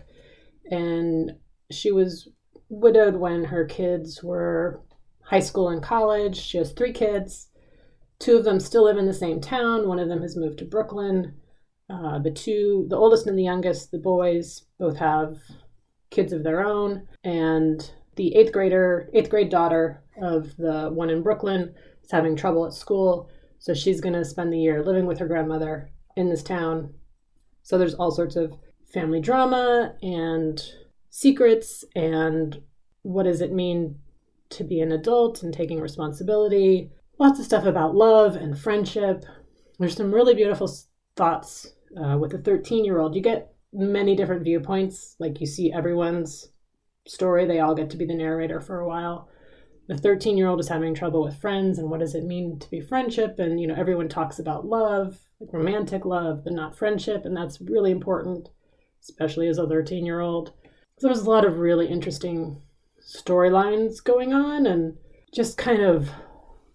and 0.71 1.33
she 1.69 1.91
was 1.91 2.29
widowed 2.69 3.17
when 3.17 3.43
her 3.43 3.65
kids 3.65 4.23
were 4.23 4.81
high 5.21 5.41
school 5.41 5.67
and 5.67 5.83
college. 5.83 6.37
She 6.37 6.57
has 6.57 6.71
three 6.71 6.93
kids. 6.93 7.49
Two 8.19 8.37
of 8.37 8.45
them 8.45 8.61
still 8.61 8.85
live 8.85 8.97
in 8.97 9.05
the 9.05 9.13
same 9.13 9.41
town. 9.41 9.85
One 9.85 9.99
of 9.99 10.07
them 10.07 10.21
has 10.21 10.37
moved 10.37 10.59
to 10.59 10.65
Brooklyn. 10.65 11.33
Uh, 11.89 12.19
the 12.19 12.31
two, 12.31 12.85
the 12.89 12.95
oldest 12.95 13.27
and 13.27 13.37
the 13.37 13.43
youngest, 13.43 13.91
the 13.91 13.97
boys, 13.97 14.63
both 14.79 14.95
have 14.95 15.39
kids 16.09 16.31
of 16.31 16.45
their 16.45 16.65
own. 16.65 17.05
And 17.25 17.91
the 18.15 18.33
eighth 18.37 18.53
grader, 18.53 19.09
eighth 19.13 19.29
grade 19.29 19.49
daughter 19.49 20.03
of 20.21 20.55
the 20.55 20.89
one 20.89 21.09
in 21.09 21.21
Brooklyn 21.21 21.75
is 22.07 22.11
having 22.11 22.35
trouble 22.35 22.65
at 22.65 22.73
school. 22.73 23.29
So 23.59 23.73
she's 23.73 24.01
going 24.01 24.13
to 24.13 24.25
spend 24.25 24.51
the 24.51 24.59
year 24.59 24.83
living 24.83 25.05
with 25.05 25.19
her 25.19 25.27
grandmother 25.27 25.91
in 26.15 26.29
this 26.29 26.43
town. 26.43 26.93
So 27.63 27.77
there's 27.77 27.95
all 27.95 28.11
sorts 28.11 28.35
of 28.35 28.53
family 28.93 29.19
drama 29.19 29.93
and 30.01 30.61
secrets 31.09 31.83
and 31.95 32.61
what 33.01 33.23
does 33.23 33.41
it 33.41 33.51
mean 33.51 33.99
to 34.49 34.63
be 34.63 34.79
an 34.79 34.91
adult 34.91 35.43
and 35.43 35.53
taking 35.53 35.81
responsibility. 35.81 36.91
Lots 37.19 37.39
of 37.39 37.45
stuff 37.45 37.65
about 37.65 37.95
love 37.95 38.35
and 38.35 38.57
friendship. 38.57 39.25
There's 39.79 39.95
some 39.95 40.13
really 40.13 40.33
beautiful 40.33 40.71
thoughts 41.15 41.73
uh, 42.01 42.17
with 42.17 42.33
a 42.33 42.37
13 42.37 42.85
year 42.85 42.99
old. 42.99 43.15
You 43.15 43.21
get 43.21 43.53
many 43.73 44.15
different 44.15 44.43
viewpoints. 44.43 45.15
Like 45.19 45.41
you 45.41 45.47
see 45.47 45.73
everyone's 45.73 46.49
story, 47.05 47.45
they 47.45 47.59
all 47.59 47.75
get 47.75 47.89
to 47.89 47.97
be 47.97 48.05
the 48.05 48.13
narrator 48.13 48.61
for 48.61 48.79
a 48.79 48.87
while. 48.87 49.29
The 49.88 49.97
13 49.97 50.38
year 50.38 50.47
old 50.47 50.59
is 50.59 50.67
having 50.67 50.93
trouble 50.93 51.23
with 51.23 51.39
friends 51.39 51.79
and 51.79 51.89
what 51.89 52.01
does 52.01 52.13
it 52.13 52.25
mean 52.25 52.59
to 52.59 52.69
be 52.69 52.81
friendship? 52.81 53.39
And, 53.39 53.59
you 53.59 53.67
know, 53.67 53.75
everyone 53.75 54.09
talks 54.09 54.38
about 54.38 54.65
love, 54.65 55.19
like 55.39 55.53
romantic 55.53 56.03
love, 56.05 56.43
but 56.43 56.53
not 56.53 56.77
friendship. 56.77 57.23
And 57.23 57.35
that's 57.35 57.61
really 57.61 57.91
important, 57.91 58.49
especially 59.01 59.47
as 59.47 59.57
a 59.57 59.67
13 59.67 60.05
year 60.05 60.19
old. 60.19 60.51
So 60.99 61.07
there's 61.07 61.21
a 61.21 61.29
lot 61.29 61.45
of 61.45 61.59
really 61.59 61.88
interesting 61.88 62.61
storylines 63.01 64.03
going 64.03 64.33
on 64.33 64.65
and 64.65 64.97
just 65.33 65.57
kind 65.57 65.81
of 65.81 66.09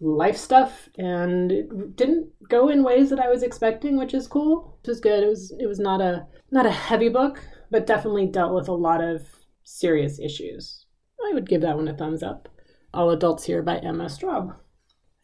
life 0.01 0.37
stuff 0.37 0.89
and 0.99 1.53
it 1.53 1.97
didn't 1.97 2.29
go 2.49 2.69
in 2.69 2.83
ways 2.83 3.09
that 3.11 3.21
I 3.21 3.29
was 3.29 3.43
expecting, 3.43 3.97
which 3.97 4.15
is 4.15 4.27
cool. 4.27 4.79
It 4.83 4.89
was 4.89 5.01
good. 5.01 5.23
It 5.23 5.29
was 5.29 5.55
it 5.61 5.67
was 5.67 5.79
not 5.79 6.01
a 6.01 6.27
not 6.51 6.67
a 6.67 6.71
heavy 6.71 7.09
book, 7.09 7.41
but 7.71 7.87
definitely 7.87 8.27
dealt 8.27 8.55
with 8.55 8.69
a 8.69 8.73
lot 8.73 9.03
of 9.03 9.23
serious 9.65 10.19
issues. 10.19 10.87
I 11.25 11.33
would 11.35 11.49
give 11.49 11.61
that 11.63 11.77
one 11.77 11.89
a 11.89 11.95
thumbs 11.97 12.23
up. 12.23 12.49
All 12.95 13.11
Adults 13.11 13.45
Here 13.45 13.63
by 13.63 13.79
Emma 13.79 14.07
Straub. 14.07 14.55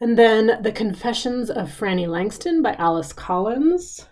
And 0.01 0.17
then 0.17 0.61
The 0.61 0.71
Confessions 0.71 1.49
of 1.49 1.67
Frannie 1.67 2.07
Langton 2.07 2.61
by 2.61 2.73
Alice 2.73 3.13
Collins. 3.13 4.07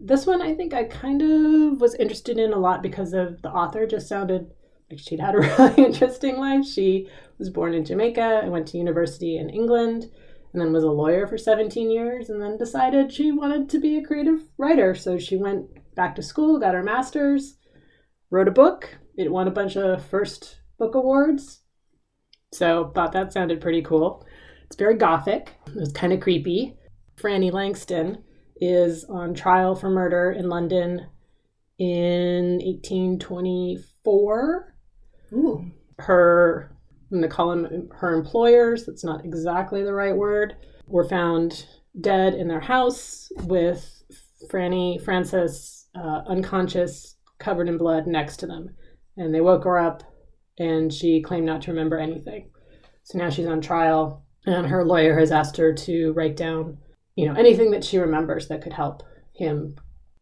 This 0.00 0.26
one 0.26 0.42
I 0.42 0.54
think 0.54 0.74
I 0.74 0.84
kind 0.84 1.22
of 1.22 1.80
was 1.80 1.94
interested 1.94 2.38
in 2.38 2.52
a 2.52 2.58
lot 2.58 2.82
because 2.82 3.12
of 3.12 3.40
the 3.42 3.50
author 3.50 3.86
just 3.86 4.08
sounded 4.08 4.50
like 4.90 4.98
she'd 4.98 5.20
had 5.20 5.34
a 5.34 5.38
really 5.58 5.84
interesting 5.84 6.38
life. 6.38 6.66
She 6.66 7.08
was 7.38 7.50
born 7.50 7.72
in 7.72 7.84
Jamaica 7.84 8.40
and 8.42 8.52
went 8.52 8.68
to 8.68 8.78
university 8.78 9.38
in 9.38 9.48
England 9.48 10.10
and 10.52 10.60
then 10.60 10.72
was 10.72 10.84
a 10.84 10.90
lawyer 10.90 11.26
for 11.26 11.38
17 11.38 11.90
years 11.90 12.30
and 12.30 12.40
then 12.40 12.56
decided 12.56 13.12
she 13.12 13.30
wanted 13.30 13.68
to 13.70 13.78
be 13.78 13.98
a 13.98 14.04
creative 14.04 14.40
writer. 14.58 14.94
So 14.94 15.18
she 15.18 15.36
went 15.36 15.66
back 15.94 16.14
to 16.16 16.22
school, 16.22 16.58
got 16.58 16.74
her 16.74 16.82
master's, 16.82 17.58
wrote 18.30 18.48
a 18.48 18.52
book. 18.52 18.96
It 19.16 19.30
won 19.30 19.48
a 19.48 19.52
bunch 19.52 19.76
of 19.76 20.04
first 20.04 20.60
book 20.78 20.94
awards. 20.94 21.60
So 22.56 22.90
thought 22.94 23.12
that 23.12 23.32
sounded 23.32 23.60
pretty 23.60 23.82
cool. 23.82 24.26
It's 24.64 24.76
very 24.76 24.96
gothic. 24.96 25.52
It 25.66 25.76
was 25.76 25.92
kind 25.92 26.12
of 26.12 26.20
creepy. 26.20 26.76
Frannie 27.16 27.52
Langton 27.52 28.22
is 28.60 29.04
on 29.04 29.34
trial 29.34 29.74
for 29.74 29.90
murder 29.90 30.32
in 30.32 30.48
London 30.48 31.06
in 31.78 32.58
1824. 32.64 34.74
Ooh. 35.32 35.70
Her, 35.98 36.76
I'm 37.10 37.18
going 37.18 37.28
to 37.28 37.34
call 37.34 37.50
them 37.50 37.88
her 37.92 38.14
employers, 38.14 38.86
that's 38.86 39.04
not 39.04 39.24
exactly 39.24 39.82
the 39.82 39.94
right 39.94 40.16
word, 40.16 40.56
were 40.86 41.08
found 41.08 41.66
dead 42.00 42.34
in 42.34 42.48
their 42.48 42.60
house 42.60 43.30
with 43.42 44.02
Franny 44.50 45.02
Frances 45.02 45.88
uh, 45.94 46.22
unconscious, 46.26 47.16
covered 47.38 47.68
in 47.68 47.78
blood 47.78 48.06
next 48.06 48.38
to 48.38 48.46
them. 48.46 48.74
And 49.16 49.34
they 49.34 49.40
woke 49.40 49.64
her 49.64 49.78
up 49.78 50.02
and 50.58 50.92
she 50.92 51.22
claimed 51.22 51.46
not 51.46 51.62
to 51.62 51.70
remember 51.70 51.98
anything. 51.98 52.50
So 53.04 53.18
now 53.18 53.30
she's 53.30 53.46
on 53.46 53.60
trial 53.60 54.24
and 54.46 54.66
her 54.66 54.84
lawyer 54.84 55.18
has 55.18 55.32
asked 55.32 55.56
her 55.56 55.72
to 55.72 56.12
write 56.12 56.36
down, 56.36 56.78
you 57.14 57.26
know, 57.26 57.34
anything 57.34 57.70
that 57.72 57.84
she 57.84 57.98
remembers 57.98 58.48
that 58.48 58.62
could 58.62 58.72
help 58.72 59.02
him 59.34 59.76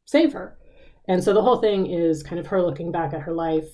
save 0.06 0.32
her. 0.32 0.58
And 1.06 1.22
so 1.22 1.34
the 1.34 1.42
whole 1.42 1.58
thing 1.58 1.86
is 1.86 2.22
kind 2.22 2.38
of 2.38 2.46
her 2.46 2.62
looking 2.62 2.90
back 2.90 3.12
at 3.12 3.22
her 3.22 3.32
life, 3.32 3.68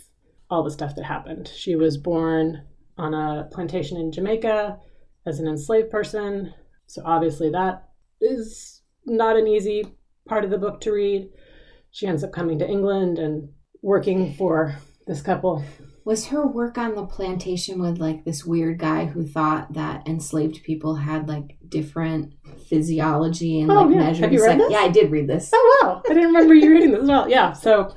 all 0.51 0.65
the 0.65 0.71
stuff 0.71 0.97
that 0.97 1.05
happened. 1.05 1.49
She 1.49 1.77
was 1.77 1.97
born 1.97 2.67
on 2.99 3.15
a 3.15 3.49
plantation 3.53 3.97
in 3.97 4.13
Jamaica 4.13 4.79
as 5.27 5.39
an 5.39 5.47
enslaved 5.47 5.91
person. 5.91 6.53
So 6.87 7.03
obviously 7.05 7.51
that 7.51 7.89
is 8.21 8.83
not 9.07 9.37
an 9.37 9.47
easy 9.47 9.85
part 10.29 10.45
of 10.45 10.51
the 10.51 10.59
book 10.59 10.81
to 10.83 10.93
read. 10.93 11.31
She 11.93 12.07
ends 12.07 12.25
up 12.25 12.33
coming 12.33 12.59
to 12.59 12.69
England 12.69 13.19
and 13.19 13.51
working 13.83 14.35
for 14.35 14.77
this 15.07 15.23
couple. 15.23 15.65
Was 16.05 16.27
her 16.29 16.47
work 16.47 16.79
on 16.79 16.95
the 16.95 17.05
plantation 17.07 17.81
with 17.81 17.99
like 17.99 18.25
this 18.25 18.45
weird 18.45 18.79
guy 18.79 19.05
who 19.07 19.27
thought 19.27 19.73
that 19.75 20.09
enslaved 20.09 20.63
people 20.65 20.95
had 20.97 21.29
like 21.29 21.57
different 21.69 22.35
physiology 22.69 23.61
and 23.61 23.71
Oh, 23.71 23.83
like 23.83 23.91
yeah. 23.95 24.01
measured 24.01 24.25
Have 24.25 24.33
you 24.33 24.43
read 24.43 24.53
sex- 24.59 24.63
this? 24.65 24.73
Yeah, 24.73 24.79
I 24.79 24.89
did 24.89 25.11
read 25.11 25.29
this. 25.29 25.51
Oh 25.53 25.79
wow! 25.83 26.03
I 26.05 26.15
didn't 26.15 26.29
remember 26.33 26.55
you 26.55 26.71
reading 26.71 26.93
this 26.93 27.03
as 27.03 27.09
well. 27.09 27.29
Yeah, 27.29 27.53
so, 27.53 27.95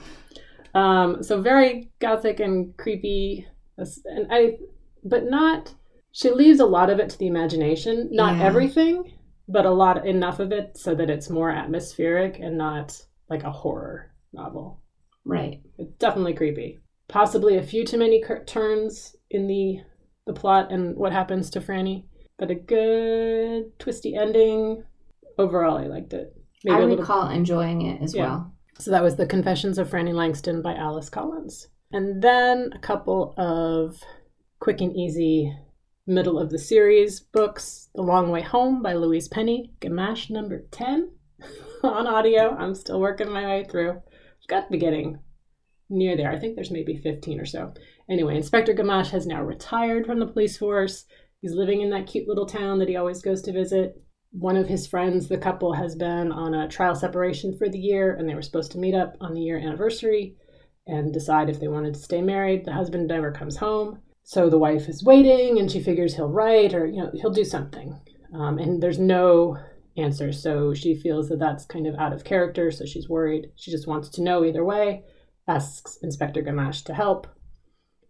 um, 0.76 1.24
so 1.24 1.41
very 1.41 1.91
gothic 1.99 2.39
and 2.39 2.76
creepy, 2.78 3.47
and 3.78 4.28
I, 4.30 4.58
but 5.04 5.26
not. 5.26 5.74
She 6.12 6.30
leaves 6.30 6.60
a 6.60 6.66
lot 6.66 6.91
of 6.91 6.99
it 6.99 7.10
to 7.10 7.18
the 7.18 7.26
imagination. 7.28 8.10
Not 8.12 8.38
Yeah. 8.38 8.43
everything, 8.43 9.14
but 9.47 9.66
a 9.66 9.72
lot 9.72 10.06
enough 10.06 10.39
of 10.39 10.51
it 10.51 10.78
so 10.78 10.93
that 10.93 11.10
it's 11.10 11.30
more 11.30 11.49
atmospheric 11.49 12.38
and 12.39 12.56
not 12.58 13.01
like 13.30 13.43
a 13.43 13.51
horror 13.51 14.12
novel. 14.32 14.82
Right. 15.26 15.62
It's 15.80 15.93
definitely 15.97 16.34
creepy. 16.36 16.80
Possibly 17.14 17.57
a 17.57 17.64
few 17.64 17.86
too 17.86 17.99
many 17.99 18.20
cur- 18.24 18.43
turns 18.43 19.16
in 19.30 19.45
the 19.45 19.82
the 20.26 20.34
plot 20.34 20.72
and 20.72 20.95
what 20.95 21.11
happens 21.11 21.51
to 21.51 21.59
Franny, 21.61 22.05
but 22.39 22.49
a 22.49 22.55
good 22.55 23.78
twisty 23.78 24.16
ending. 24.16 24.84
Overall, 25.38 25.78
I 25.78 25.84
liked 25.86 26.14
it. 26.14 26.34
I 26.68 26.78
a 26.78 26.80
little- 26.80 26.97
recall 26.97 27.30
enjoying 27.30 27.82
it 27.84 28.01
as 28.01 28.16
Yeah. 28.16 28.24
well. 28.26 28.53
so 28.80 28.89
that 28.89 29.03
was 29.03 29.16
The 29.16 29.28
Confessions 29.28 29.78
of 29.78 29.89
Frannie 29.91 30.14
Langton 30.16 30.64
by 30.64 30.74
Alice 30.74 31.09
Collins. 31.11 31.68
And 31.91 32.24
then 32.24 32.72
a 32.74 32.80
couple 32.80 33.36
of 33.38 34.01
quick 34.59 34.82
and 34.82 34.95
easy 34.97 35.55
middle 36.07 36.39
of 36.39 36.49
the 36.49 36.57
series 36.57 37.20
books 37.20 37.89
The 37.93 38.01
Long 38.01 38.32
Way 38.32 38.41
Home 38.41 38.82
by 38.82 38.93
Louise 38.93 39.28
Penny, 39.28 39.72
Gamache 39.82 40.32
number 40.32 40.66
10 40.72 41.11
on 41.84 42.07
audio. 42.07 42.55
I'm 42.55 42.74
still 42.74 42.99
working 42.99 43.30
my 43.30 43.45
way 43.45 43.66
through. 43.66 44.01
Got 44.47 44.66
to 44.66 44.72
be 44.72 44.80
getting 44.80 45.20
near 45.94 46.18
there. 46.18 46.32
I 46.32 46.39
think 46.39 46.56
there's 46.56 46.72
maybe 46.72 46.98
15 46.98 47.39
or 47.39 47.46
so. 47.46 47.74
Anyway, 48.10 48.36
Inspector 48.36 48.74
Gamache 48.74 49.12
has 49.12 49.26
now 49.26 49.44
retired 49.44 50.06
from 50.06 50.20
the 50.20 50.28
police 50.28 50.58
force. 50.58 51.06
He's 51.41 51.54
living 51.54 51.82
in 51.82 51.89
that 51.91 52.08
cute 52.08 52.28
little 52.28 52.46
town 52.46 52.80
that 52.80 52.89
he 52.89 52.96
always 52.96 53.22
goes 53.22 53.41
to 53.44 53.54
visit 53.54 54.02
one 54.34 54.58
of 54.58 54.68
his 54.68 54.88
friends, 54.88 55.28
the 55.28 55.38
couple, 55.38 55.74
has 55.74 55.96
been 55.96 56.32
on 56.32 56.56
a 56.56 56.68
trial 56.68 56.96
separation 56.96 57.56
for 57.56 57.70
the 57.70 57.78
year, 57.78 58.16
and 58.16 58.28
they 58.28 58.34
were 58.34 58.41
supposed 58.41 58.72
to 58.72 58.80
meet 58.80 58.96
up 58.96 59.16
on 59.22 59.34
the 59.34 59.41
year 59.41 59.60
anniversary 59.60 60.36
and 60.88 61.14
decide 61.14 61.50
if 61.50 61.60
they 61.60 61.68
wanted 61.68 61.94
to 61.94 62.00
stay 62.00 62.22
married. 62.22 62.66
The 62.66 62.74
husband 62.74 63.08
never 63.08 63.32
comes 63.32 63.58
home, 63.58 64.00
so 64.24 64.50
the 64.50 64.58
wife 64.58 64.89
is 64.89 65.04
waiting, 65.04 65.60
and 65.60 65.72
she 65.72 65.82
figures 65.82 66.16
he'll 66.16 66.30
write 66.30 66.74
or 66.74 66.88
you 66.88 67.04
know 67.04 67.12
he'll 67.14 67.30
do 67.30 67.46
something, 67.46 68.00
um, 68.34 68.58
and 68.58 68.82
there's 68.82 69.00
no 69.00 69.58
answer. 69.98 70.34
So 70.34 70.74
she 70.74 70.96
feels 70.96 71.30
that 71.30 71.39
that's 71.39 71.66
kind 71.66 71.86
of 71.86 71.96
out 71.96 72.12
of 72.12 72.24
character, 72.24 72.72
so 72.72 72.86
she's 72.86 73.08
worried. 73.08 73.52
She 73.56 73.70
just 73.70 73.88
wants 73.88 74.10
to 74.10 74.24
know 74.24 74.44
either 74.44 74.66
way. 74.66 75.04
Asks 75.48 75.98
Inspector 76.02 76.41
Gamache 76.41 76.84
to 76.86 76.94
help. 76.94 77.28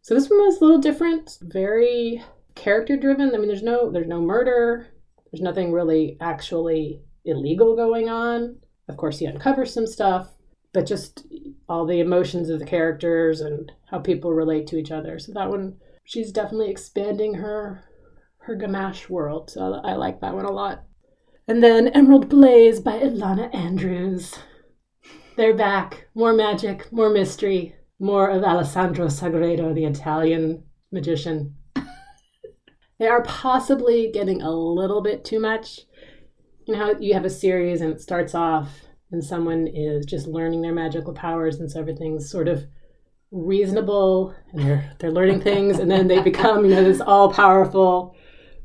So 0.02 0.14
this 0.14 0.30
one 0.30 0.40
was 0.40 0.58
a 0.58 0.64
little 0.64 0.80
different, 0.80 1.38
very 1.42 2.24
character 2.56 2.98
driven. 2.98 3.34
I 3.34 3.38
mean, 3.38 3.48
there's 3.48 3.64
no 3.64 3.92
there's 3.92 4.08
no 4.08 4.22
murder. 4.22 4.88
There's 5.32 5.42
nothing 5.42 5.72
really 5.72 6.18
actually 6.22 7.02
illegal 7.26 7.76
going 7.76 8.10
on. 8.10 8.58
Of 8.90 8.98
course, 8.98 9.20
he 9.20 9.28
uncovers 9.28 9.74
some 9.74 9.88
stuff, 9.88 10.30
but 10.74 10.86
just 10.86 11.26
all 11.70 11.86
the 11.86 12.02
emotions 12.02 12.50
of 12.50 12.60
the 12.60 12.66
characters 12.66 13.42
and 13.42 13.72
how 13.90 14.00
people 14.00 14.34
relate 14.34 14.68
to 14.68 14.78
each 14.78 14.92
other. 14.92 15.18
So 15.18 15.32
that 15.34 15.50
one, 15.50 15.78
she's 16.04 16.32
definitely 16.32 16.70
expanding 16.70 17.36
her 17.36 17.86
her 18.40 18.58
Gamache 18.58 19.10
world. 19.10 19.50
So 19.50 19.82
I 19.84 19.94
like 19.94 20.20
that 20.22 20.36
one 20.36 20.46
a 20.46 20.52
lot. 20.52 20.84
And 21.48 21.64
then 21.64 21.88
Emerald 21.90 22.30
Blaze 22.30 22.80
by 22.80 23.00
Ilona 23.00 23.54
Andrews. 23.56 24.38
They're 25.36 25.56
back. 25.56 26.08
More 26.14 26.34
magic, 26.34 26.92
more 26.92 27.10
mystery, 27.10 27.76
more 28.00 28.30
of 28.30 28.44
Alessandro 28.44 29.08
Sagredo, 29.08 29.74
the 29.74 29.86
Italian 29.86 30.64
magician. 30.92 31.56
They 33.00 33.08
are 33.08 33.24
possibly 33.24 34.12
getting 34.14 34.42
a 34.42 34.52
little 34.52 35.02
bit 35.02 35.26
too 35.26 35.40
much. 35.40 35.82
You 36.68 36.76
know 36.76 36.94
you 37.00 37.16
have 37.16 37.26
a 37.26 37.30
series 37.30 37.82
and 37.82 37.92
it 37.92 38.00
starts 38.00 38.34
off 38.34 38.70
and 39.12 39.22
someone 39.22 39.68
is 39.68 40.06
just 40.06 40.28
learning 40.28 40.62
their 40.62 40.74
magical 40.74 41.12
powers 41.12 41.60
and 41.60 41.70
so 41.70 41.82
everything's 41.82 42.30
sort 42.30 42.48
of 42.48 42.66
reasonable 43.32 44.34
and 44.52 44.64
they're 44.64 44.94
they're 45.00 45.12
learning 45.12 45.42
things 45.42 45.80
and 45.80 45.92
then 45.92 46.08
they 46.08 46.22
become, 46.22 46.64
you 46.64 46.72
know, 46.76 46.84
this 46.84 47.02
all-powerful 47.02 48.16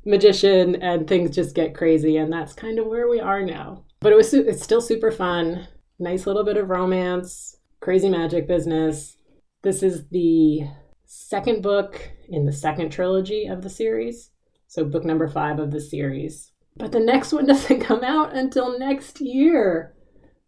magician 0.05 0.77
and 0.77 1.09
things 1.09 1.35
just 1.35 1.57
get 1.57 1.75
crazy 1.75 2.19
and 2.19 2.33
that's 2.33 2.53
kind 2.53 2.79
of 2.79 2.87
where 2.87 3.09
we 3.09 3.19
are 3.19 3.43
now. 3.43 3.83
But 4.01 4.13
it 4.13 4.17
was 4.17 4.33
it's 4.35 4.63
still 4.63 4.83
super 4.83 5.11
fun. 5.11 5.67
Nice 5.99 6.27
little 6.27 6.45
bit 6.45 6.57
of 6.57 6.71
romance, 6.71 7.57
crazy 7.81 8.09
magic 8.09 8.47
business. 8.47 9.17
This 9.63 9.83
is 9.83 10.09
the 10.11 10.61
second 11.05 11.63
book 11.63 12.11
in 12.29 12.47
the 12.47 12.53
second 12.53 12.91
trilogy 12.91 13.47
of 13.47 13.63
the 13.63 13.71
series. 13.71 14.31
So, 14.69 14.85
book 14.85 15.05
number 15.05 15.27
five 15.27 15.59
of 15.59 15.73
the 15.73 15.81
series. 15.81 16.53
But 16.77 16.93
the 16.93 17.01
next 17.01 17.33
one 17.33 17.47
doesn't 17.49 17.81
come 17.81 18.05
out 18.05 18.37
until 18.37 18.79
next 18.79 19.21
year. 19.21 19.97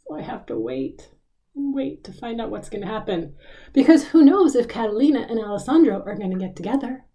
So, 0.06 0.16
I 0.16 0.22
have 0.22 0.46
to 0.46 0.56
wait 0.56 1.10
and 1.56 1.74
wait 1.74 2.04
to 2.04 2.12
find 2.12 2.40
out 2.40 2.50
what's 2.50 2.68
going 2.68 2.82
to 2.82 2.86
happen. 2.86 3.34
Because 3.72 4.04
who 4.04 4.22
knows 4.22 4.54
if 4.54 4.68
Catalina 4.68 5.26
and 5.28 5.40
Alessandro 5.40 6.02
are 6.06 6.16
going 6.16 6.30
to 6.30 6.38
get 6.38 6.54
together. 6.54 7.06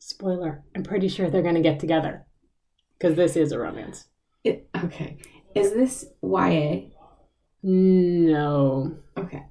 Spoiler, 0.00 0.64
I'm 0.74 0.82
pretty 0.82 1.08
sure 1.08 1.30
they're 1.30 1.42
going 1.42 1.54
to 1.54 1.60
get 1.60 1.78
together. 1.78 2.26
Because 2.98 3.16
this 3.16 3.36
is 3.36 3.52
a 3.52 3.58
romance. 3.58 4.08
It, 4.42 4.68
okay. 4.76 5.18
Is 5.54 5.72
this 5.72 6.06
YA? 6.22 6.88
No, 7.62 8.96
Okay. 9.16 9.42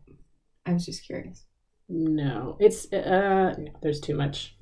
I 0.65 0.73
was 0.73 0.85
just 0.85 1.05
curious. 1.05 1.45
no. 1.89 2.57
It's, 2.59 2.91
uh, 2.91 3.55
there's 3.81 3.99
too 4.01 4.15
much 4.15 4.55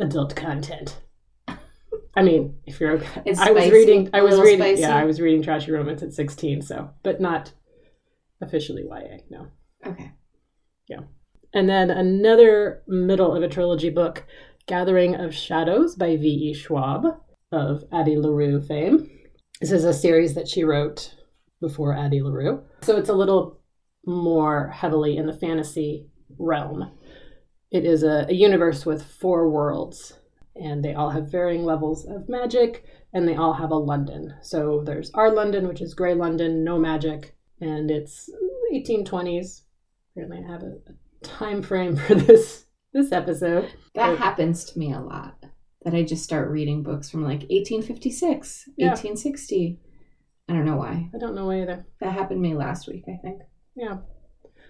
adult 0.00 0.34
content. 0.36 1.00
I 2.14 2.22
mean, 2.22 2.58
if 2.66 2.80
you're 2.80 2.92
okay. 2.92 3.22
It's 3.26 3.38
I 3.38 3.50
was 3.52 3.62
spicy, 3.64 3.76
reading. 3.76 4.10
I 4.12 4.22
was 4.22 4.38
reading. 4.40 4.58
spicy. 4.58 4.80
Yeah, 4.82 4.96
I 4.96 5.04
was 5.04 5.20
reading 5.20 5.42
trashy 5.42 5.70
romance 5.70 6.02
at 6.02 6.12
16. 6.12 6.62
So, 6.62 6.90
but 7.04 7.20
not 7.20 7.52
officially 8.40 8.82
YA. 8.84 9.18
No. 9.30 9.46
Okay. 9.86 10.10
Yeah. 10.88 11.00
And 11.54 11.68
then 11.68 11.90
another 11.90 12.82
middle 12.88 13.34
of 13.36 13.42
a 13.42 13.48
trilogy 13.48 13.90
book, 13.90 14.24
Gathering 14.66 15.14
of 15.14 15.32
Shadows 15.34 15.94
by 15.94 16.16
V.E. 16.16 16.54
Schwab 16.54 17.04
of 17.52 17.84
Addie 17.92 18.18
LaRue 18.18 18.60
fame. 18.60 19.10
This 19.60 19.70
is 19.72 19.84
a 19.84 19.94
series 19.94 20.34
that 20.34 20.48
she 20.48 20.64
wrote 20.64 21.14
before 21.60 21.96
Addie 21.96 22.22
LaRue. 22.22 22.62
So 22.82 22.96
it's 22.96 23.08
a 23.08 23.14
little 23.14 23.60
more 24.06 24.68
heavily 24.68 25.16
in 25.16 25.26
the 25.26 25.32
fantasy 25.32 26.06
realm. 26.38 26.90
It 27.70 27.84
is 27.84 28.02
a, 28.02 28.26
a 28.28 28.32
universe 28.34 28.86
with 28.86 29.02
four 29.04 29.50
worlds, 29.50 30.14
and 30.56 30.82
they 30.84 30.94
all 30.94 31.10
have 31.10 31.30
varying 31.30 31.64
levels 31.64 32.06
of 32.06 32.28
magic, 32.28 32.84
and 33.12 33.28
they 33.28 33.34
all 33.36 33.54
have 33.54 33.70
a 33.70 33.76
London. 33.76 34.34
So 34.42 34.82
there's 34.84 35.10
our 35.12 35.30
London, 35.30 35.68
which 35.68 35.80
is 35.82 35.94
Grey 35.94 36.14
London, 36.14 36.64
no 36.64 36.78
magic, 36.78 37.34
and 37.60 37.90
it's 37.90 38.30
1820s. 38.74 39.62
Apparently, 40.12 40.44
I 40.46 40.52
have 40.52 40.62
a, 40.62 40.76
a 40.86 40.94
time 41.22 41.62
frame 41.62 41.96
for 41.96 42.14
this 42.16 42.64
this 42.92 43.12
episode. 43.12 43.70
That 43.94 44.18
happens 44.18 44.64
to 44.66 44.78
me 44.78 44.92
a 44.92 45.00
lot. 45.00 45.44
That 45.84 45.94
I 45.94 46.02
just 46.02 46.24
start 46.24 46.50
reading 46.50 46.82
books 46.82 47.10
from 47.10 47.22
like 47.22 47.40
1856, 47.50 48.64
Yeah. 48.76 48.88
1860. 48.88 49.78
I 50.48 50.54
don't 50.54 50.64
know 50.64 50.76
why. 50.76 51.10
I 51.14 51.18
don't 51.18 51.34
know 51.34 51.46
why 51.46 51.62
either. 51.62 51.86
That 52.00 52.12
happened 52.12 52.42
to 52.42 52.48
me 52.48 52.54
last 52.54 52.88
week, 52.88 53.04
I 53.08 53.18
think. 53.22 53.42
Yeah. 53.76 53.98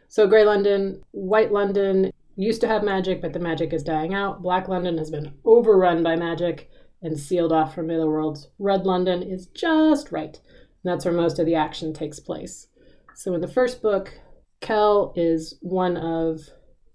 So 0.09 0.27
Grey 0.27 0.45
London, 0.45 1.03
White 1.13 1.53
London, 1.53 2.13
used 2.37 2.61
to 2.61 2.69
have 2.69 2.83
magic, 2.83 3.21
but 3.21 3.33
the 3.33 3.39
magic 3.39 3.73
is 3.73 3.83
dying 3.83 4.15
out. 4.15 4.43
Black 4.43 4.69
London 4.69 4.97
has 4.99 5.11
been 5.11 5.35
overrun 5.45 6.03
by 6.03 6.17
magic 6.17 6.71
and 7.03 7.19
sealed 7.19 7.53
off 7.53 7.75
from 7.75 7.91
other 7.91 8.09
worlds. 8.09 8.49
Red 8.59 8.87
London 8.87 9.23
is 9.23 9.47
just 9.49 10.11
right. 10.11 10.37
And 10.37 10.93
that's 10.93 11.05
where 11.05 11.15
most 11.15 11.39
of 11.39 11.47
the 11.47 11.55
action 11.55 11.93
takes 11.93 12.21
place. 12.21 12.69
So 13.15 13.35
in 13.35 13.41
the 13.41 13.49
first 13.49 13.83
book, 13.83 14.19
Kell 14.61 15.13
is 15.17 15.59
one 15.61 15.97
of, 15.97 16.41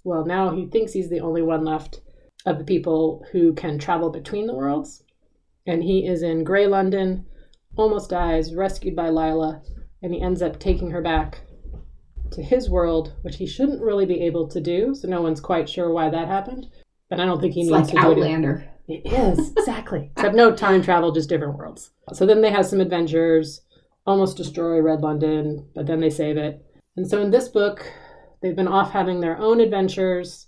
well, 0.03 0.25
now 0.25 0.55
he 0.55 0.65
thinks 0.65 0.93
he's 0.93 1.09
the 1.09 1.21
only 1.21 1.41
one 1.41 1.63
left 1.63 2.01
of 2.45 2.57
the 2.57 2.65
people 2.65 3.25
who 3.31 3.53
can 3.53 3.77
travel 3.79 4.09
between 4.09 4.47
the 4.47 4.55
worlds. 4.55 5.03
And 5.65 5.83
he 5.83 6.05
is 6.05 6.23
in 6.23 6.43
Grey 6.43 6.67
London, 6.67 7.25
almost 7.75 8.09
dies, 8.09 8.53
rescued 8.53 8.95
by 8.95 9.09
Lila, 9.09 9.61
and 10.01 10.13
he 10.13 10.21
ends 10.21 10.41
up 10.41 10.59
taking 10.59 10.91
her 10.91 11.01
back 11.01 11.41
to 12.31 12.41
his 12.43 12.69
world, 12.69 13.13
which 13.21 13.37
he 13.37 13.45
shouldn't 13.45 13.81
really 13.81 14.05
be 14.05 14.21
able 14.21 14.47
to 14.47 14.59
do. 14.59 14.93
So 14.95 15.07
no 15.07 15.21
one's 15.21 15.39
quite 15.39 15.69
sure 15.69 15.91
why 15.91 16.09
that 16.09 16.27
happened. 16.27 16.67
But 17.09 17.19
I 17.19 17.25
don't 17.25 17.39
think 17.39 17.53
he 17.53 17.61
It's 17.61 17.69
needs 17.71 17.93
like 17.93 17.95
to 17.95 18.01
do 18.01 18.21
it. 18.21 18.23
Outlander. 18.23 18.69
It 18.87 19.05
is, 19.05 19.51
exactly. 19.57 20.11
Except 20.17 20.35
no 20.35 20.55
time 20.55 20.81
travel, 20.81 21.11
just 21.11 21.29
different 21.29 21.57
worlds. 21.57 21.91
So 22.13 22.25
then 22.25 22.41
they 22.41 22.51
have 22.51 22.65
some 22.65 22.81
adventures, 22.81 23.61
almost 24.05 24.37
destroy 24.37 24.81
Red 24.81 25.01
London, 25.01 25.69
but 25.73 25.85
then 25.85 25.99
they 25.99 26.09
save 26.09 26.37
it. 26.37 26.65
And 26.97 27.09
so 27.09 27.21
in 27.21 27.31
this 27.31 27.47
book, 27.47 27.89
they've 28.41 28.55
been 28.55 28.67
off 28.67 28.91
having 28.91 29.19
their 29.21 29.37
own 29.37 29.61
adventures, 29.61 30.47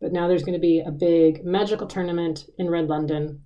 but 0.00 0.12
now 0.12 0.28
there's 0.28 0.44
going 0.44 0.54
to 0.54 0.60
be 0.60 0.80
a 0.80 0.90
big 0.90 1.44
magical 1.44 1.86
tournament 1.86 2.46
in 2.58 2.70
Red 2.70 2.88
London. 2.88 3.42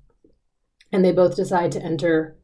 And 0.93 1.05
they 1.05 1.13
both 1.13 1.37
decide 1.37 1.73
to 1.73 1.83
enter 1.83 2.37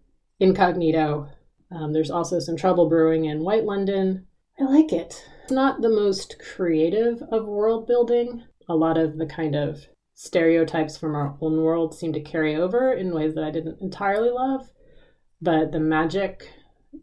incognito. 0.43 1.29
Um, 1.71 1.93
there's 1.93 2.11
also 2.11 2.39
some 2.39 2.57
trouble 2.57 2.89
brewing 2.89 3.25
in 3.25 3.45
White 3.45 3.65
London. 3.65 4.27
I 4.61 4.65
like 4.65 4.93
it. 4.93 5.25
It's 5.45 5.53
not 5.53 5.81
the 5.81 5.89
most 5.89 6.37
creative 6.55 7.23
of 7.31 7.47
world 7.47 7.87
building. 7.87 8.43
A 8.69 8.75
lot 8.75 8.99
of 8.99 9.19
the 9.19 9.27
kind 9.27 9.55
of 9.55 9.87
stereotypes 10.15 10.97
from 10.97 11.15
our 11.15 11.37
own 11.41 11.63
world 11.63 11.95
seem 11.95 12.13
to 12.13 12.21
carry 12.21 12.57
over 12.57 12.93
in 12.93 13.15
ways 13.15 13.35
that 13.35 13.45
I 13.45 13.51
didn't 13.51 13.81
entirely 13.81 14.31
love. 14.31 14.69
But 15.41 15.73
the 15.73 15.81
magic 15.81 16.49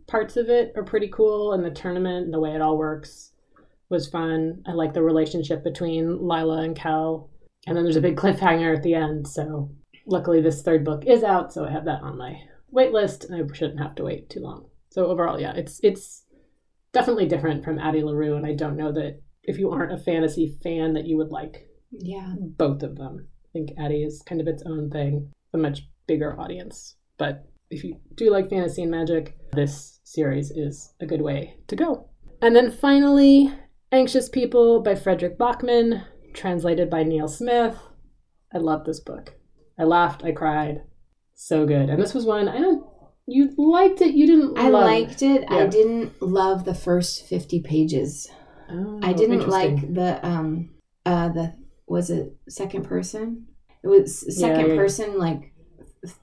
parts 0.08 0.38
of 0.38 0.50
it 0.50 0.74
are 0.76 0.84
pretty 0.84 1.08
cool, 1.08 1.54
and 1.54 1.64
the 1.64 1.72
tournament 1.72 2.26
and 2.26 2.34
the 2.34 2.40
way 2.40 2.52
it 2.52 2.62
all 2.62 2.78
works 2.78 3.32
was 3.90 4.08
fun. 4.08 4.64
I 4.68 4.74
like 4.74 4.94
the 4.94 5.02
relationship 5.02 5.64
between 5.64 6.28
Lila 6.28 6.62
and 6.62 6.76
Kell. 6.76 7.30
And 7.66 7.76
then 7.76 7.84
there's 7.84 7.98
a 7.98 8.02
big 8.02 8.16
cliffhanger 8.18 8.76
at 8.76 8.84
the 8.84 8.96
end. 8.96 9.28
So 9.28 9.72
luckily, 10.06 10.42
this 10.42 10.62
third 10.62 10.86
book 10.86 11.06
is 11.06 11.24
out, 11.24 11.52
so 11.52 11.66
I 11.66 11.72
have 11.72 11.86
that 11.86 12.04
on 12.04 12.18
my 12.18 12.40
wait 12.72 12.92
list, 12.92 13.26
and 13.26 13.36
I 13.36 13.54
shouldn't 13.54 13.80
have 13.80 13.96
to 13.96 14.04
wait 14.04 14.30
too 14.30 14.40
long. 14.42 14.68
So 14.92 15.06
overall, 15.08 15.40
yeah, 15.40 15.54
it's 15.56 15.80
it's 15.84 16.26
definitely 16.94 17.28
different 17.28 17.64
from 17.64 17.80
Addie 17.80 18.04
LaRue, 18.04 18.36
and 18.36 18.46
I 18.46 18.54
don't 18.54 18.78
know 18.78 18.92
that 18.92 19.22
if 19.44 19.58
you 19.58 19.72
aren't 19.72 19.94
a 19.94 19.98
fantasy 20.04 20.58
fan 20.64 20.94
that 20.94 21.06
you 21.06 21.18
would 21.18 21.32
like 21.32 21.68
Yeah. 21.92 22.36
both 22.40 22.84
of 22.84 22.96
them. 22.98 23.28
I 23.46 23.50
think 23.54 23.72
Addie 23.78 24.04
is 24.04 24.22
kind 24.24 24.42
of 24.42 24.48
its 24.48 24.64
own 24.66 24.90
thing, 24.90 25.32
a 25.54 25.58
much 25.58 25.90
bigger 26.08 26.40
audience. 26.40 26.96
But 27.18 27.46
if 27.70 27.84
you 27.84 27.98
do 28.16 28.30
like 28.32 28.50
fantasy 28.50 28.82
and 28.84 28.92
magic, 28.92 29.36
this 29.54 30.00
series 30.04 30.52
is 30.52 30.94
a 31.00 31.06
good 31.06 31.22
way 31.22 31.58
to 31.68 31.76
go. 31.76 32.10
And 32.42 32.56
then 32.56 32.72
finally, 32.72 33.52
Anxious 33.92 34.30
People 34.30 34.82
by 34.82 34.96
Fredrik 34.96 35.38
Backman, 35.38 36.04
translated 36.34 36.90
by 36.90 37.04
Neil 37.04 37.28
Smith. 37.28 37.78
I 38.54 38.58
love 38.60 38.86
this 38.86 39.00
book. 39.00 39.36
I 39.78 39.84
laughed, 39.84 40.24
I 40.24 40.32
cried. 40.32 40.82
So 41.42 41.66
good. 41.66 41.90
And 41.90 42.02
this 42.02 42.14
was 42.14 42.26
one 42.26 42.50
I 42.50 42.60
don't 42.60 42.86
you 43.26 43.54
liked 43.58 44.02
it, 44.02 44.14
you 44.14 44.26
didn't 44.28 44.56
like. 44.56 44.66
I 44.66 44.70
liked 44.70 45.22
it. 45.22 45.46
I 45.50 45.60
Yeah. 45.60 45.68
didn't 45.68 46.22
love 46.22 46.66
the 46.66 46.74
first 46.74 47.26
50 47.28 47.62
pages. 47.62 48.28
Oh, 48.70 49.00
I 49.02 49.14
didn't 49.14 49.48
like 49.48 49.94
the 49.94 50.20
um 50.28 50.72
uh 51.06 51.30
the 51.30 51.54
was 51.88 52.10
it 52.10 52.36
second 52.50 52.84
person? 52.84 53.46
It 53.84 53.88
was 53.88 54.20
second 54.38 54.66
yeah, 54.66 54.74
yeah. 54.74 54.76
person 54.76 55.18
like 55.18 55.54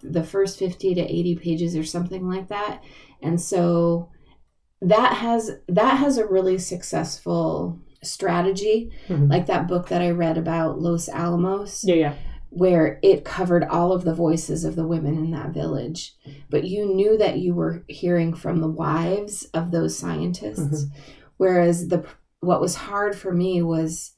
the 0.03 0.23
first 0.23 0.59
50 0.59 0.95
to 0.97 1.01
80 1.01 1.37
pages 1.37 1.77
or 1.77 1.85
something 1.85 2.29
like 2.29 2.49
that. 2.49 2.83
And 3.23 3.41
so 3.41 4.11
that 4.83 5.15
has 5.15 5.51
that 5.69 5.97
has 5.97 6.19
a 6.19 6.27
really 6.27 6.59
successful 6.59 7.79
strategy 8.03 8.91
Mhm. 9.09 9.31
like 9.31 9.47
that 9.47 9.67
book 9.67 9.89
that 9.89 10.03
I 10.03 10.11
read 10.11 10.37
about 10.37 10.79
Los 10.81 11.09
Alamos 11.09 11.85
Yeah, 11.85 11.95
yeah. 11.95 12.15
Where 12.57 12.99
it 13.03 13.25
covered 13.25 13.65
all 13.65 13.93
of 13.93 14.05
the 14.05 14.15
voices 14.15 14.65
of 14.65 14.77
the 14.77 14.87
women 14.87 15.17
in 15.19 15.31
that 15.31 15.51
village. 15.51 16.15
But 16.49 16.65
you 16.65 16.87
knew 16.87 17.19
that 17.19 17.39
you 17.39 17.55
were 17.55 17.85
hearing 17.87 18.35
from 18.35 18.61
the 18.61 18.69
wives 18.71 19.45
of 19.53 19.71
those 19.71 19.99
scientists 19.99 20.87
whereas 21.37 21.89
the 21.89 22.05
what 22.41 22.61
was 22.61 22.75
hard 22.75 23.17
for 23.17 23.33
me 23.33 23.63
was 23.63 24.15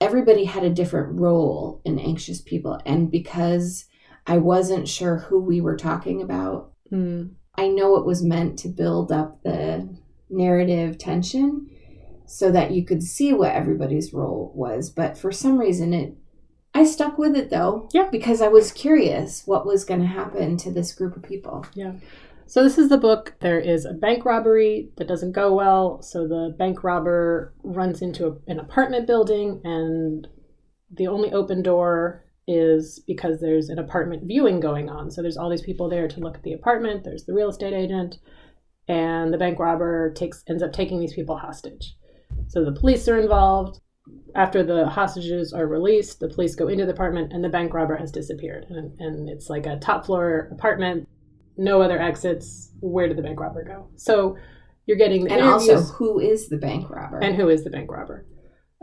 everybody 0.00 0.44
had 0.44 0.64
a 0.64 0.70
different 0.70 1.18
role 1.20 1.80
in 1.84 1.98
anxious 1.98 2.40
people. 2.40 2.80
And 2.86 3.10
because 3.10 3.86
i 4.26 4.38
wasn't 4.38 4.86
sure 4.86 5.16
who 5.16 5.40
we 5.40 5.60
were 5.60 5.76
talking 5.76 6.22
about 6.22 6.72
Hmm. 6.90 7.22
i 7.56 7.66
know 7.68 7.96
it 7.96 8.06
was 8.06 8.22
meant 8.22 8.58
to 8.60 8.68
build 8.68 9.10
up 9.10 9.42
the 9.42 9.88
narrative 10.30 10.96
tension 10.98 11.68
so 12.26 12.52
that 12.52 12.70
you 12.70 12.84
could 12.84 13.02
see 13.02 13.32
what 13.32 13.52
everybody's 13.52 14.14
role 14.14 14.52
was. 14.54 14.90
But 14.90 15.18
for 15.18 15.32
some 15.32 15.58
reason 15.58 15.92
it 15.92 16.16
i 16.82 16.84
stuck 16.86 17.18
with 17.18 17.34
it 17.36 17.50
though 17.50 17.88
Yeah. 17.92 18.08
because 18.10 18.40
i 18.42 18.48
was 18.48 18.72
curious 18.72 19.46
what 19.46 19.66
was 19.66 19.84
going 19.84 20.00
to 20.00 20.06
happen 20.06 20.56
to 20.58 20.70
this 20.70 20.92
group 20.92 21.16
of 21.16 21.22
people 21.22 21.64
Yeah. 21.74 21.92
So 22.46 22.62
this 22.62 22.76
is 22.76 22.90
the 22.90 22.98
book. 22.98 23.34
There 23.40 23.58
is 23.60 23.86
a 23.86 23.94
bank 23.94 24.26
robbery 24.26 24.90
that 24.96 25.08
doesn't 25.08 25.32
go 25.32 25.54
well. 25.54 26.02
So 26.02 26.28
the 26.28 26.54
bank 26.58 26.84
robber 26.84 27.54
runs 27.62 28.02
into 28.02 28.26
a, 28.26 28.32
an 28.46 28.58
apartment 28.58 29.06
building, 29.06 29.62
and 29.64 30.28
the 30.94 31.06
only 31.06 31.32
open 31.32 31.62
door 31.62 32.26
is 32.46 33.02
because 33.06 33.40
there's 33.40 33.70
an 33.70 33.78
apartment 33.78 34.24
viewing 34.26 34.60
going 34.60 34.90
on. 34.90 35.10
So 35.10 35.22
there's 35.22 35.38
all 35.38 35.48
these 35.48 35.62
people 35.62 35.88
there 35.88 36.08
to 36.08 36.20
look 36.20 36.36
at 36.36 36.42
the 36.42 36.52
apartment. 36.52 37.04
There's 37.04 37.24
the 37.24 37.32
real 37.32 37.48
estate 37.48 37.72
agent, 37.72 38.18
and 38.86 39.32
the 39.32 39.38
bank 39.38 39.58
robber 39.58 40.12
takes 40.12 40.44
ends 40.46 40.62
up 40.62 40.74
taking 40.74 41.00
these 41.00 41.14
people 41.14 41.38
hostage. 41.38 41.94
So 42.48 42.64
the 42.66 42.78
police 42.78 43.08
are 43.08 43.18
involved. 43.18 43.80
After 44.34 44.62
the 44.62 44.86
hostages 44.86 45.52
are 45.52 45.66
released, 45.66 46.20
the 46.20 46.28
police 46.28 46.54
go 46.54 46.68
into 46.68 46.86
the 46.86 46.92
apartment, 46.92 47.32
and 47.32 47.44
the 47.44 47.48
bank 47.48 47.74
robber 47.74 47.96
has 47.96 48.10
disappeared. 48.10 48.66
And, 48.68 48.98
and 48.98 49.28
it's 49.28 49.48
like 49.50 49.66
a 49.66 49.78
top 49.78 50.06
floor 50.06 50.48
apartment 50.52 51.08
no 51.56 51.82
other 51.82 52.00
exits. 52.00 52.72
Where 52.80 53.08
did 53.08 53.18
the 53.18 53.22
bank 53.22 53.38
robber 53.38 53.64
go? 53.64 53.88
So 53.96 54.36
you're 54.86 54.96
getting 54.96 55.24
the 55.24 55.32
and 55.32 55.42
also 55.42 55.80
who 55.80 56.18
is 56.18 56.48
the 56.48 56.56
bank 56.56 56.90
robber 56.90 57.18
and 57.18 57.36
who 57.36 57.48
is 57.48 57.64
the 57.64 57.70
bank 57.70 57.90
robber. 57.90 58.26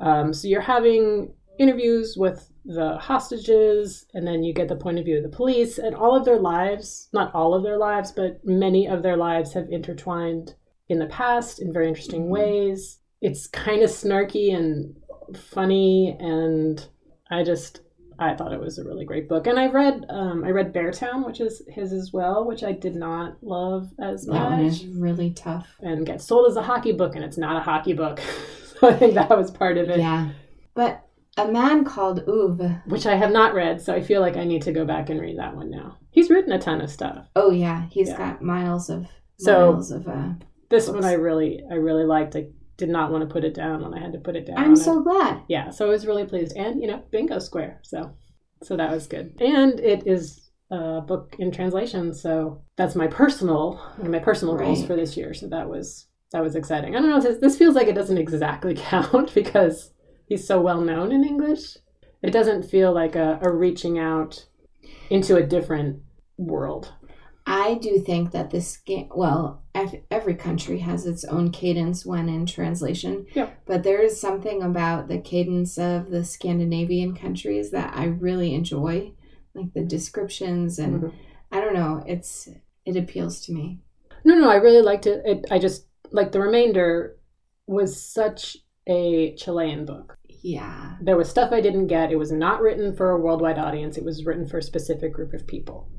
Um, 0.01 0.33
so 0.33 0.47
you're 0.47 0.61
having 0.61 1.33
interviews 1.59 2.15
with 2.17 2.49
the 2.63 2.97
hostages, 2.97 4.05
and 4.13 4.25
then 4.25 4.43
you 4.43 4.53
get 4.53 4.69
the 4.69 4.75
point 4.75 4.97
of 4.97 5.05
view 5.05 5.17
of 5.17 5.23
the 5.23 5.35
police, 5.35 5.77
and 5.77 5.93
all 5.93 6.15
of 6.15 6.23
their 6.23 6.39
lives, 6.39 7.09
not 7.11 7.33
all 7.33 7.53
of 7.53 7.63
their 7.63 7.77
lives, 7.77 8.11
but 8.13 8.39
many 8.45 8.87
of 8.87 9.03
their 9.03 9.17
lives 9.17 9.53
have 9.53 9.67
intertwined 9.69 10.53
in 10.87 10.99
the 10.99 11.07
past 11.07 11.61
in 11.61 11.73
very 11.73 11.87
interesting 11.87 12.25
Mhm. 12.25 12.29
ways. 12.29 12.99
It's 13.21 13.47
kind 13.47 13.81
of 13.81 13.89
snarky 13.89 14.55
and 14.55 14.95
funny, 15.37 16.15
and 16.19 16.85
I 17.31 17.43
just 17.43 17.81
I 18.17 18.35
thought 18.35 18.51
it 18.53 18.59
was 18.59 18.77
a 18.79 18.83
really 18.83 19.05
great 19.05 19.29
book. 19.29 19.47
And 19.47 19.57
I 19.59 19.67
read 19.67 20.05
um, 20.09 20.43
I 20.43 20.49
read 20.49 20.73
Beartown, 20.73 21.25
which 21.25 21.39
is 21.39 21.61
his 21.69 21.93
as 21.93 22.11
well, 22.13 22.45
which 22.45 22.63
I 22.63 22.71
did 22.73 22.95
not 22.95 23.37
love 23.41 23.89
as 23.99 24.25
that 24.25 24.33
much 24.33 24.49
one 24.51 24.65
is 24.65 24.85
really 24.87 25.31
tough 25.31 25.67
and 25.81 26.05
gets 26.05 26.25
sold 26.25 26.49
as 26.49 26.57
a 26.57 26.63
hockey 26.63 26.91
book, 26.91 27.15
and 27.15 27.23
it's 27.23 27.37
not 27.37 27.55
a 27.57 27.61
hockey 27.61 27.93
book. 27.93 28.19
so 28.79 28.89
I 28.89 28.93
think 28.93 29.13
that 29.15 29.29
was 29.37 29.51
part 29.51 29.77
of 29.77 29.89
it, 29.89 29.99
yeah 29.99 30.29
but 30.75 31.03
a 31.37 31.47
man 31.51 31.83
called 31.83 32.23
Ove 32.27 32.61
which 32.85 33.05
I 33.05 33.15
have 33.15 33.31
not 33.31 33.53
read. 33.53 33.81
So 33.81 33.93
I 33.93 34.01
feel 34.01 34.21
like 34.21 34.37
I 34.37 34.43
need 34.45 34.61
to 34.63 34.71
go 34.71 34.85
back 34.85 35.09
and 35.09 35.19
read 35.19 35.37
that 35.37 35.55
one 35.55 35.69
now. 35.71 35.97
He's 36.11 36.29
written 36.29 36.51
a 36.53 36.59
ton 36.59 36.79
of 36.81 36.89
stuff. 36.89 37.25
oh 37.35 37.51
yeah 37.51 37.87
he's 37.89 38.09
Yeah. 38.09 38.17
got 38.17 38.41
miles 38.41 38.89
of 38.89 39.07
So- 39.39 39.71
miles 39.73 39.91
of 39.91 40.07
uh 40.07 40.29
This 40.69 40.85
Books. 40.85 40.95
one 40.95 41.05
I 41.05 41.13
really, 41.13 41.63
I 41.69 41.75
really 41.75 42.05
liked. 42.05 42.35
I 42.35 42.47
did 42.79 42.89
not 42.89 43.11
want 43.11 43.27
to 43.27 43.31
put 43.31 43.43
it 43.43 43.53
down 43.53 43.83
when 43.83 43.93
I 43.93 43.99
had 43.99 44.13
to 44.13 44.19
put 44.19 44.35
it 44.35 44.47
down. 44.47 44.57
i'm 44.57 44.75
so 44.75 45.01
glad 45.01 45.43
yeah. 45.49 45.69
So 45.71 45.87
I 45.87 45.89
was 45.89 46.05
really 46.05 46.25
pleased, 46.25 46.55
and 46.55 46.81
you 46.81 46.87
know, 46.87 47.03
bingo 47.11 47.39
square. 47.39 47.79
So, 47.83 48.15
so 48.63 48.77
that 48.77 48.91
was 48.91 49.07
good. 49.07 49.35
And 49.41 49.79
it 49.79 50.07
is 50.07 50.49
a 50.71 51.01
book 51.01 51.35
in 51.39 51.51
translation, 51.51 52.13
so 52.13 52.61
that's 52.77 52.95
my 52.95 53.07
personal, 53.07 53.77
one 53.97 54.07
of 54.07 54.11
my 54.11 54.19
personal 54.19 54.55
goals 54.55 54.85
for 54.85 54.95
this 54.95 55.17
year. 55.17 55.33
So 55.33 55.47
that 55.49 55.67
was 55.67 56.07
that 56.31 56.43
was 56.43 56.55
exciting. 56.55 56.95
I 56.95 56.99
don't 56.99 57.09
know. 57.09 57.19
This, 57.19 57.39
this 57.39 57.57
feels 57.57 57.75
like 57.75 57.87
it 57.87 57.95
doesn't 57.95 58.17
exactly 58.17 58.75
count 58.77 59.33
because 59.33 59.91
he's 60.27 60.47
so 60.47 60.61
well 60.61 60.81
known 60.81 61.11
in 61.11 61.23
English. 61.25 61.77
It 62.21 62.31
doesn't 62.31 62.63
feel 62.63 62.93
like 62.93 63.15
a, 63.15 63.39
a 63.41 63.51
reaching 63.51 63.97
out 63.97 64.45
into 65.09 65.35
a 65.35 65.45
different 65.45 66.01
world. 66.37 66.93
I 67.51 67.73
do 67.75 67.97
think 67.99 68.31
that 68.31 68.51
this 68.51 68.77
game, 68.77 69.09
well, 69.15 69.63
every 70.11 70.35
country 70.35 70.79
has 70.79 71.05
its 71.07 71.23
own 71.25 71.51
cadence 71.51 72.05
when 72.05 72.29
in 72.29 72.45
translation. 72.45 73.25
Yeah. 73.33 73.49
But 73.65 73.81
there 73.83 74.01
is 74.01 74.21
something 74.21 74.61
about 74.61 75.07
the 75.07 75.17
cadence 75.17 75.77
of 75.79 76.11
the 76.11 76.23
Scandinavian 76.23 77.15
countries 77.15 77.71
that 77.71 77.91
I 77.95 78.05
really 78.05 78.53
enjoy, 78.53 79.13
like 79.55 79.73
the 79.73 79.83
descriptions 79.83 80.77
and 80.77 81.01
Mhm. 81.01 81.13
I 81.51 81.59
don't 81.59 81.73
know, 81.73 82.03
it's 82.05 82.47
it 82.85 82.95
appeals 82.95 83.41
to 83.45 83.51
me. 83.53 83.79
No, 84.23 84.35
no, 84.35 84.49
I 84.49 84.55
really 84.55 84.81
liked 84.83 85.07
it. 85.07 85.21
it. 85.25 85.45
I 85.49 85.57
just 85.57 85.87
like 86.11 86.31
the 86.31 86.39
remainder 86.41 87.17
was 87.65 87.99
such 88.01 88.57
a 88.87 89.33
Chilean 89.35 89.85
book. 89.85 90.17
Yeah. 90.27 90.97
There 91.01 91.17
was 91.17 91.29
stuff 91.29 91.51
I 91.51 91.61
didn't 91.61 91.87
get. 91.87 92.11
It 92.11 92.15
was 92.17 92.31
not 92.31 92.61
written 92.61 92.95
for 92.95 93.09
a 93.11 93.19
worldwide 93.19 93.57
audience. 93.59 93.97
It 93.97 94.05
was 94.05 94.25
written 94.25 94.45
for 94.47 94.57
a 94.59 94.63
specific 94.63 95.13
group 95.13 95.33
of 95.33 95.45
people. 95.47 95.89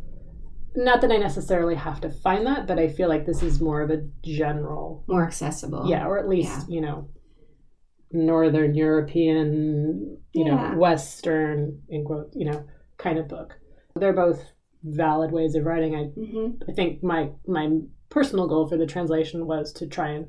Not 0.77 1.01
that 1.01 1.11
I 1.13 1.17
necessarily 1.17 1.75
have 1.75 2.01
to 2.03 2.11
find 2.11 2.47
that, 2.47 2.67
but 2.67 2.79
I 2.79 2.89
feel 2.89 3.09
like 3.09 3.27
this 3.27 3.43
is 3.43 3.61
more 3.61 3.81
of 3.83 3.91
a 3.91 4.03
general, 4.23 5.05
More 5.09 5.25
accessible. 5.27 5.85
yeah, 5.89 6.07
or 6.07 6.19
at 6.19 6.29
least 6.29 6.69
you 6.71 6.81
know, 6.81 7.09
Northern 8.13 8.75
European, 8.75 10.19
you 10.33 10.45
Yeah. 10.45 10.73
know, 10.73 10.79
Western, 10.79 11.83
in 11.89 12.05
quote, 12.05 12.31
you 12.35 12.45
know, 12.51 12.65
kind 12.99 13.19
of 13.19 13.29
book. 13.29 13.59
They're 13.97 14.13
both 14.13 14.45
valid 14.83 15.31
ways 15.33 15.55
of 15.55 15.65
writing. 15.65 15.95
I 15.95 16.05
hmm 16.05 16.53
I 16.69 16.73
think 16.73 17.03
my 17.03 17.31
my 17.47 17.81
personal 18.09 18.49
goal 18.49 18.67
for 18.69 18.77
the 18.77 18.87
translation 18.87 19.47
was 19.47 19.73
to 19.75 19.87
try 19.87 20.09
and 20.11 20.27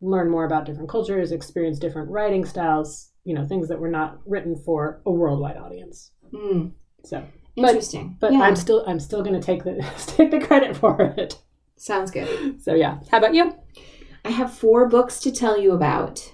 learn 0.00 0.30
more 0.30 0.44
about 0.44 0.66
different 0.66 0.90
cultures, 0.90 1.32
experience 1.32 1.78
different 1.78 2.10
writing 2.10 2.44
styles, 2.44 3.12
you 3.24 3.34
know, 3.34 3.44
things 3.46 3.68
that 3.68 3.80
were 3.80 3.88
not 3.90 4.18
written 4.26 4.54
for 4.64 5.00
a 5.06 5.10
worldwide 5.10 5.56
audience. 5.56 6.12
Mm. 6.32 6.72
So, 7.04 7.24
Interesting. 7.56 8.16
but 8.20 8.32
Yeah. 8.32 8.42
I'm 8.42 8.56
still 8.56 8.84
I'm 8.86 9.00
still 9.00 9.22
going 9.22 9.38
to 9.38 9.44
take 9.44 9.64
the 9.64 9.84
take 10.06 10.30
the 10.30 10.40
credit 10.40 10.76
for 10.76 11.00
it. 11.16 11.40
Sounds 11.76 12.10
good. 12.10 12.62
So 12.62 12.74
yeah, 12.74 12.98
how 13.10 13.18
about 13.18 13.34
you? 13.34 13.54
I 14.24 14.30
have 14.30 14.52
four 14.52 14.88
books 14.88 15.20
to 15.20 15.32
tell 15.32 15.58
you 15.58 15.72
about. 15.72 16.32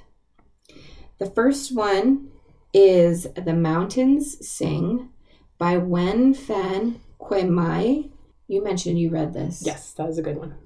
The 1.18 1.30
first 1.30 1.74
one 1.74 2.30
is 2.72 3.26
The 3.34 3.54
Mountains 3.54 4.46
Sing 4.48 5.10
by 5.58 5.76
Nguyen 5.76 6.34
Phan 6.34 7.00
Que 7.18 7.44
Mai. 7.44 8.04
You 8.48 8.64
mentioned 8.64 8.98
you 8.98 9.10
read 9.10 9.32
this. 9.32 9.62
Yes, 9.64 9.92
that 9.92 10.06
was 10.06 10.18
a 10.18 10.22
good 10.22 10.38
one. 10.38 10.56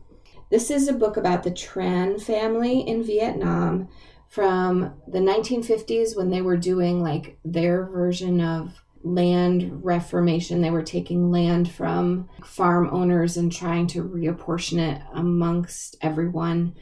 This 0.51 0.71
is 0.71 0.89
a 0.89 0.93
book 0.93 1.17
about 1.17 1.43
the 1.43 1.51
Tran 1.51 2.23
family 2.23 2.81
in 2.81 3.03
Vietnam 3.03 3.89
from 4.29 4.95
the 5.09 5.19
1950s 5.19 6.17
when 6.17 6.31
they 6.31 6.43
were 6.43 6.57
doing 6.57 7.03
like 7.03 7.39
their 7.45 7.85
version 7.87 8.41
of 8.41 8.83
land 9.07 9.85
reformation. 9.85 10.61
They 10.61 10.71
were 10.71 10.83
taking 10.83 11.31
land 11.31 11.71
from 11.71 12.29
farm 12.45 12.89
owners 12.91 13.37
and 13.37 13.53
trying 13.53 13.87
to 13.89 14.03
reapportion 14.03 14.79
it 14.79 15.01
amongst 15.15 15.97
everyone. 16.03 16.75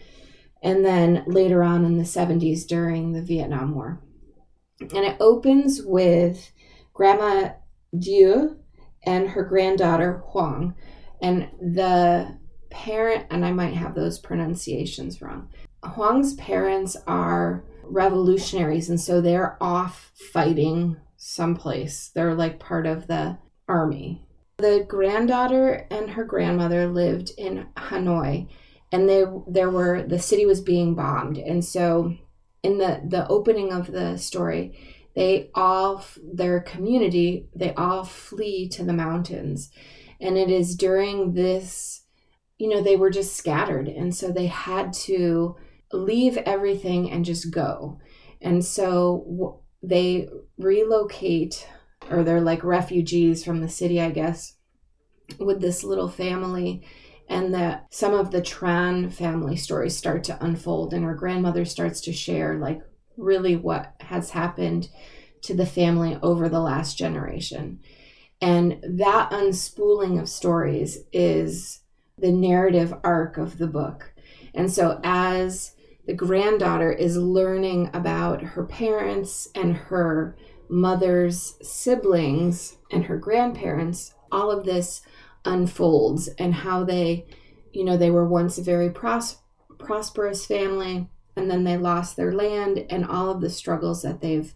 And 0.63 0.85
then 0.85 1.25
later 1.27 1.63
on 1.63 1.85
in 1.85 1.99
the 1.99 2.05
70s 2.05 2.67
during 2.67 3.13
the 3.13 3.23
Vietnam 3.23 3.75
War. 3.75 4.01
And 4.81 5.05
it 5.05 5.17
opens 5.21 5.83
with 5.83 6.51
Grandma 6.95 7.51
Dieu 7.97 8.57
and 9.03 9.29
her 9.29 9.45
granddaughter 9.45 10.23
Huong. 10.33 10.75
And 11.21 11.51
the 11.61 12.39
parent, 12.71 13.27
and 13.31 13.45
I 13.45 13.53
might 13.53 13.75
have 13.75 13.95
those 13.95 14.19
pronunciations 14.19 15.21
wrong. 15.21 15.51
Huong's 15.85 16.35
parents 16.35 16.97
are 17.07 17.65
revolutionaries, 17.85 18.89
and 18.89 18.99
so 18.99 19.21
they're 19.21 19.59
off 19.61 20.11
fighting 20.15 20.97
someplace. 21.25 22.11
They're 22.15 22.35
like 22.35 22.59
part 22.59 22.87
of 22.87 23.07
the 23.07 23.39
army. 23.69 24.23
The 24.59 24.85
granddaughter 24.87 25.87
and 25.91 26.11
her 26.11 26.25
grandmother 26.25 26.87
lived 26.87 27.33
in 27.37 27.67
Hanoi, 27.77 28.49
and 28.93 29.09
they 29.09 29.25
there 29.49 29.71
were 29.71 30.03
the 30.03 30.19
city 30.19 30.47
was 30.47 30.61
being 30.61 30.95
bombed, 30.95 31.39
and 31.39 31.65
so 31.65 32.15
in 32.63 32.79
the 32.79 33.01
the 33.05 33.27
opening 33.29 33.73
of 33.73 33.91
the 33.91 34.17
story, 34.17 34.79
they 35.17 35.51
all 35.55 36.05
their 36.23 36.61
community 36.61 37.49
they 37.55 37.75
all 37.75 38.05
flee 38.05 38.69
to 38.69 38.85
the 38.85 38.93
mountains, 38.93 39.71
and 40.21 40.39
it 40.39 40.51
is 40.51 40.77
during 40.77 41.33
this 41.35 42.05
you 42.59 42.69
know, 42.69 42.83
they 42.83 42.97
were 42.97 43.11
just 43.11 43.37
scattered. 43.37 43.89
And 43.89 44.15
so 44.15 44.31
they 44.31 44.47
had 44.47 44.93
to 44.93 45.57
leave 45.93 46.37
everything 46.39 47.11
and 47.11 47.25
just 47.25 47.51
go. 47.51 47.99
And 48.41 48.65
so 48.65 49.64
they 49.87 50.29
relocate, 50.59 51.67
or 52.11 52.23
they're 52.23 52.41
like 52.41 52.65
refugees 52.65 53.45
from 53.45 53.61
the 53.61 53.69
city, 53.69 54.01
I 54.01 54.11
guess, 54.11 54.55
with 55.39 55.61
this 55.61 55.85
little 55.85 56.09
family. 56.09 56.87
And 57.27 57.55
that 57.55 57.87
some 57.91 58.13
of 58.13 58.33
the 58.33 58.43
Tran 58.43 59.11
family 59.11 59.57
stories 59.57 59.97
start 59.97 60.25
to 60.25 60.45
unfold, 60.45 60.93
and 60.93 61.05
her 61.05 61.15
grandmother 61.15 61.65
starts 61.65 62.03
to 62.03 62.13
share, 62.13 62.59
like, 62.59 62.83
really 63.17 63.57
what 63.57 63.95
has 64.01 64.31
happened 64.31 64.91
to 65.41 65.55
the 65.55 65.65
family 65.65 66.19
over 66.23 66.49
the 66.49 66.61
last 66.61 66.99
generation. 66.99 67.81
And 68.43 68.79
that 68.83 69.31
unspooling 69.31 70.21
of 70.21 70.29
stories 70.29 70.99
is 71.13 71.81
the 72.19 72.33
narrative 72.33 72.93
arc 73.03 73.39
of 73.39 73.57
the 73.57 73.69
book. 73.69 74.13
And 74.55 74.71
so, 74.71 75.01
as 75.03 75.74
the 76.07 76.15
granddaughter 76.15 76.93
is 76.93 77.17
learning 77.17 77.91
about 77.95 78.43
her 78.43 78.65
parents 78.65 79.49
and 79.55 79.77
her 79.77 80.37
mother's 80.69 81.57
siblings 81.63 82.77
and 82.91 83.05
her 83.05 83.17
grandparents, 83.17 84.15
all 84.31 84.51
of 84.51 84.65
this 84.65 85.03
unfolds 85.45 86.29
and 86.39 86.55
how 86.55 86.85
they, 86.85 87.27
you 87.73 87.85
know, 87.85 87.97
they 87.97 88.11
were 88.11 88.27
once 88.27 88.59
a 88.59 88.63
very 88.63 88.91
pros- 88.91 89.39
prosperous 89.79 90.47
family 90.47 91.09
and 91.37 91.51
then 91.51 91.65
they 91.65 91.77
lost 91.77 92.17
their 92.17 92.33
land 92.33 92.85
and 92.91 93.05
all 93.05 93.31
of 93.31 93.41
the 93.41 93.51
struggles 93.51 94.03
that 94.03 94.21
they've 94.21 94.55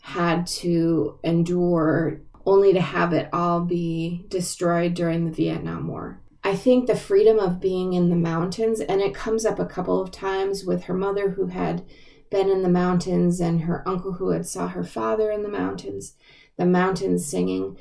had 0.00 0.46
to 0.46 1.18
endure 1.22 2.20
only 2.46 2.72
to 2.72 2.80
have 2.80 3.12
it 3.12 3.28
all 3.32 3.60
be 3.60 4.24
destroyed 4.28 4.94
during 4.94 5.24
the 5.24 5.30
Vietnam 5.30 5.86
War. 5.86 6.20
I 6.44 6.54
think 6.54 6.86
the 6.86 6.96
freedom 6.96 7.38
of 7.38 7.60
being 7.60 7.92
in 7.92 8.10
the 8.10 8.16
mountains, 8.16 8.80
and 8.80 9.00
it 9.00 9.14
comes 9.14 9.44
up 9.44 9.58
a 9.58 9.66
couple 9.66 10.00
of 10.00 10.10
times 10.10 10.64
with 10.64 10.84
her 10.84 10.94
mother 10.94 11.30
who 11.30 11.46
had 11.46 11.84
been 12.30 12.48
in 12.48 12.62
the 12.62 12.68
mountains 12.68 13.40
and 13.40 13.62
her 13.62 13.86
uncle 13.88 14.12
who 14.12 14.30
had 14.30 14.46
saw 14.46 14.68
her 14.68 14.84
father 14.84 15.30
in 15.30 15.42
the 15.42 15.48
mountains, 15.48 16.14
the 16.56 16.66
mountains 16.66 17.26
singing. 17.26 17.76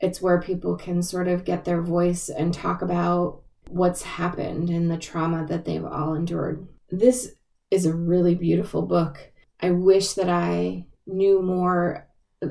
It's 0.00 0.20
where 0.20 0.40
people 0.40 0.76
can 0.76 1.02
sort 1.02 1.28
of 1.28 1.44
get 1.44 1.64
their 1.64 1.82
voice 1.82 2.28
and 2.28 2.52
talk 2.52 2.82
about 2.82 3.40
what's 3.68 4.02
happened 4.02 4.70
and 4.70 4.90
the 4.90 4.98
trauma 4.98 5.46
that 5.46 5.64
they've 5.64 5.84
all 5.84 6.14
endured. 6.14 6.68
This 6.90 7.34
is 7.70 7.86
a 7.86 7.94
really 7.94 8.34
beautiful 8.34 8.82
book. 8.82 9.32
I 9.60 9.70
wish 9.70 10.12
that 10.12 10.28
I 10.28 10.84
knew 11.06 11.42
more. 11.42 12.06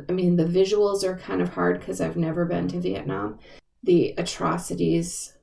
I 0.10 0.12
mean, 0.12 0.36
the 0.36 0.46
visuals 0.46 1.04
are 1.04 1.18
kind 1.18 1.42
of 1.42 1.50
hard 1.50 1.80
because 1.80 2.02
I've 2.02 2.18
never 2.18 2.46
been 2.46 2.68
to 2.70 2.80
Vietnam. 2.80 3.40
The 3.84 4.16
atrocities 4.18 5.35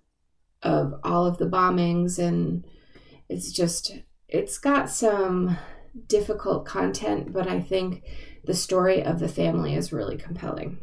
of 0.63 0.95
all 1.03 1.27
of 1.27 1.39
the 1.39 1.49
bombings 1.49 2.19
and 2.19 2.65
it's 3.29 3.53
just 3.53 3.99
it's 4.29 4.59
got 4.59 4.89
some 4.89 5.59
difficult 6.07 6.65
content 6.65 7.33
but 7.33 7.49
i 7.49 7.61
think 7.61 8.03
the 8.45 8.55
story 8.55 9.03
of 9.03 9.21
the 9.21 9.29
family 9.29 9.75
is 9.75 9.93
really 9.93 10.17
compelling. 10.17 10.79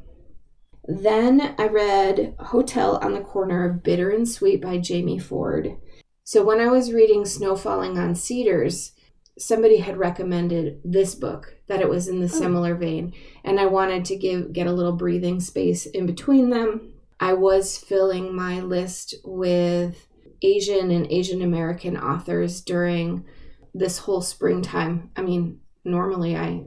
Then 0.87 1.55
i 1.57 1.67
read 1.67 2.35
hotel 2.39 2.97
on 2.97 3.13
the 3.13 3.21
corner 3.21 3.69
of 3.69 3.83
bitter 3.83 4.09
and 4.09 4.27
sweet 4.27 4.61
by 4.61 4.77
jamie 4.77 5.19
ford. 5.19 5.77
So 6.23 6.43
when 6.43 6.59
i 6.59 6.67
was 6.67 6.93
reading 6.93 7.25
snow 7.25 7.55
falling 7.55 7.97
on 7.97 8.15
cedars 8.15 8.93
somebody 9.37 9.77
had 9.77 9.97
recommended 9.97 10.81
this 10.83 11.15
book 11.15 11.55
that 11.67 11.79
it 11.79 11.87
was 11.87 12.09
in 12.09 12.19
the 12.19 12.25
oh. 12.25 12.39
similar 12.39 12.75
vein 12.75 13.13
and 13.43 13.59
i 13.59 13.65
wanted 13.65 14.03
to 14.05 14.17
give 14.17 14.51
get 14.51 14.67
a 14.67 14.73
little 14.73 14.91
breathing 14.91 15.39
space 15.39 15.85
in 15.85 16.05
between 16.05 16.49
them 16.49 16.93
I 17.19 17.33
was 17.33 17.77
filling 17.77 18.35
my 18.35 18.61
list 18.61 19.15
with 19.23 20.07
Asian 20.41 20.91
and 20.91 21.11
Asian 21.11 21.41
American 21.41 21.97
authors 21.97 22.61
during 22.61 23.25
this 23.73 23.97
whole 23.99 24.21
springtime. 24.21 25.11
I 25.15 25.21
mean, 25.21 25.59
normally 25.83 26.35
I 26.35 26.63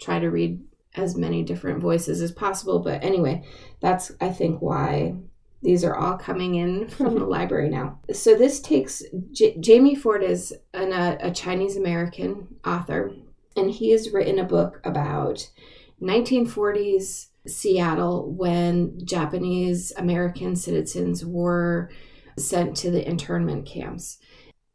try 0.00 0.18
to 0.18 0.30
read 0.30 0.60
as 0.94 1.16
many 1.16 1.42
different 1.42 1.80
voices 1.80 2.20
as 2.20 2.32
possible, 2.32 2.80
but 2.80 3.02
anyway, 3.02 3.44
that's 3.80 4.12
I 4.20 4.30
think 4.30 4.60
why 4.60 5.14
these 5.62 5.84
are 5.84 5.96
all 5.96 6.16
coming 6.16 6.54
in 6.54 6.88
from 6.88 7.14
the 7.14 7.24
library 7.24 7.68
now. 7.68 7.98
So 8.12 8.34
this 8.34 8.60
takes 8.60 9.02
J- 9.32 9.58
Jamie 9.58 9.94
Ford 9.94 10.22
is 10.22 10.54
an, 10.72 10.92
a, 10.92 11.18
a 11.20 11.30
Chinese 11.30 11.76
American 11.76 12.48
author, 12.64 13.12
and 13.56 13.70
he 13.70 13.90
has 13.90 14.10
written 14.10 14.38
a 14.38 14.44
book 14.44 14.80
about 14.84 15.50
1940s 16.00 17.26
Seattle 17.46 18.30
when 18.32 19.04
Japanese 19.04 19.92
American 19.96 20.56
citizens 20.56 21.24
were 21.24 21.90
sent 22.38 22.76
to 22.78 22.90
the 22.90 23.06
internment 23.06 23.66
camps 23.66 24.18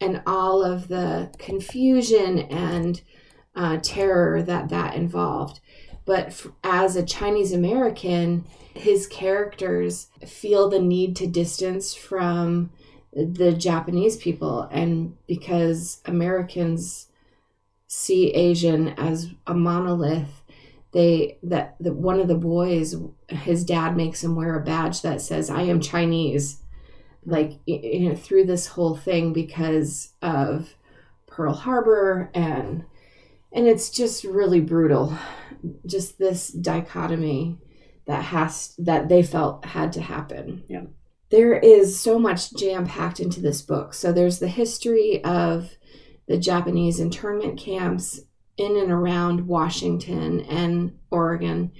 and 0.01 0.21
all 0.25 0.63
of 0.63 0.87
the 0.87 1.31
confusion 1.37 2.39
and 2.39 3.01
uh, 3.55 3.77
terror 3.81 4.41
that 4.43 4.69
that 4.69 4.95
involved. 4.95 5.59
But 6.05 6.27
f- 6.27 6.47
as 6.63 6.95
a 6.95 7.05
Chinese 7.05 7.51
American, 7.51 8.45
his 8.73 9.07
characters 9.07 10.07
feel 10.25 10.69
the 10.69 10.81
need 10.81 11.15
to 11.17 11.27
distance 11.27 11.93
from 11.93 12.71
the 13.13 13.53
Japanese 13.53 14.17
people, 14.17 14.63
and 14.71 15.15
because 15.25 16.01
Americans 16.05 17.07
see 17.87 18.31
Asian 18.31 18.89
as 18.89 19.29
a 19.47 19.53
monolith, 19.53 20.43
they 20.95 21.37
that 21.43 21.75
the, 21.79 21.93
one 21.93 22.19
of 22.19 22.27
the 22.27 22.35
boys 22.35 22.95
his 23.29 23.63
dad 23.63 23.95
makes 23.95 24.23
him 24.23 24.35
wear 24.35 24.57
a 24.57 24.63
badge 24.63 25.01
that 25.01 25.21
says 25.21 25.49
i 25.49 25.61
am 25.61 25.79
chinese 25.79 26.61
like 27.25 27.59
you 27.65 28.09
know 28.09 28.15
through 28.15 28.45
this 28.45 28.67
whole 28.67 28.95
thing 28.95 29.33
because 29.33 30.13
of 30.21 30.75
pearl 31.27 31.53
harbor 31.53 32.31
and 32.33 32.85
and 33.55 33.67
it's 33.67 33.89
just 33.89 34.25
really 34.25 34.59
brutal. 34.59 35.17
Just 35.85 36.19
this 36.19 36.49
dichotomy 36.49 37.57
that 38.05 38.25
has 38.25 38.75
that 38.77 39.07
they 39.07 39.23
felt 39.23 39.65
had 39.65 39.93
to 39.93 40.01
happen. 40.01 40.63
Yeah. 40.67 40.83
There 41.31 41.57
is 41.57 41.99
so 41.99 42.19
much 42.19 42.53
jam 42.53 42.85
packed 42.85 43.19
into 43.19 43.39
this 43.39 43.61
book. 43.61 43.93
So 43.93 44.11
there's 44.11 44.39
the 44.39 44.49
history 44.49 45.23
of 45.23 45.71
the 46.27 46.37
Japanese 46.37 46.99
internment 46.99 47.57
camps 47.57 48.19
in 48.57 48.77
and 48.77 48.91
around 48.91 49.47
Washington 49.47 50.41
and 50.41 50.97
Oregon. 51.11 51.71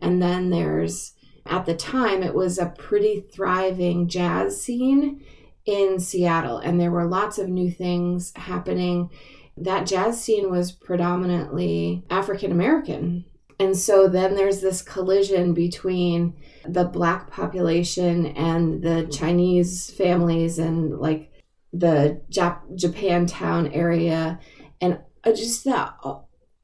And 0.00 0.22
then 0.22 0.50
there's 0.50 1.14
at 1.46 1.66
the 1.66 1.74
time 1.74 2.22
it 2.22 2.34
was 2.34 2.58
a 2.58 2.74
pretty 2.78 3.20
thriving 3.20 4.08
jazz 4.08 4.60
scene 4.60 5.24
in 5.66 5.98
Seattle 5.98 6.58
and 6.58 6.80
there 6.80 6.90
were 6.90 7.06
lots 7.06 7.38
of 7.38 7.48
new 7.48 7.70
things 7.70 8.32
happening. 8.36 9.10
That 9.56 9.86
jazz 9.86 10.22
scene 10.22 10.50
was 10.50 10.72
predominantly 10.72 12.04
African 12.10 12.50
American 12.50 13.24
and 13.58 13.76
so 13.76 14.08
then 14.08 14.34
there's 14.34 14.60
this 14.60 14.82
collision 14.82 15.54
between 15.54 16.34
the 16.66 16.84
black 16.84 17.30
population 17.30 18.26
and 18.26 18.82
the 18.82 19.06
Chinese 19.12 19.90
families 19.90 20.58
and 20.58 20.98
like 20.98 21.30
the 21.72 22.20
Jap- 22.30 22.76
Japantown 22.76 23.70
area 23.74 24.40
and 24.80 24.98
just 25.34 25.64
that 25.64 25.94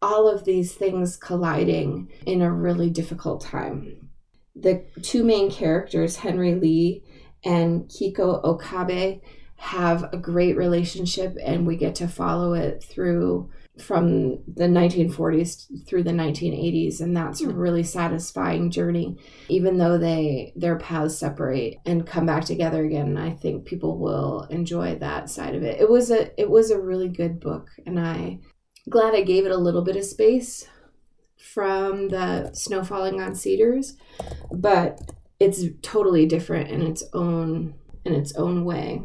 all 0.03 0.29
of 0.29 0.45
these 0.45 0.73
things 0.73 1.17
colliding 1.17 2.11
in 2.27 2.43
a 2.43 2.53
really 2.53 2.91
difficult 2.91 3.43
time. 3.43 4.09
The 4.55 4.85
two 5.03 5.25
main 5.25 5.51
characters, 5.51 6.17
Henry 6.17 6.55
Lee 6.55 7.05
and 7.45 7.85
Keiko 7.89 8.43
Okabe, 8.43 9.21
have 9.57 10.05
a 10.13 10.17
great 10.17 10.57
relationship 10.57 11.37
and 11.45 11.67
we 11.67 11.77
get 11.77 11.95
to 11.95 12.09
follow 12.09 12.55
it 12.55 12.83
through 12.83 13.51
from 13.79 14.43
the 14.47 14.65
1940s 14.65 15.87
through 15.87 16.03
the 16.03 16.11
1980s 16.11 17.01
and 17.01 17.15
that's 17.15 17.43
a 17.43 17.45
hmm. 17.45 17.57
really 17.57 17.83
satisfying 17.83 18.71
journey 18.71 19.19
even 19.49 19.77
though 19.77 19.99
they 19.99 20.53
their 20.57 20.79
paths 20.79 21.19
separate 21.19 21.77
and 21.85 22.07
come 22.07 22.25
back 22.25 22.45
together 22.45 22.85
again 22.85 23.19
i 23.19 23.31
think 23.31 23.67
people 23.67 23.99
will 23.99 24.47
enjoy 24.51 24.97
that 24.97 25.29
side 25.29 25.55
of 25.55 25.63
it 25.63 25.79
it 25.79 25.89
was 25.89 26.11
a 26.11 26.41
it 26.41 26.49
was 26.49 26.71
a 26.71 26.81
really 26.81 27.09
good 27.09 27.39
book 27.39 27.69
and 27.87 28.01
i 28.01 28.39
glad 28.89 29.14
i 29.14 29.22
gave 29.22 29.47
it 29.47 29.53
a 29.53 29.57
little 29.57 29.83
bit 29.83 29.97
of 29.97 30.05
space 30.05 30.66
from 31.37 32.09
the 32.09 32.53
snow 32.53 32.85
falling 32.85 33.20
on 33.20 33.35
cedars 33.35 33.97
but 34.53 35.01
it's 35.39 35.64
totally 35.83 36.26
different 36.26 36.68
in 36.68 36.83
its 36.83 37.03
own 37.12 37.74
in 38.05 38.12
its 38.12 38.35
own 38.35 38.64
way 38.64 39.03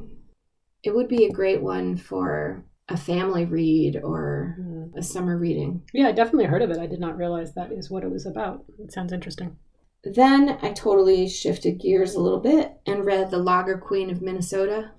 it 0.83 0.93
would 0.93 1.07
be 1.07 1.25
a 1.25 1.31
great 1.31 1.61
one 1.61 1.97
for 1.97 2.63
a 2.89 2.97
family 2.97 3.45
read 3.45 3.99
or 4.03 4.55
mm. 4.59 4.95
a 4.95 5.01
summer 5.01 5.37
reading. 5.37 5.81
Yeah, 5.93 6.07
I 6.07 6.11
definitely 6.11 6.45
heard 6.45 6.61
of 6.61 6.69
it. 6.69 6.77
I 6.77 6.85
did 6.85 6.99
not 6.99 7.17
realize 7.17 7.53
that 7.53 7.71
is 7.71 7.89
what 7.89 8.03
it 8.03 8.11
was 8.11 8.25
about. 8.25 8.63
It 8.79 8.91
sounds 8.91 9.11
interesting. 9.11 9.57
Then 10.03 10.59
I 10.61 10.71
totally 10.71 11.27
shifted 11.27 11.79
gears 11.79 12.13
a 12.13 12.19
little 12.19 12.39
bit 12.39 12.73
and 12.85 13.05
read 13.05 13.31
The 13.31 13.39
Lager 13.39 13.77
Queen 13.79 14.11
of 14.11 14.21
Minnesota 14.21 14.91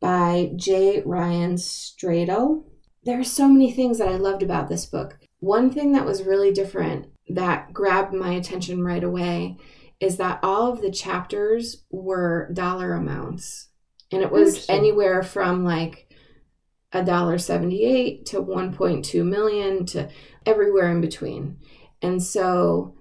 by 0.00 0.52
J. 0.56 1.02
Ryan 1.04 1.56
Stradal. 1.56 2.64
There 3.04 3.20
are 3.20 3.24
so 3.24 3.48
many 3.48 3.70
things 3.70 3.98
that 3.98 4.08
I 4.08 4.16
loved 4.16 4.42
about 4.42 4.68
this 4.68 4.86
book. 4.86 5.18
One 5.40 5.70
thing 5.70 5.92
that 5.92 6.06
was 6.06 6.22
really 6.22 6.52
different 6.52 7.08
that 7.28 7.72
grabbed 7.72 8.14
my 8.14 8.32
attention 8.32 8.82
right 8.82 9.04
away 9.04 9.56
is 10.00 10.16
that 10.16 10.40
all 10.42 10.72
of 10.72 10.80
the 10.80 10.90
chapters 10.90 11.84
were 11.90 12.50
dollar 12.52 12.94
amounts. 12.94 13.68
And 14.10 14.22
it 14.22 14.30
was 14.30 14.68
anywhere 14.68 15.22
from 15.22 15.64
like 15.64 16.08
$1.78 16.92 18.24
to 18.26 18.42
1.2 18.42 19.24
million 19.24 19.86
to 19.86 20.08
everywhere 20.46 20.90
in 20.90 21.00
between. 21.00 21.58
And 22.00 22.22
so 22.22 22.94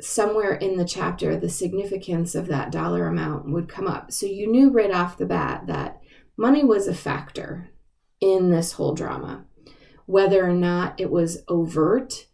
somewhere 0.00 0.54
in 0.54 0.76
the 0.76 0.84
chapter 0.84 1.36
the 1.36 1.48
significance 1.48 2.34
of 2.34 2.46
that 2.46 2.72
dollar 2.72 3.06
amount 3.06 3.50
would 3.50 3.68
come 3.68 3.86
up. 3.86 4.12
So 4.12 4.26
you 4.26 4.50
knew 4.50 4.70
right 4.70 4.90
off 4.90 5.18
the 5.18 5.26
bat 5.26 5.66
that 5.66 6.00
money 6.36 6.64
was 6.64 6.86
a 6.86 6.94
factor 6.94 7.70
in 8.20 8.50
this 8.50 8.72
whole 8.72 8.94
drama. 8.94 9.44
Whether 10.10 10.44
or 10.44 10.52
not 10.52 11.00
it 11.00 11.10
was 11.10 11.42
overt 11.48 12.26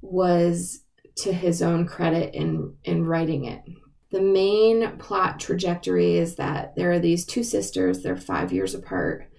was 0.00 0.84
to 1.16 1.32
his 1.32 1.62
own 1.62 1.86
credit 1.86 2.34
in 2.34 2.76
in 2.84 3.06
writing 3.06 3.44
it. 3.44 3.62
The 4.10 4.20
main 4.20 4.98
plot 4.98 5.40
trajectory 5.40 6.16
is 6.18 6.36
that 6.36 6.76
there 6.76 6.92
are 6.92 6.98
these 6.98 7.24
two 7.24 7.42
sisters, 7.42 8.02
they're 8.02 8.16
5 8.16 8.52
years 8.52 8.74
apart 8.74 9.32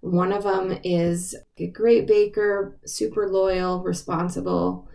one 0.00 0.32
of 0.32 0.44
them 0.44 0.78
is 0.84 1.34
a 1.56 1.66
great 1.66 2.06
baker, 2.06 2.78
super 2.86 3.28
loyal, 3.28 3.82
responsible. 3.82 4.88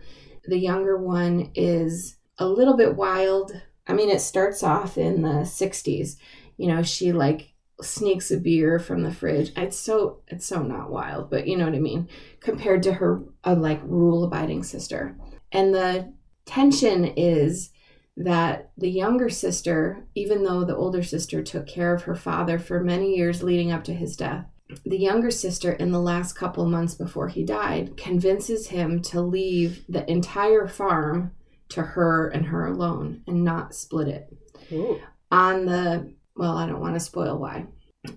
The 0.44 0.58
younger 0.58 0.96
one 0.96 1.50
is 1.54 2.16
a 2.38 2.46
little 2.46 2.76
bit 2.76 2.96
wild. 2.96 3.52
I 3.86 3.92
mean, 3.92 4.10
it 4.10 4.20
starts 4.20 4.62
off 4.62 4.96
in 4.96 5.22
the 5.22 5.44
60s. 5.44 6.16
You 6.56 6.68
know, 6.68 6.82
she 6.82 7.12
like 7.12 7.53
sneaks 7.82 8.30
a 8.30 8.36
beer 8.36 8.78
from 8.78 9.02
the 9.02 9.12
fridge. 9.12 9.52
It's 9.56 9.76
so 9.76 10.20
it's 10.28 10.46
so 10.46 10.62
not 10.62 10.90
wild, 10.90 11.30
but 11.30 11.46
you 11.46 11.56
know 11.56 11.64
what 11.64 11.74
I 11.74 11.80
mean, 11.80 12.08
compared 12.40 12.82
to 12.84 12.94
her 12.94 13.22
uh, 13.44 13.56
like 13.56 13.80
rule 13.84 14.24
abiding 14.24 14.62
sister. 14.62 15.16
And 15.52 15.74
the 15.74 16.12
tension 16.46 17.04
is 17.04 17.70
that 18.16 18.70
the 18.78 18.90
younger 18.90 19.28
sister, 19.28 20.06
even 20.14 20.44
though 20.44 20.64
the 20.64 20.76
older 20.76 21.02
sister 21.02 21.42
took 21.42 21.66
care 21.66 21.94
of 21.94 22.04
her 22.04 22.14
father 22.14 22.58
for 22.58 22.80
many 22.80 23.16
years 23.16 23.42
leading 23.42 23.72
up 23.72 23.84
to 23.84 23.94
his 23.94 24.16
death, 24.16 24.46
the 24.84 24.98
younger 24.98 25.30
sister, 25.30 25.72
in 25.72 25.90
the 25.92 26.00
last 26.00 26.34
couple 26.34 26.64
months 26.66 26.94
before 26.94 27.28
he 27.28 27.44
died, 27.44 27.96
convinces 27.96 28.68
him 28.68 29.02
to 29.02 29.20
leave 29.20 29.84
the 29.88 30.08
entire 30.10 30.66
farm 30.66 31.32
to 31.68 31.82
her 31.82 32.28
and 32.28 32.46
her 32.46 32.66
alone 32.66 33.22
and 33.26 33.44
not 33.44 33.74
split 33.74 34.08
it. 34.08 34.32
Ooh. 34.72 35.00
On 35.30 35.66
the, 35.66 36.13
well, 36.36 36.56
I 36.56 36.66
don't 36.66 36.80
want 36.80 36.94
to 36.94 37.00
spoil 37.00 37.38
why. 37.38 37.66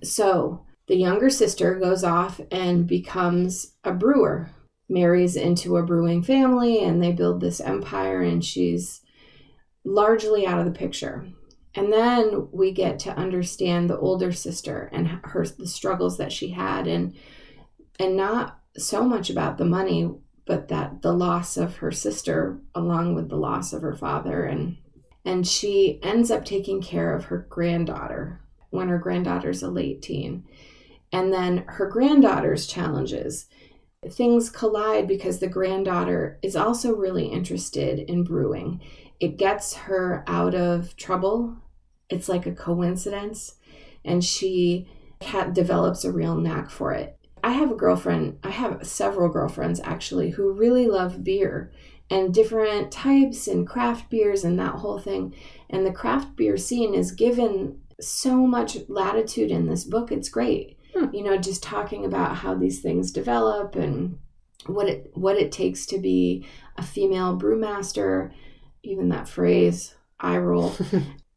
So 0.03 0.65
the 0.88 0.95
younger 0.95 1.30
sister 1.30 1.76
goes 1.76 2.03
off 2.03 2.39
and 2.51 2.88
becomes 2.88 3.76
a 3.84 3.91
brewer, 3.91 4.49
marries 4.89 5.36
into 5.36 5.78
a 5.78 5.84
brewing 5.84 6.24
family, 6.24 6.84
and 6.84 7.01
they 7.01 7.11
build 7.11 7.41
this 7.41 7.59
empire, 7.59 8.22
and 8.22 8.43
she's 8.43 9.01
largely 9.84 10.45
out 10.45 10.59
of 10.59 10.65
the 10.65 10.78
picture. 10.78 11.28
And 11.76 11.93
then 11.93 12.47
we 12.51 12.72
get 12.72 12.99
to 12.99 13.15
understand 13.15 13.89
the 13.89 13.99
older 13.99 14.32
sister 14.32 14.89
and 14.91 15.07
her 15.24 15.45
the 15.45 15.68
struggles 15.68 16.18
that 16.18 16.32
she 16.32 16.49
had 16.49 16.88
and 16.88 17.15
and 17.99 18.18
not 18.18 18.59
so 18.78 19.03
much 19.03 19.30
about 19.30 19.57
the 19.57 19.65
money 19.65 20.11
but 20.45 20.70
that 20.70 21.03
the 21.03 21.11
loss 21.11 21.55
of 21.55 21.78
her 21.78 21.91
sister 21.91 22.59
along 22.74 23.13
with 23.13 23.30
the 23.30 23.36
loss 23.36 23.74
of 23.74 23.84
her 23.84 23.95
father 23.95 24.43
and 24.43 24.78
and 25.28 25.45
she 25.45 25.99
ends 26.01 26.32
up 26.32 26.45
taking 26.45 26.82
care 26.82 27.13
of 27.13 27.25
her 27.25 27.45
granddaughter 27.49 28.39
when 28.69 28.88
her 28.88 28.97
granddaughter's 28.97 29.61
a 29.61 29.67
late 29.67 30.01
teen. 30.01 30.45
And 31.11 31.34
then 31.34 31.65
her 31.67 31.86
granddaughter's 31.86 32.65
challenges. 32.65 33.47
Things 34.09 34.49
collide 34.49 35.05
because 35.05 35.39
the 35.39 35.49
granddaughter 35.49 36.39
is 36.41 36.55
also 36.55 36.95
really 36.95 37.25
interested 37.25 37.99
in 37.99 38.23
brewing. 38.23 38.80
It 39.19 39.38
gets 39.38 39.73
her 39.75 40.23
out 40.28 40.55
of 40.55 40.95
trouble. 40.95 41.57
It's 42.09 42.30
like 42.30 42.45
a 42.45 42.53
coincidence. 42.53 43.55
And 44.05 44.23
she 44.23 44.88
develops 45.51 46.05
a 46.05 46.11
real 46.13 46.36
knack 46.36 46.69
for 46.69 46.93
it. 46.93 47.17
I 47.43 47.51
have 47.51 47.71
a 47.71 47.75
girlfriend 47.75 48.39
i 48.43 48.49
have 48.49 48.86
several 48.86 49.30
girlfriends 49.30 49.80
actually 49.84 50.32
who 50.32 50.51
really 50.51 50.88
love 50.88 51.23
beer 51.23 51.71
and 52.10 52.34
different 52.34 52.91
types 52.91 53.47
and 53.47 53.68
craft 53.68 54.10
beers 54.10 54.43
and 54.43 54.58
that 54.60 54.76
whole 54.76 54.99
thing. 54.99 55.36
And 55.70 55.86
the 55.86 55.91
craft 55.91 56.36
beer 56.36 56.58
scene 56.58 56.93
is 56.93 57.12
given 57.12 57.80
so 57.99 58.45
much 58.47 58.78
latitude 58.88 59.51
in 59.51 59.68
this 59.68 59.84
book 59.84 60.12
it's 60.12 60.30
great. 60.30 60.78
Hmm. 60.93 61.14
you 61.14 61.24
know 61.24 61.38
just 61.38 61.64
talking 61.64 62.05
about 62.05 62.38
how 62.38 62.55
these 62.55 62.82
things 62.82 63.12
develop 63.12 63.76
and 63.76 64.18
what 64.68 64.88
it 64.88 65.12
what 65.14 65.38
it 65.38 65.51
takes 65.51 65.86
to 65.88 65.99
be 65.99 66.45
a 66.78 66.84
female 66.84 67.38
brewmaster 67.38 68.32
even 68.84 69.10
that 69.10 69.28
phrase 69.28 69.95
i 70.20 70.38
roll. 70.38 70.76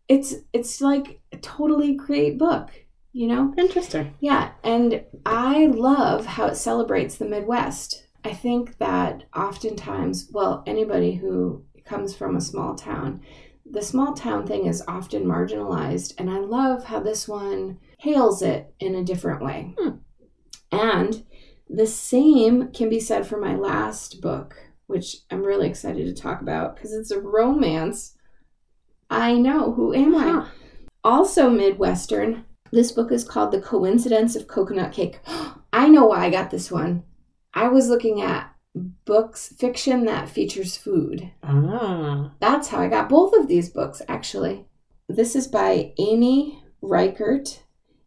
It's 0.09 0.35
it's 0.53 0.81
like 0.81 1.21
a 1.31 1.37
totally 1.37 1.95
great 1.95 2.37
book 2.37 2.71
you 3.12 3.27
know? 3.29 3.55
Interesting. 3.57 4.14
Yeah 4.21 4.53
and 4.62 5.05
i 5.25 5.66
love 5.66 6.27
how 6.27 6.47
it 6.47 6.57
celebrates 6.57 7.16
the 7.16 7.27
midwest 7.27 8.07
i 8.25 8.33
think 8.33 8.79
that 8.79 9.25
oftentimes 9.35 10.29
well 10.33 10.62
anybody 10.66 11.14
who 11.14 11.64
comes 11.85 12.14
from 12.14 12.37
a 12.37 12.41
small 12.41 12.75
town 12.75 13.21
the 13.68 13.83
small 13.83 14.14
town 14.14 14.47
thing 14.47 14.66
is 14.66 14.83
often 14.89 15.25
marginalized 15.25 16.14
and 16.18 16.31
i 16.31 16.39
love 16.39 16.85
how 16.85 17.01
this 17.01 17.29
one 17.29 17.79
hails 17.99 18.43
it 18.43 18.73
in 18.81 18.95
a 18.95 19.05
different 19.05 19.43
way 19.43 19.75
hmm. 19.79 19.97
and 20.73 21.25
the 21.68 21.87
same 21.87 22.71
can 22.73 22.89
be 22.89 22.99
said 22.99 23.27
for 23.27 23.39
my 23.39 23.55
last 23.55 24.21
book 24.21 24.57
which 24.87 25.18
i'm 25.31 25.43
really 25.43 25.68
excited 25.68 26.05
to 26.07 26.23
talk 26.23 26.41
about 26.41 26.75
because 26.75 26.93
it's 26.93 27.11
a 27.11 27.21
romance 27.21 28.16
I 29.11 29.35
know. 29.35 29.73
Who 29.73 29.93
am 29.93 30.14
huh. 30.14 30.43
I? 30.43 30.49
Also, 31.03 31.51
Midwestern. 31.51 32.45
This 32.73 32.93
book 32.93 33.11
is 33.11 33.25
called 33.25 33.51
The 33.51 33.61
Coincidence 33.61 34.37
of 34.37 34.47
Coconut 34.47 34.93
Cake. 34.93 35.18
I 35.73 35.89
know 35.89 36.07
why 36.07 36.25
I 36.25 36.31
got 36.31 36.51
this 36.51 36.71
one. 36.71 37.03
I 37.55 37.68
was 37.68 37.88
looking 37.88 38.22
at 38.22 38.55
books, 39.05 39.53
fiction 39.59 40.05
that 40.05 40.28
features 40.28 40.76
food. 40.76 41.30
Ah. 41.42 42.32
That's 42.40 42.68
how 42.68 42.80
I 42.80 42.88
got 42.88 43.09
both 43.09 43.34
of 43.34 43.48
these 43.48 43.68
books, 43.68 44.01
actually. 44.09 44.66
This 45.09 45.34
is 45.34 45.48
by 45.48 45.92
Amy 45.98 46.62
Reichert. 46.80 47.62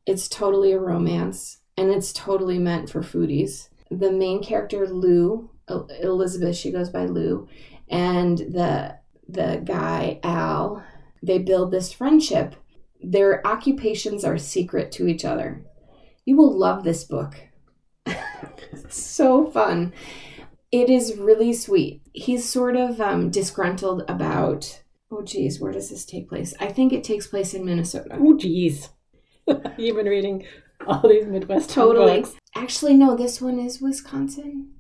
It's 0.05 0.27
totally 0.27 0.71
a 0.71 0.79
romance, 0.79 1.59
and 1.77 1.89
it's 1.89 2.13
totally 2.13 2.59
meant 2.59 2.89
for 2.89 3.01
foodies. 3.01 3.69
The 3.91 4.11
main 4.11 4.41
character, 4.41 4.87
Lou, 4.87 5.49
Elizabeth, 5.67 6.55
she 6.55 6.71
goes 6.71 6.89
by 6.89 7.05
Lou, 7.05 7.47
and 7.89 8.37
the 8.37 8.97
the 9.27 9.61
guy 9.63 10.19
Al, 10.23 10.83
they 11.21 11.39
build 11.39 11.71
this 11.71 11.93
friendship. 11.93 12.55
Their 13.01 13.45
occupations 13.45 14.23
are 14.23 14.37
secret 14.37 14.91
to 14.93 15.07
each 15.07 15.25
other. 15.25 15.65
You 16.25 16.37
will 16.37 16.57
love 16.57 16.83
this 16.83 17.03
book. 17.03 17.35
so 18.89 19.45
fun. 19.49 19.93
It 20.71 20.89
is 20.89 21.17
really 21.17 21.53
sweet. 21.53 22.01
He's 22.13 22.47
sort 22.47 22.75
of 22.75 22.99
um, 22.99 23.29
disgruntled 23.29 24.03
about. 24.07 24.81
Oh, 25.11 25.21
geez, 25.21 25.59
where 25.59 25.71
does 25.71 25.89
this 25.91 26.05
take 26.05 26.27
place? 26.27 26.53
I 26.59 26.67
think 26.71 26.91
it 26.91 27.03
takes 27.03 27.27
place 27.27 27.53
in 27.53 27.63
Minnesota. 27.65 28.17
Oh, 28.19 28.35
geez. 28.35 28.89
You've 29.77 29.95
been 29.95 30.07
reading 30.07 30.45
all 30.87 31.07
these 31.07 31.27
Midwest 31.27 31.69
Totally. 31.69 32.21
books. 32.21 32.35
Actually, 32.55 32.95
no, 32.95 33.15
this 33.15 33.39
one 33.39 33.59
is 33.59 33.79
Wisconsin. 33.79 34.71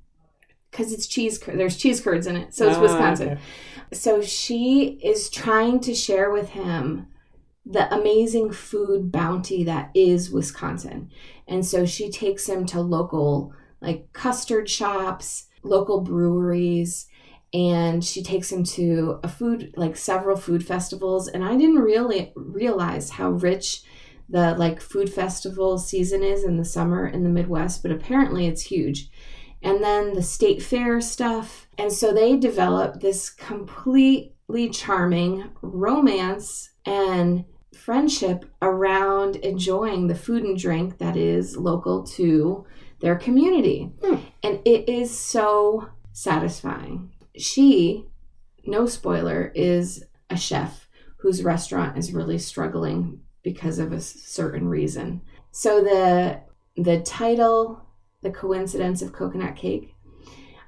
Because 0.71 0.91
it's 0.91 1.05
cheese, 1.05 1.37
cur- 1.37 1.55
there's 1.55 1.77
cheese 1.77 2.01
curds 2.01 2.25
in 2.25 2.35
it. 2.35 2.55
So 2.55 2.67
it's 2.67 2.77
Ah, 2.77 2.81
Wisconsin. 2.81 3.29
okay. 3.29 3.41
So 3.91 4.23
she 4.23 4.99
is 5.03 5.29
trying 5.29 5.79
to 5.81 5.93
share 5.93 6.31
with 6.31 6.49
him 6.49 7.05
the 7.65 7.93
amazing 7.93 8.51
food 8.51 9.11
bounty 9.11 9.63
that 9.63 9.89
is 9.93 10.31
Wisconsin. 10.31 11.09
And 11.47 11.65
so 11.65 11.85
she 11.85 12.09
takes 12.09 12.47
him 12.47 12.65
to 12.67 12.81
local, 12.81 13.53
like 13.81 14.11
custard 14.13 14.69
shops, 14.69 15.47
local 15.63 16.01
breweries, 16.01 17.07
and 17.53 18.03
she 18.03 18.23
takes 18.23 18.51
him 18.51 18.63
to 18.63 19.19
a 19.23 19.27
food, 19.27 19.73
like 19.77 19.95
several 19.95 20.35
food 20.35 20.65
festivals. 20.65 21.27
And 21.27 21.43
I 21.43 21.55
didn't 21.55 21.79
really 21.79 22.33
realize 22.35 23.11
how 23.11 23.29
rich 23.29 23.83
the 24.27 24.55
like 24.55 24.81
food 24.81 25.13
festival 25.13 25.77
season 25.77 26.23
is 26.23 26.43
in 26.43 26.57
the 26.57 26.65
summer 26.65 27.07
in 27.07 27.23
the 27.23 27.29
Midwest, 27.29 27.83
but 27.83 27.91
apparently 27.91 28.47
it's 28.47 28.63
huge. 28.63 29.09
And 29.61 29.83
then 29.83 30.13
the 30.13 30.23
state 30.23 30.61
fair 30.61 30.99
stuff. 30.99 31.67
And 31.77 31.93
so 31.93 32.11
they 32.11 32.37
develop 32.37 32.99
this 32.99 33.29
completely 33.29 34.69
charming 34.69 35.49
romance 35.61 36.71
and 36.85 37.45
friendship 37.83 38.45
around 38.61 39.35
enjoying 39.37 40.07
the 40.07 40.15
food 40.15 40.41
and 40.41 40.57
drink 40.57 40.99
that 40.99 41.17
is 41.17 41.57
local 41.57 42.01
to 42.01 42.65
their 43.01 43.17
community. 43.17 43.91
Hmm. 44.01 44.15
And 44.41 44.61
it 44.63 44.87
is 44.87 45.17
so 45.17 45.89
satisfying. 46.13 47.11
She, 47.35 48.05
no 48.65 48.85
spoiler, 48.85 49.51
is 49.53 50.05
a 50.29 50.37
chef 50.37 50.87
whose 51.17 51.43
restaurant 51.43 51.97
is 51.97 52.13
really 52.13 52.37
struggling 52.37 53.19
because 53.43 53.79
of 53.79 53.91
a 53.91 53.99
certain 53.99 54.69
reason. 54.69 55.21
So 55.51 55.83
the 55.83 56.39
the 56.81 57.01
title, 57.01 57.85
The 58.21 58.31
Coincidence 58.31 59.01
of 59.01 59.11
Coconut 59.11 59.57
Cake, 59.57 59.93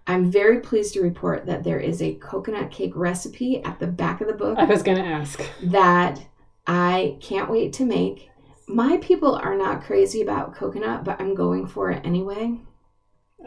I'm 0.05 0.29
very 0.29 0.59
pleased 0.59 0.93
to 0.95 1.01
report 1.01 1.45
that 1.45 1.63
there 1.63 1.79
is 1.79 2.01
a 2.01 2.15
coconut 2.15 2.71
cake 2.71 2.91
recipe 2.93 3.63
at 3.63 3.79
the 3.79 3.87
back 3.87 4.19
of 4.19 4.27
the 4.27 4.33
book 4.33 4.57
I 4.59 4.65
was 4.65 4.83
going 4.83 4.97
to 4.97 5.03
ask. 5.03 5.41
that 5.63 6.19
I 6.67 7.17
can't 7.21 7.49
wait 7.49 7.73
to 7.73 7.85
make. 7.85 8.29
My 8.67 8.97
people 8.97 9.35
are 9.35 9.55
not 9.55 9.83
crazy 9.83 10.21
about 10.21 10.55
coconut, 10.55 11.03
but 11.03 11.21
I'm 11.21 11.35
going 11.35 11.67
for 11.67 11.91
it 11.91 12.05
anyway. 12.05 12.59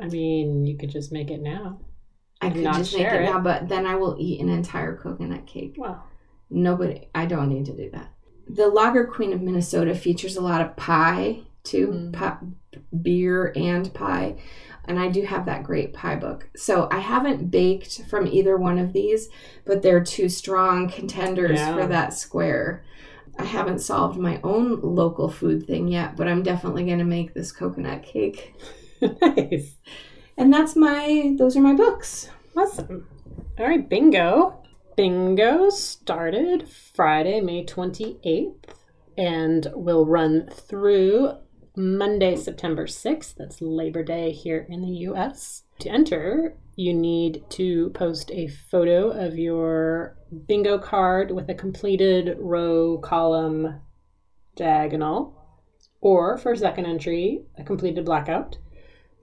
I 0.00 0.06
mean, 0.06 0.64
you 0.64 0.78
could 0.78 0.90
just 0.90 1.10
make 1.12 1.30
it 1.30 1.40
now. 1.42 1.80
I 2.40 2.50
could 2.50 2.62
just 2.62 2.94
make 2.94 3.06
it, 3.06 3.22
it. 3.22 3.24
now, 3.24 3.40
but 3.40 3.68
then 3.68 3.84
I 3.84 3.96
will 3.96 4.16
eat 4.18 4.40
an 4.40 4.48
entire 4.48 4.96
coconut 4.96 5.46
cake. 5.46 5.74
Well, 5.76 6.04
Nobody, 6.50 7.08
I 7.14 7.26
don't 7.26 7.50
need 7.50 7.66
to 7.66 7.76
do 7.76 7.90
that. 7.90 8.10
The 8.48 8.68
Lager 8.68 9.06
Queen 9.06 9.34
of 9.34 9.42
Minnesota 9.42 9.94
features 9.94 10.36
a 10.36 10.40
lot 10.40 10.62
of 10.62 10.76
pie 10.76 11.40
too, 11.62 11.88
Mm. 11.88 12.12
pie, 12.14 12.36
beer 13.02 13.52
and 13.54 13.92
pie. 13.92 14.36
And 14.86 14.98
I 14.98 15.08
do 15.08 15.22
have 15.22 15.44
that 15.44 15.64
great 15.64 15.92
pie 15.92 16.16
book. 16.16 16.48
So 16.56 16.88
I 16.90 17.00
haven't 17.00 17.50
baked 17.50 18.04
from 18.08 18.26
either 18.26 18.56
one 18.56 18.78
of 18.78 18.94
these, 18.94 19.28
but 19.66 19.82
they're 19.82 20.02
two 20.02 20.30
strong 20.30 20.88
contenders 20.88 21.58
Yeah. 21.58 21.74
for 21.74 21.86
that 21.86 22.14
square. 22.14 22.82
I 23.38 23.44
haven't 23.44 23.78
solved 23.78 24.18
my 24.18 24.40
own 24.42 24.80
local 24.80 25.30
food 25.30 25.66
thing 25.66 25.88
yet, 25.88 26.16
but 26.16 26.26
I'm 26.26 26.42
definitely 26.42 26.84
going 26.84 26.98
to 26.98 27.04
make 27.04 27.34
this 27.34 27.52
coconut 27.52 28.02
cake. 28.02 28.54
nice. 29.22 29.76
And 30.36 30.52
that's 30.52 30.74
my, 30.74 31.34
those 31.38 31.56
are 31.56 31.60
my 31.60 31.74
books. 31.74 32.30
Awesome. 32.56 33.06
All 33.58 33.66
right, 33.66 33.88
bingo. 33.88 34.60
Bingo 34.96 35.70
started 35.70 36.68
Friday, 36.68 37.40
May 37.40 37.64
28th, 37.64 38.64
and 39.16 39.68
will 39.74 40.04
run 40.04 40.48
through 40.48 41.34
Monday, 41.76 42.34
September 42.34 42.86
6th. 42.86 43.36
That's 43.36 43.60
Labor 43.60 44.02
Day 44.02 44.32
here 44.32 44.66
in 44.68 44.82
the 44.82 45.08
US. 45.08 45.62
To 45.80 45.88
enter, 45.88 46.56
you 46.74 46.92
need 46.92 47.44
to 47.50 47.90
post 47.90 48.30
a 48.32 48.48
photo 48.48 49.10
of 49.10 49.38
your 49.38 50.16
bingo 50.46 50.78
card 50.78 51.30
with 51.30 51.48
a 51.48 51.54
completed 51.54 52.36
row, 52.38 52.98
column, 52.98 53.80
diagonal, 54.56 55.34
or 56.00 56.36
for 56.36 56.54
second 56.56 56.86
entry, 56.86 57.44
a 57.56 57.64
completed 57.64 58.04
blackout. 58.04 58.58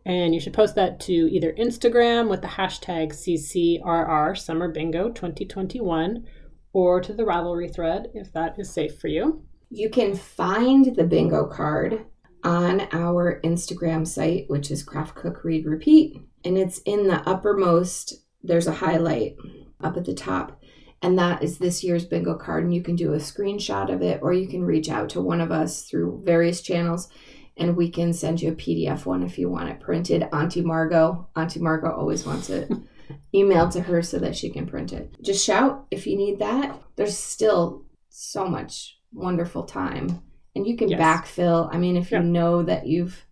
And 0.06 0.34
you 0.34 0.40
should 0.40 0.54
post 0.54 0.76
that 0.76 1.00
to 1.02 1.14
either 1.14 1.52
Instagram 1.54 2.30
with 2.30 2.42
the 2.42 2.48
hashtag 2.48 3.12
CCRR 3.12 4.38
Summer 4.38 4.70
Bingo 4.70 5.10
2021 5.10 6.26
or 6.74 7.02
to 7.02 7.14
the 7.14 7.24
Ravelry 7.24 7.74
thread 7.74 8.12
if 8.14 8.32
that 8.34 8.60
is 8.60 8.72
safe 8.72 9.00
for 9.00 9.08
you. 9.08 9.44
You 9.70 9.90
can 9.90 10.16
find 10.16 10.96
the 10.96 11.04
bingo 11.04 11.48
card 11.48 12.06
on 12.44 12.88
our 12.92 13.42
Instagram 13.44 14.08
site, 14.08 14.46
which 14.48 14.70
is 14.70 14.84
Craft 14.84 15.16
Cook 15.16 15.44
Read 15.44 15.66
Repeat. 15.66 16.18
And 16.46 16.58
it's 16.58 16.78
in 16.86 17.08
the 17.08 17.28
uppermost, 17.28 18.14
there's 18.44 18.68
a 18.68 18.74
highlight 18.74 19.36
up 19.82 19.98
at 19.98 20.06
the 20.06 20.14
top. 20.14 20.62
And 21.02 21.18
that 21.20 21.44
is 21.44 21.58
this 21.58 21.84
year's 21.84 22.06
bingo 22.06 22.36
card. 22.36 22.64
And 22.64 22.74
you 22.74 22.82
can 22.82 22.96
do 22.96 23.14
a 23.14 23.18
screenshot 23.18 23.94
of 23.94 24.02
it, 24.02 24.20
or 24.22 24.32
you 24.32 24.48
can 24.48 24.64
reach 24.64 24.90
out 24.90 25.10
to 25.10 25.22
one 25.22 25.42
of 25.42 25.52
us 25.52 25.84
through 25.84 26.22
various 26.24 26.62
channels 26.62 27.10
and 27.58 27.76
we 27.78 27.90
can 27.90 28.12
send 28.14 28.42
you 28.42 28.52
a 28.52 28.56
PDF 28.56 29.06
one 29.06 29.24
if 29.24 29.38
you 29.38 29.50
want 29.50 29.70
it 29.70 29.80
printed. 29.80 30.28
Auntie 30.34 30.62
Margot, 30.62 31.28
Auntie 31.36 31.62
Margot 31.62 31.92
always 31.92 32.26
wants 32.26 32.50
it 32.50 32.70
emailed 33.34 33.72
to 33.72 33.82
her 33.82 34.02
so 34.02 34.20
that 34.20 34.36
she 34.36 34.50
can 34.50 34.68
print 34.68 34.92
it. 34.92 35.16
Just 35.22 35.46
shout 35.46 35.86
if 35.90 36.06
you 36.06 36.18
need 36.18 36.40
that. 36.40 36.78
There's 36.96 37.18
still 37.18 37.86
so 38.10 38.48
much 38.48 38.98
wonderful 39.14 39.64
time. 39.64 40.22
And 40.56 40.66
you 40.68 40.76
can 40.78 40.90
Yes. 40.90 41.00
backfill. 41.00 41.70
I 41.72 41.78
mean, 41.78 41.98
if 41.98 42.12
you 42.12 42.20
know 42.20 42.64
that 42.64 42.88
you've 42.88 43.25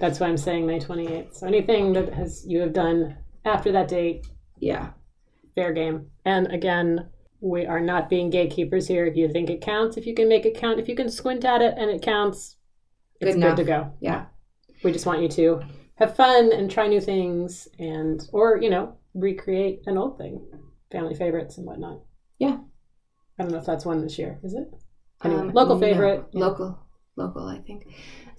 That's 0.00 0.18
why 0.18 0.26
I'm 0.28 0.36
saying 0.36 0.66
May 0.66 0.80
28th. 0.80 1.34
So 1.36 1.46
anything 1.46 1.92
that 1.92 2.12
has 2.14 2.44
you 2.46 2.60
have 2.60 2.72
done 2.72 3.16
after 3.44 3.70
that 3.72 3.88
date, 3.88 4.26
yeah, 4.58 4.90
fair 5.54 5.72
game. 5.72 6.06
And 6.24 6.46
again, 6.52 7.08
we 7.40 7.66
are 7.66 7.80
not 7.80 8.08
being 8.08 8.30
gatekeepers 8.30 8.88
here. 8.88 9.06
If 9.06 9.16
you 9.16 9.28
think 9.28 9.50
it 9.50 9.60
counts, 9.60 9.96
if 9.96 10.06
you 10.06 10.14
can 10.14 10.28
make 10.28 10.46
it 10.46 10.54
count, 10.56 10.80
if 10.80 10.88
you 10.88 10.96
can 10.96 11.10
squint 11.10 11.44
at 11.44 11.62
it 11.62 11.74
and 11.76 11.90
it 11.90 12.02
counts, 12.02 12.56
it's 13.20 13.34
Good 13.34 13.42
good, 13.42 13.56
to 13.56 13.64
go. 13.64 13.92
yeah. 14.00 14.26
We 14.82 14.92
just 14.92 15.04
want 15.06 15.20
you 15.22 15.28
to 15.28 15.60
have 15.96 16.16
fun 16.16 16.50
and 16.52 16.70
try 16.70 16.86
new 16.88 17.00
things 17.00 17.68
and 17.78 18.26
or, 18.32 18.58
you 18.60 18.70
know, 18.70 18.94
recreate 19.14 19.82
an 19.86 19.98
old 19.98 20.16
thing. 20.16 20.46
Family 20.90 21.14
favorites 21.14 21.58
and 21.58 21.66
whatnot. 21.66 22.00
Yeah. 22.38 22.56
I 23.38 23.42
don't 23.42 23.52
know 23.52 23.58
if 23.58 23.66
that's 23.66 23.84
one 23.84 24.00
this 24.02 24.18
year, 24.18 24.38
is 24.42 24.54
it? 24.54 24.68
Anyway, 25.22 25.40
Um, 25.42 25.52
local 25.52 25.74
no, 25.76 25.80
favorite. 25.80 26.24
yeah. 26.32 26.40
Local. 26.40 26.78
Local, 27.16 27.46
I 27.46 27.58
think. 27.58 27.84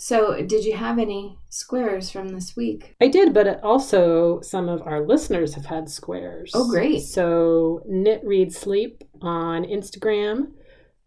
So, 0.01 0.41
did 0.41 0.65
you 0.65 0.75
have 0.75 0.97
any 0.97 1.37
squares 1.49 2.09
from 2.09 2.29
this 2.29 2.55
week? 2.55 2.95
I 2.99 3.07
did, 3.07 3.35
but 3.35 3.63
also 3.63 4.41
some 4.41 4.67
of 4.67 4.81
our 4.81 5.05
listeners 5.05 5.53
have 5.53 5.67
had 5.67 5.87
squares. 5.91 6.49
Oh, 6.55 6.67
great. 6.67 7.01
So 7.01 7.83
Knit 7.85 8.23
Read 8.25 8.51
Sleep 8.51 9.03
on 9.21 9.63
Instagram 9.63 10.53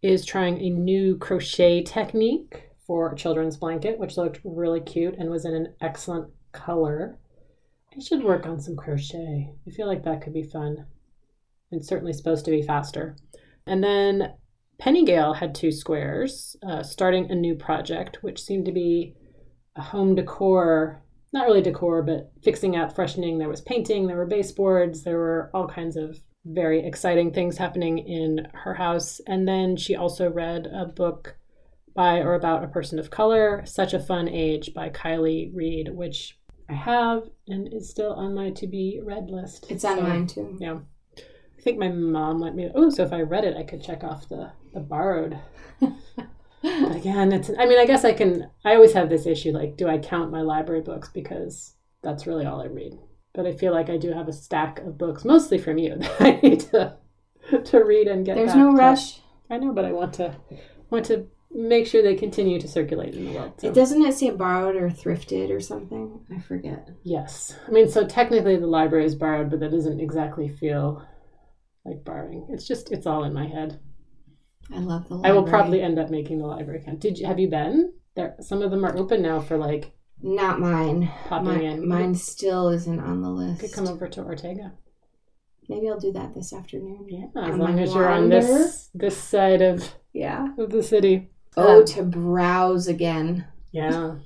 is 0.01 0.25
trying 0.25 0.61
a 0.61 0.71
new 0.71 1.17
crochet 1.17 1.83
technique 1.83 2.71
for 2.87 3.11
a 3.11 3.17
children's 3.17 3.57
blanket, 3.57 3.99
which 3.99 4.17
looked 4.17 4.39
really 4.45 4.81
cute 4.81 5.17
and 5.19 5.29
was 5.29 5.45
in 5.45 5.55
an 5.55 5.75
excellent 5.81 6.31
color. 6.53 7.19
I 7.97 8.01
should 8.01 8.23
work 8.23 8.47
on 8.47 8.61
some 8.61 8.77
crochet. 8.77 9.51
I 9.67 9.71
feel 9.73 9.89
like 9.89 10.05
that 10.05 10.23
could 10.23 10.35
be 10.35 10.45
fun. 10.45 10.87
It's 11.73 11.89
certainly 11.89 12.13
supposed 12.13 12.45
to 12.45 12.53
be 12.53 12.63
faster. 12.63 13.17
And 13.67 13.83
then 13.83 14.35
Pennygale 14.85 15.37
had 15.37 15.55
two 15.55 15.73
squares, 15.73 16.57
uh, 16.63 16.83
starting 16.83 17.31
a 17.31 17.35
new 17.35 17.55
project, 17.55 18.23
which 18.23 18.43
seemed 18.43 18.67
to 18.67 18.73
be 18.73 19.15
a 19.77 19.81
home 19.81 20.15
decor, 20.15 21.03
not 21.33 21.47
really 21.47 21.63
decor, 21.63 22.03
but 22.03 22.31
fixing 22.43 22.77
up, 22.77 22.95
freshening. 22.95 23.39
There 23.39 23.49
was 23.49 23.63
painting, 23.63 24.07
there 24.07 24.19
were 24.19 24.27
baseboards, 24.27 25.03
there 25.03 25.17
were 25.17 25.51
all 25.55 25.67
kinds 25.67 25.97
of 25.97 26.21
very 26.45 26.87
exciting 26.87 27.33
things 27.33 27.57
happening 27.57 27.97
in 27.97 28.47
her 28.53 28.75
house. 28.75 29.23
And 29.27 29.49
then 29.49 29.79
she 29.79 29.97
also 29.97 30.31
read 30.31 30.67
a 30.67 30.85
book 30.85 31.39
by 31.97 32.19
or 32.19 32.35
about 32.35 32.63
a 32.63 32.69
person 32.69 32.99
of 32.99 33.11
color, 33.11 33.63
Such 33.65 33.95
a 33.95 34.01
Fun 34.01 34.29
Age 34.29 34.75
by 34.75 34.91
Kiley 34.91 35.51
Reid, 35.55 35.95
which 35.95 36.39
I 36.69 36.75
have 36.75 37.23
and 37.49 37.73
is 37.73 37.89
still 37.89 38.13
on 38.13 38.35
my 38.35 38.51
to 38.51 38.67
be 38.67 39.01
read 39.03 39.31
list. 39.31 39.71
It's 39.71 39.85
on 39.85 39.97
So, 39.97 40.03
mine 40.03 40.27
too. 40.27 40.59
Yeah. 40.61 40.79
I 41.65 41.69
think 41.71 41.79
my 41.79 41.89
mom 41.89 42.41
let 42.41 42.55
me. 42.55 42.71
Oh, 42.75 42.91
so 42.91 43.05
if 43.05 43.13
I 43.15 43.23
read 43.23 43.45
it, 43.45 43.57
I 43.57 43.63
could 43.63 43.83
check 43.83 44.05
off 44.05 44.29
the 44.29 44.53
the 44.75 44.81
borrowed. 44.81 45.39
But 46.63 46.97
again, 46.97 47.31
it's. 47.33 47.51
I 47.59 47.67
mean, 47.67 47.79
I 47.79 47.85
guess 47.85 48.05
I 48.07 48.15
can. 48.15 48.49
I 48.65 48.75
always 48.75 48.95
have 48.95 49.11
this 49.11 49.27
issue. 49.27 49.53
Like, 49.53 49.77
do 49.77 49.87
I 49.87 49.99
count 49.99 50.31
my 50.31 50.41
library 50.41 50.81
books 50.81 51.11
because 51.13 51.75
that's 52.03 52.27
really 52.27 52.47
all 52.47 52.63
I 52.63 52.67
read? 52.67 52.99
But 53.35 53.47
I 53.47 53.53
feel 53.53 53.73
like 53.75 53.91
I 53.91 53.99
do 53.99 54.13
have 54.13 54.29
a 54.29 54.33
stack 54.33 54.79
of 54.81 54.97
books, 54.97 55.27
mostly 55.27 55.59
from 55.59 55.77
you, 55.77 55.97
that 55.99 56.21
I 56.23 56.41
need 56.43 56.61
to 56.61 56.97
to 57.65 57.85
read 57.85 58.09
and 58.09 58.25
get. 58.25 58.37
There's 58.37 58.51
back 58.51 58.57
no 58.59 58.71
to. 58.71 58.77
rush. 58.77 59.21
I 59.51 59.59
know, 59.59 59.73
but 59.73 59.85
I 59.85 59.93
want 59.93 60.15
to 60.15 60.37
want 60.89 61.05
to 61.07 61.27
make 61.51 61.87
sure 61.87 62.03
they 62.03 62.15
continue 62.15 62.59
to 62.59 62.67
circulate 62.67 63.15
in 63.15 63.27
the 63.27 63.33
world. 63.33 63.53
so. 63.59 63.69
It 63.69 63.75
doesn't 63.75 64.03
it 64.03 64.15
say 64.15 64.31
borrowed 64.31 64.77
or 64.77 64.89
thrifted 64.89 65.51
or 65.55 65.61
something? 65.61 66.25
I 66.35 66.41
forget. 66.41 66.89
Yes. 67.03 67.57
I 67.69 67.71
mean, 67.71 67.89
so 67.91 68.07
technically 68.07 68.57
the 68.57 68.67
library 68.67 69.05
is 69.05 69.15
borrowed, 69.15 69.51
but 69.51 69.61
that 69.61 69.71
doesn't 69.71 70.01
exactly 70.01 70.49
feel 70.49 71.07
like 71.85 72.05
borrowing. 72.05 72.47
It's 72.51 72.67
just, 72.67 72.91
it's 72.93 73.07
all 73.07 73.25
in 73.25 73.33
my 73.33 73.47
head. 73.47 73.81
I 74.75 74.79
love 74.79 75.09
the 75.09 75.21
I 75.25 75.33
will 75.33 75.43
probably 75.43 75.83
end 75.83 75.99
up 75.99 76.11
making 76.11 76.39
the 76.39 76.47
library 76.47 76.81
account. 76.81 77.01
Did 77.01 77.19
you, 77.19 77.27
have 77.27 77.39
you 77.39 77.49
been? 77.49 77.93
There, 78.17 78.35
some 78.41 78.63
of 78.63 78.71
them 78.71 78.85
are 78.85 78.97
open 78.97 79.21
now 79.23 79.41
for 79.41 79.59
like 79.59 79.93
not 80.23 80.59
mine. 80.61 81.11
popping 81.29 81.49
My, 81.49 81.61
in. 81.61 81.89
mine 81.89 82.15
still 82.15 82.69
isn't 82.71 83.01
on 83.01 83.21
the 83.21 83.29
You 83.29 83.35
list. 83.35 83.61
could 83.61 83.73
come 83.73 83.89
over 83.89 84.09
to 84.09 84.23
Ortega. 84.23 84.73
Maybe 85.69 85.89
I'll 85.89 85.99
do 86.01 86.13
that 86.13 86.35
this 86.35 86.53
afternoon. 86.53 87.07
Yeah, 87.09 87.27
as 87.43 87.57
long 87.59 87.79
as 87.79 87.95
you're 87.95 88.09
on 88.09 88.29
this 88.29 88.91
this 88.95 89.17
side 89.17 89.63
of, 89.63 89.95
Yeah. 90.13 90.49
of 90.59 90.71
the 90.71 90.83
city. 90.83 91.31
Oh, 91.57 91.81
Um, 91.81 91.85
to 91.87 92.03
browse 92.03 92.87
again. 92.89 93.47
Yeah, 93.73 94.17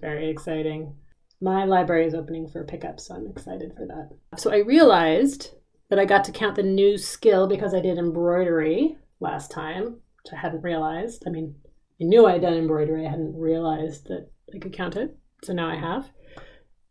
very 0.00 0.28
exciting. 0.30 0.94
My 1.40 1.64
library 1.64 2.06
is 2.06 2.14
opening 2.14 2.48
for 2.48 2.64
pickup, 2.64 3.00
so 3.00 3.14
I'm 3.14 3.26
excited 3.26 3.72
for 3.76 3.86
that. 3.86 4.10
So 4.38 4.52
I 4.52 4.58
realized 4.58 5.50
that 5.90 5.98
I 5.98 6.04
got 6.04 6.24
to 6.24 6.32
count 6.32 6.56
the 6.56 6.62
new 6.62 6.96
skill 6.98 7.46
because 7.46 7.74
I 7.74 7.80
did 7.80 7.98
embroidery 7.98 8.96
last 9.20 9.50
time, 9.50 9.84
which 10.22 10.32
I 10.32 10.36
hadn't 10.36 10.62
realized. 10.62 11.24
I 11.26 11.30
mean, 11.30 11.54
I 12.00 12.04
knew 12.04 12.26
I 12.26 12.32
had 12.32 12.42
done 12.42 12.54
embroidery, 12.54 13.06
I 13.06 13.10
hadn't 13.10 13.36
realized 13.36 14.06
that 14.08 14.28
I 14.54 14.58
could 14.58 14.72
count 14.72 14.96
it. 14.96 15.16
So 15.42 15.52
now 15.52 15.68
I 15.68 15.76
have. 15.76 16.10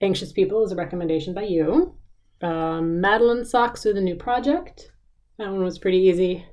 Anxious 0.02 0.32
People 0.32 0.64
is 0.64 0.72
a 0.72 0.76
recommendation 0.76 1.34
by 1.34 1.44
you. 1.44 1.96
Um, 2.41 3.00
Madeline 3.02 3.46
Socks 3.46 3.86
with 3.86 3.98
a 3.98 4.02
new 4.02 4.16
project. 4.16 4.91
That 5.38 5.50
one 5.52 5.64
was 5.64 5.80
pretty 5.80 5.98
easy. 6.00 6.46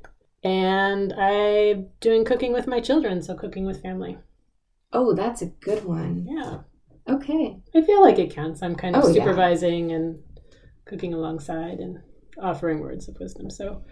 And 0.43 1.12
I'm 1.12 1.88
doing 2.01 2.24
cooking 2.24 2.53
with 2.53 2.66
my 2.66 2.80
children, 2.80 3.20
so 3.22 3.34
cooking 3.34 3.66
with 3.66 3.82
family. 3.82 4.16
Oh, 4.93 5.14
that's 5.14 5.43
a 5.43 5.47
good 5.47 5.84
one. 5.84 6.26
Yeah. 6.28 6.61
Okay. 7.09 7.59
I 7.74 7.82
feel 7.82 8.01
like 8.03 8.18
it 8.18 8.34
counts. 8.34 8.62
I'm 8.62 8.74
kind 8.76 8.97
of 8.97 9.05
Oh, 9.05 9.09
yeah. 9.09 9.22
supervising 9.24 9.93
and 9.93 10.20
cooking 10.86 11.12
alongside 11.12 11.78
and 11.80 11.99
offering 12.41 12.80
words 12.80 13.09
of 13.09 13.18
wisdom. 13.20 13.51
So, 13.51 13.82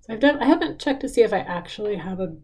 so 0.00 0.12
I've 0.12 0.20
done. 0.20 0.42
I 0.42 0.46
haven't 0.46 0.80
checked 0.80 1.00
to 1.02 1.08
see 1.08 1.22
if 1.22 1.32
I 1.32 1.38
actually 1.40 1.96
have 1.96 2.20
a 2.20 2.36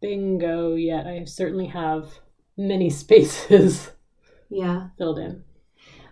bingo 0.00 0.74
yet. 0.74 1.06
I 1.06 1.24
certainly 1.24 1.66
have 1.66 2.08
many 2.56 2.90
spaces 3.02 3.90
Yeah. 4.50 4.88
filled 4.98 5.18
in. 5.18 5.44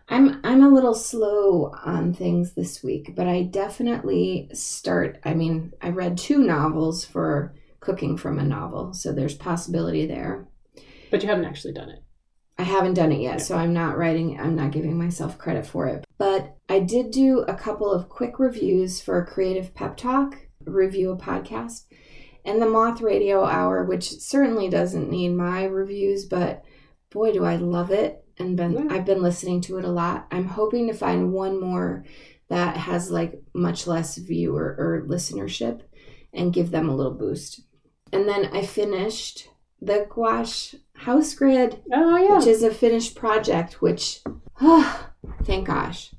I'm 0.08 0.40
I'm 0.42 0.62
a 0.64 0.68
little 0.68 0.94
slow 0.94 1.72
on 1.84 2.12
things 2.12 2.54
this 2.54 2.82
week, 2.82 3.14
but 3.14 3.28
I 3.28 3.42
definitely 3.42 4.48
start 4.52 5.20
I 5.24 5.34
mean, 5.34 5.72
I 5.80 5.90
read 5.90 6.18
two 6.18 6.38
novels 6.38 7.04
for 7.04 7.54
cooking 7.78 8.16
from 8.16 8.38
a 8.38 8.42
novel, 8.44 8.92
so 8.92 9.12
there's 9.12 9.34
possibility 9.36 10.06
there. 10.06 10.48
But 11.10 11.22
you 11.22 11.28
haven't 11.28 11.44
actually 11.44 11.74
done 11.74 11.90
it. 11.90 12.02
I 12.58 12.62
haven't 12.64 12.94
done 12.94 13.12
it 13.12 13.20
yet, 13.20 13.40
so 13.40 13.56
I'm 13.56 13.72
not 13.72 13.96
writing 13.96 14.38
I'm 14.40 14.56
not 14.56 14.72
giving 14.72 14.98
myself 14.98 15.38
credit 15.38 15.64
for 15.64 15.86
it. 15.86 16.04
But 16.18 16.49
I 16.70 16.78
did 16.78 17.10
do 17.10 17.40
a 17.40 17.54
couple 17.54 17.92
of 17.92 18.08
quick 18.08 18.38
reviews 18.38 19.00
for 19.00 19.18
a 19.18 19.26
Creative 19.26 19.74
Pep 19.74 19.96
Talk, 19.96 20.36
review 20.64 21.10
a 21.10 21.16
podcast, 21.16 21.86
and 22.44 22.62
the 22.62 22.70
Moth 22.70 23.00
Radio 23.00 23.44
Hour, 23.44 23.84
which 23.84 24.08
certainly 24.08 24.68
doesn't 24.68 25.10
need 25.10 25.30
my 25.30 25.64
reviews, 25.64 26.26
but 26.26 26.64
boy 27.10 27.32
do 27.32 27.44
I 27.44 27.56
love 27.56 27.90
it 27.90 28.24
and 28.38 28.56
been 28.56 28.72
Yeah. 28.72 28.86
I've 28.88 29.04
been 29.04 29.20
listening 29.20 29.60
to 29.62 29.78
it 29.78 29.84
a 29.84 29.90
lot. 29.90 30.28
I'm 30.30 30.46
hoping 30.46 30.86
to 30.86 30.94
find 30.94 31.32
one 31.32 31.60
more 31.60 32.04
that 32.48 32.76
has 32.76 33.10
like 33.10 33.42
much 33.52 33.88
less 33.88 34.16
viewer 34.16 34.76
or 34.78 35.04
listenership 35.08 35.80
and 36.32 36.52
give 36.52 36.70
them 36.70 36.88
a 36.88 36.94
little 36.94 37.14
boost. 37.14 37.62
And 38.12 38.28
then 38.28 38.48
I 38.52 38.62
finished 38.62 39.48
the 39.82 40.06
gouache 40.08 40.78
house 40.94 41.34
grid 41.34 41.82
Oh 41.92 42.16
yeah. 42.16 42.38
which 42.38 42.46
is 42.46 42.62
a 42.62 42.72
finished 42.72 43.16
project, 43.16 43.82
which, 43.82 44.20
thank 45.44 45.66
gosh. 45.66 46.12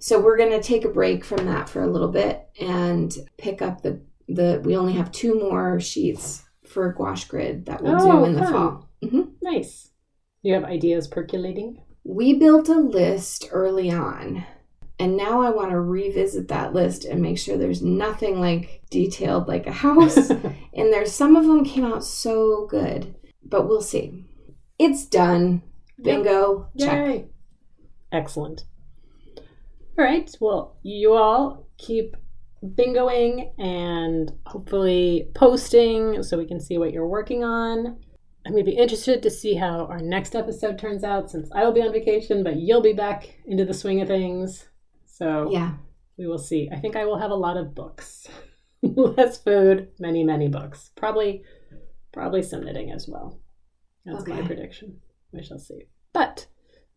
So 0.00 0.20
we're 0.20 0.36
going 0.38 0.50
to 0.52 0.62
take 0.62 0.84
a 0.84 0.88
break 0.90 1.24
from 1.24 1.46
that 1.46 1.68
for 1.68 1.82
a 1.82 1.90
little 1.90 2.08
bit 2.08 2.48
and 2.60 3.12
pick 3.36 3.60
up 3.62 3.82
the, 3.82 4.00
the 4.28 4.60
we 4.64 4.76
only 4.76 4.92
have 4.94 5.10
two 5.12 5.38
more 5.38 5.80
sheets 5.80 6.44
for 6.66 6.92
gouache 6.92 7.26
grid 7.28 7.66
that 7.66 7.82
we'll 7.82 8.00
Oh, 8.00 8.18
do 8.20 8.24
in 8.26 8.34
the 8.34 8.42
fun. 8.42 8.52
fall. 8.52 8.88
Mm-hmm. 9.04 9.22
nice. 9.42 9.90
You 10.42 10.54
have 10.54 10.64
ideas 10.64 11.08
percolating. 11.08 11.82
We 12.04 12.34
built 12.34 12.68
a 12.68 12.78
list 12.78 13.48
early 13.50 13.90
on, 13.90 14.44
and 15.00 15.16
now 15.16 15.42
I 15.42 15.50
want 15.50 15.70
to 15.70 15.80
revisit 15.80 16.48
that 16.48 16.72
list 16.72 17.04
and 17.04 17.20
make 17.20 17.38
sure 17.38 17.56
there's 17.56 17.82
nothing 17.82 18.40
like 18.40 18.82
detailed 18.90 19.48
like 19.48 19.66
a 19.66 19.72
house. 19.72 20.30
and 20.30 20.52
there's 20.74 21.12
some 21.12 21.34
of 21.36 21.44
them 21.46 21.64
came 21.64 21.84
out 21.84 22.04
so 22.04 22.66
good, 22.70 23.14
but 23.44 23.66
we'll 23.68 23.80
see. 23.82 24.24
It's 24.78 25.04
done. 25.06 25.62
Bingo. 26.00 26.68
Check. 26.78 27.06
Yay. 27.08 27.26
Excellent. 28.12 28.64
All 29.98 30.04
right. 30.04 30.30
Well, 30.40 30.76
you 30.82 31.14
all 31.14 31.66
keep 31.76 32.16
bingoing 32.64 33.52
and 33.58 34.32
hopefully 34.46 35.28
posting 35.34 36.22
so 36.22 36.38
we 36.38 36.46
can 36.46 36.60
see 36.60 36.78
what 36.78 36.92
you're 36.92 37.06
working 37.08 37.42
on. 37.44 37.98
I'm 38.46 38.52
going 38.52 38.64
to 38.64 38.70
be 38.70 38.76
interested 38.76 39.22
to 39.22 39.30
see 39.30 39.54
how 39.54 39.86
our 39.86 39.98
next 39.98 40.34
episode 40.34 40.78
turns 40.78 41.04
out 41.04 41.30
since 41.30 41.50
I 41.54 41.64
will 41.64 41.72
be 41.72 41.82
on 41.82 41.92
vacation, 41.92 42.42
but 42.44 42.56
you'll 42.56 42.80
be 42.80 42.92
back 42.92 43.28
into 43.46 43.64
the 43.64 43.74
swing 43.74 44.00
of 44.00 44.08
things. 44.08 44.68
So 45.06 45.50
Yeah. 45.50 45.74
we 46.16 46.26
will 46.26 46.38
see. 46.38 46.68
I 46.72 46.76
think 46.76 46.94
I 46.96 47.04
will 47.04 47.18
have 47.18 47.30
a 47.32 47.34
lot 47.36 47.56
of 47.56 47.74
books. 47.74 48.26
Less 48.82 49.38
food, 49.42 49.88
many, 49.98 50.22
many 50.22 50.48
books. 50.48 50.90
Probably 50.96 51.42
probably 52.12 52.42
some 52.42 52.64
knitting 52.64 52.90
as 52.90 53.06
well. 53.08 53.40
That's 54.06 54.26
my 54.26 54.42
prediction. 54.42 55.00
We 55.32 55.42
shall 55.42 55.58
see. 55.58 55.88
But 56.14 56.46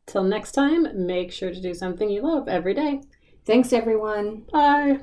till 0.05 0.23
next 0.23 0.53
time, 0.53 0.87
make 1.05 1.31
sure 1.31 1.53
to 1.53 1.61
do 1.61 1.73
something 1.73 2.09
you 2.09 2.21
love 2.21 2.47
every 2.47 2.73
day. 2.73 3.01
Thanks, 3.45 3.73
everyone. 3.73 4.43
Bye. 4.51 5.01